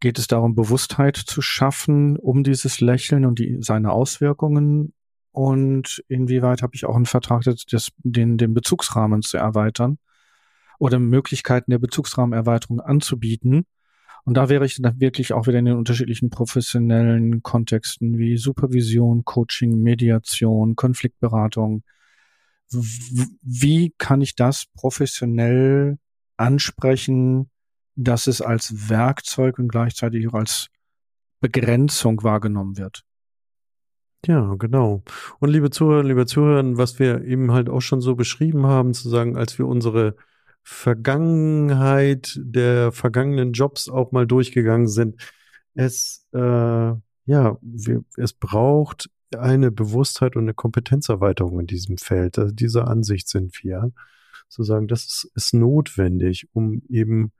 geht 0.01 0.18
es 0.18 0.27
darum, 0.27 0.55
Bewusstheit 0.55 1.18
zu 1.18 1.43
schaffen 1.43 2.16
um 2.16 2.43
dieses 2.43 2.81
Lächeln 2.81 3.27
und 3.27 3.39
die, 3.39 3.59
seine 3.61 3.93
Auswirkungen? 3.93 4.95
Und 5.31 6.03
inwieweit 6.09 6.62
habe 6.62 6.75
ich 6.75 6.87
auch 6.87 6.97
einen 6.97 7.05
Vertrag, 7.05 7.43
das, 7.43 7.89
den, 7.99 8.39
den 8.39 8.55
Bezugsrahmen 8.55 9.20
zu 9.20 9.37
erweitern? 9.37 9.99
Oder 10.83 10.99
Möglichkeiten 10.99 11.70
der 11.70 11.78
Bezugsrahmenerweiterung 11.78 12.80
anzubieten. 12.80 13.66
Und 14.24 14.35
da 14.37 14.49
wäre 14.49 14.66
ich 14.66 14.83
dann 14.83 14.99
wirklich 14.99 15.33
auch 15.33 15.47
wieder 15.47 15.61
in 15.61 15.66
den 15.66 15.76
unterschiedlichen 15.76 16.28
professionellen 16.28 17.41
Kontexten 17.45 18.18
wie 18.18 18.37
Supervision, 18.37 19.24
Coaching, 19.24 19.80
Mediation, 19.80 20.74
Konfliktberatung. 20.74 21.85
Wie 22.72 23.95
kann 23.97 24.22
ich 24.22 24.35
das 24.35 24.66
professionell 24.74 25.99
ansprechen, 26.37 27.49
dass 27.95 28.26
es 28.26 28.43
als 28.43 28.89
Werkzeug 28.89 29.61
und 29.61 29.68
gleichzeitig 29.68 30.26
auch 30.26 30.35
als 30.35 30.66
Begrenzung 31.39 32.24
wahrgenommen 32.24 32.76
wird? 32.76 33.05
Ja, 34.26 34.57
genau. 34.59 35.05
Und 35.39 35.51
liebe 35.51 35.70
Zuhörer, 35.70 36.03
liebe 36.03 36.26
Zuhörer, 36.26 36.76
was 36.76 36.99
wir 36.99 37.22
eben 37.22 37.53
halt 37.53 37.68
auch 37.68 37.83
schon 37.83 38.01
so 38.01 38.16
beschrieben 38.16 38.66
haben, 38.66 38.95
zu 38.95 39.09
sagen, 39.09 39.37
als 39.37 39.61
wir 39.61 39.68
unsere 39.68 40.16
Vergangenheit 40.62 42.38
der 42.40 42.92
vergangenen 42.92 43.52
Jobs 43.52 43.88
auch 43.88 44.12
mal 44.12 44.26
durchgegangen 44.26 44.88
sind. 44.88 45.20
Es, 45.74 46.26
äh, 46.32 46.38
ja, 46.38 47.58
wir, 47.60 48.04
es 48.16 48.32
braucht 48.32 49.10
eine 49.36 49.70
Bewusstheit 49.70 50.36
und 50.36 50.42
eine 50.42 50.54
Kompetenzerweiterung 50.54 51.60
in 51.60 51.66
diesem 51.66 51.98
Feld. 51.98 52.38
Also 52.38 52.54
dieser 52.54 52.88
Ansicht 52.88 53.28
sind 53.28 53.62
wir. 53.62 53.92
Zu 54.48 54.64
sagen, 54.64 54.86
das 54.86 55.06
ist, 55.06 55.30
ist 55.34 55.54
notwendig, 55.54 56.46
um 56.52 56.82
eben 56.88 57.32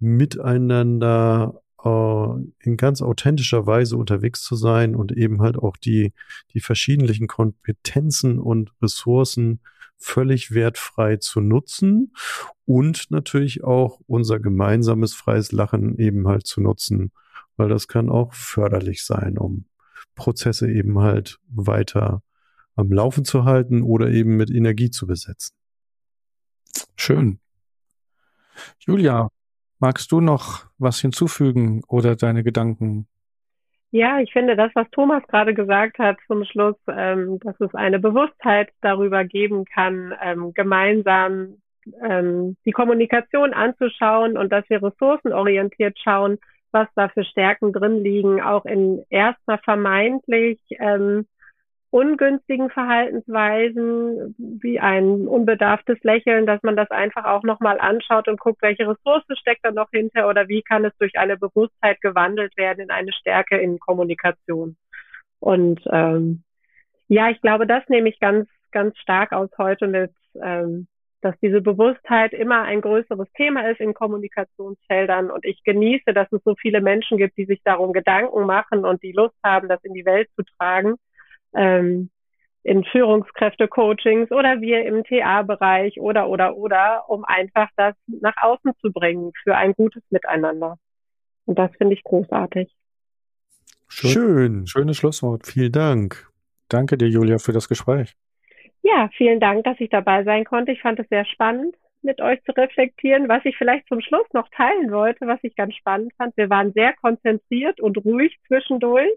miteinander 0.00 1.62
äh, 1.84 2.28
in 2.60 2.76
ganz 2.76 3.00
authentischer 3.02 3.66
Weise 3.66 3.96
unterwegs 3.96 4.42
zu 4.42 4.56
sein 4.56 4.94
und 4.94 5.12
eben 5.12 5.40
halt 5.40 5.56
auch 5.56 5.76
die, 5.76 6.12
die 6.54 6.60
verschiedenen 6.60 7.28
Kompetenzen 7.28 8.38
und 8.38 8.72
Ressourcen 8.82 9.60
völlig 9.98 10.52
wertfrei 10.52 11.16
zu 11.16 11.40
nutzen 11.40 12.12
und 12.64 13.10
natürlich 13.10 13.64
auch 13.64 14.00
unser 14.06 14.38
gemeinsames 14.38 15.14
freies 15.14 15.52
Lachen 15.52 15.98
eben 15.98 16.28
halt 16.28 16.46
zu 16.46 16.60
nutzen, 16.60 17.12
weil 17.56 17.68
das 17.68 17.88
kann 17.88 18.08
auch 18.08 18.32
förderlich 18.32 19.04
sein, 19.04 19.36
um 19.38 19.66
Prozesse 20.14 20.70
eben 20.70 20.98
halt 20.98 21.38
weiter 21.48 22.22
am 22.76 22.92
Laufen 22.92 23.24
zu 23.24 23.44
halten 23.44 23.82
oder 23.82 24.08
eben 24.10 24.36
mit 24.36 24.50
Energie 24.50 24.90
zu 24.90 25.06
besetzen. 25.06 25.52
Schön. 26.96 27.40
Julia, 28.78 29.28
magst 29.78 30.12
du 30.12 30.20
noch 30.20 30.66
was 30.78 31.00
hinzufügen 31.00 31.82
oder 31.88 32.16
deine 32.16 32.44
Gedanken 32.44 33.08
ja, 33.90 34.20
ich 34.20 34.32
finde 34.32 34.54
das, 34.56 34.70
was 34.74 34.88
Thomas 34.90 35.22
gerade 35.28 35.54
gesagt 35.54 35.98
hat 35.98 36.18
zum 36.26 36.44
Schluss, 36.44 36.76
ähm, 36.88 37.38
dass 37.40 37.58
es 37.60 37.74
eine 37.74 37.98
Bewusstheit 37.98 38.70
darüber 38.82 39.24
geben 39.24 39.64
kann, 39.64 40.14
ähm, 40.22 40.52
gemeinsam 40.52 41.56
ähm, 42.02 42.56
die 42.66 42.72
Kommunikation 42.72 43.54
anzuschauen 43.54 44.36
und 44.36 44.52
dass 44.52 44.68
wir 44.68 44.82
ressourcenorientiert 44.82 45.98
schauen, 45.98 46.38
was 46.70 46.86
da 46.96 47.08
für 47.08 47.24
Stärken 47.24 47.72
drin 47.72 48.02
liegen, 48.02 48.42
auch 48.42 48.66
in 48.66 49.04
erstmal 49.08 49.58
vermeintlich 49.58 50.60
ähm, 50.78 51.26
ungünstigen 51.90 52.68
Verhaltensweisen 52.70 54.34
wie 54.38 54.78
ein 54.78 55.26
unbedarftes 55.26 55.98
Lächeln, 56.02 56.44
dass 56.44 56.62
man 56.62 56.76
das 56.76 56.90
einfach 56.90 57.24
auch 57.24 57.44
nochmal 57.44 57.80
anschaut 57.80 58.28
und 58.28 58.38
guckt, 58.38 58.60
welche 58.60 58.88
Ressource 58.88 59.24
steckt 59.38 59.64
da 59.64 59.70
noch 59.70 59.90
hinter 59.90 60.28
oder 60.28 60.48
wie 60.48 60.62
kann 60.62 60.84
es 60.84 60.92
durch 60.98 61.18
eine 61.18 61.38
Bewusstheit 61.38 62.00
gewandelt 62.02 62.56
werden 62.56 62.80
in 62.80 62.90
eine 62.90 63.12
Stärke 63.12 63.56
in 63.56 63.78
Kommunikation. 63.78 64.76
Und 65.40 65.80
ähm, 65.90 66.42
ja, 67.08 67.30
ich 67.30 67.40
glaube, 67.40 67.66
das 67.66 67.82
nehme 67.88 68.10
ich 68.10 68.20
ganz, 68.20 68.48
ganz 68.70 68.98
stark 68.98 69.32
aus 69.32 69.48
heute 69.56 69.86
mit, 69.86 70.12
ähm, 70.42 70.88
dass 71.22 71.34
diese 71.40 71.62
Bewusstheit 71.62 72.34
immer 72.34 72.62
ein 72.62 72.82
größeres 72.82 73.32
Thema 73.32 73.68
ist 73.70 73.80
in 73.80 73.94
Kommunikationsfeldern. 73.94 75.30
Und 75.30 75.44
ich 75.46 75.64
genieße, 75.64 76.12
dass 76.12 76.30
es 76.32 76.42
so 76.44 76.54
viele 76.54 76.82
Menschen 76.82 77.16
gibt, 77.16 77.38
die 77.38 77.46
sich 77.46 77.62
darum 77.64 77.94
Gedanken 77.94 78.44
machen 78.44 78.84
und 78.84 79.02
die 79.02 79.12
Lust 79.12 79.36
haben, 79.42 79.68
das 79.68 79.82
in 79.84 79.94
die 79.94 80.04
Welt 80.04 80.28
zu 80.36 80.42
tragen 80.58 80.96
ähm, 81.58 82.10
in 82.62 82.84
Führungskräfte-Coachings 82.84 84.30
oder 84.30 84.60
wir 84.60 84.84
im 84.84 85.04
TA-Bereich 85.04 86.00
oder, 86.00 86.28
oder, 86.28 86.56
oder, 86.56 87.08
um 87.08 87.24
einfach 87.24 87.68
das 87.76 87.94
nach 88.06 88.36
außen 88.40 88.72
zu 88.80 88.92
bringen 88.92 89.32
für 89.42 89.56
ein 89.56 89.72
gutes 89.72 90.02
Miteinander. 90.10 90.76
Und 91.46 91.58
das 91.58 91.70
finde 91.76 91.94
ich 91.94 92.04
großartig. 92.04 92.70
Schön. 93.88 94.10
Schön. 94.10 94.66
Schönes 94.66 94.96
Schlusswort. 94.98 95.46
Vielen 95.46 95.72
Dank. 95.72 96.28
Danke 96.68 96.98
dir, 96.98 97.08
Julia, 97.08 97.38
für 97.38 97.52
das 97.52 97.68
Gespräch. 97.68 98.14
Ja, 98.82 99.08
vielen 99.16 99.40
Dank, 99.40 99.64
dass 99.64 99.80
ich 99.80 99.88
dabei 99.88 100.24
sein 100.24 100.44
konnte. 100.44 100.72
Ich 100.72 100.82
fand 100.82 101.00
es 101.00 101.08
sehr 101.08 101.24
spannend, 101.24 101.74
mit 102.02 102.20
euch 102.20 102.42
zu 102.44 102.52
reflektieren. 102.52 103.28
Was 103.28 103.44
ich 103.44 103.56
vielleicht 103.56 103.88
zum 103.88 104.02
Schluss 104.02 104.26
noch 104.34 104.48
teilen 104.50 104.92
wollte, 104.92 105.26
was 105.26 105.40
ich 105.42 105.56
ganz 105.56 105.74
spannend 105.74 106.12
fand, 106.18 106.36
wir 106.36 106.50
waren 106.50 106.72
sehr 106.74 106.92
konzentriert 106.94 107.80
und 107.80 107.96
ruhig 108.04 108.38
zwischendurch 108.46 109.10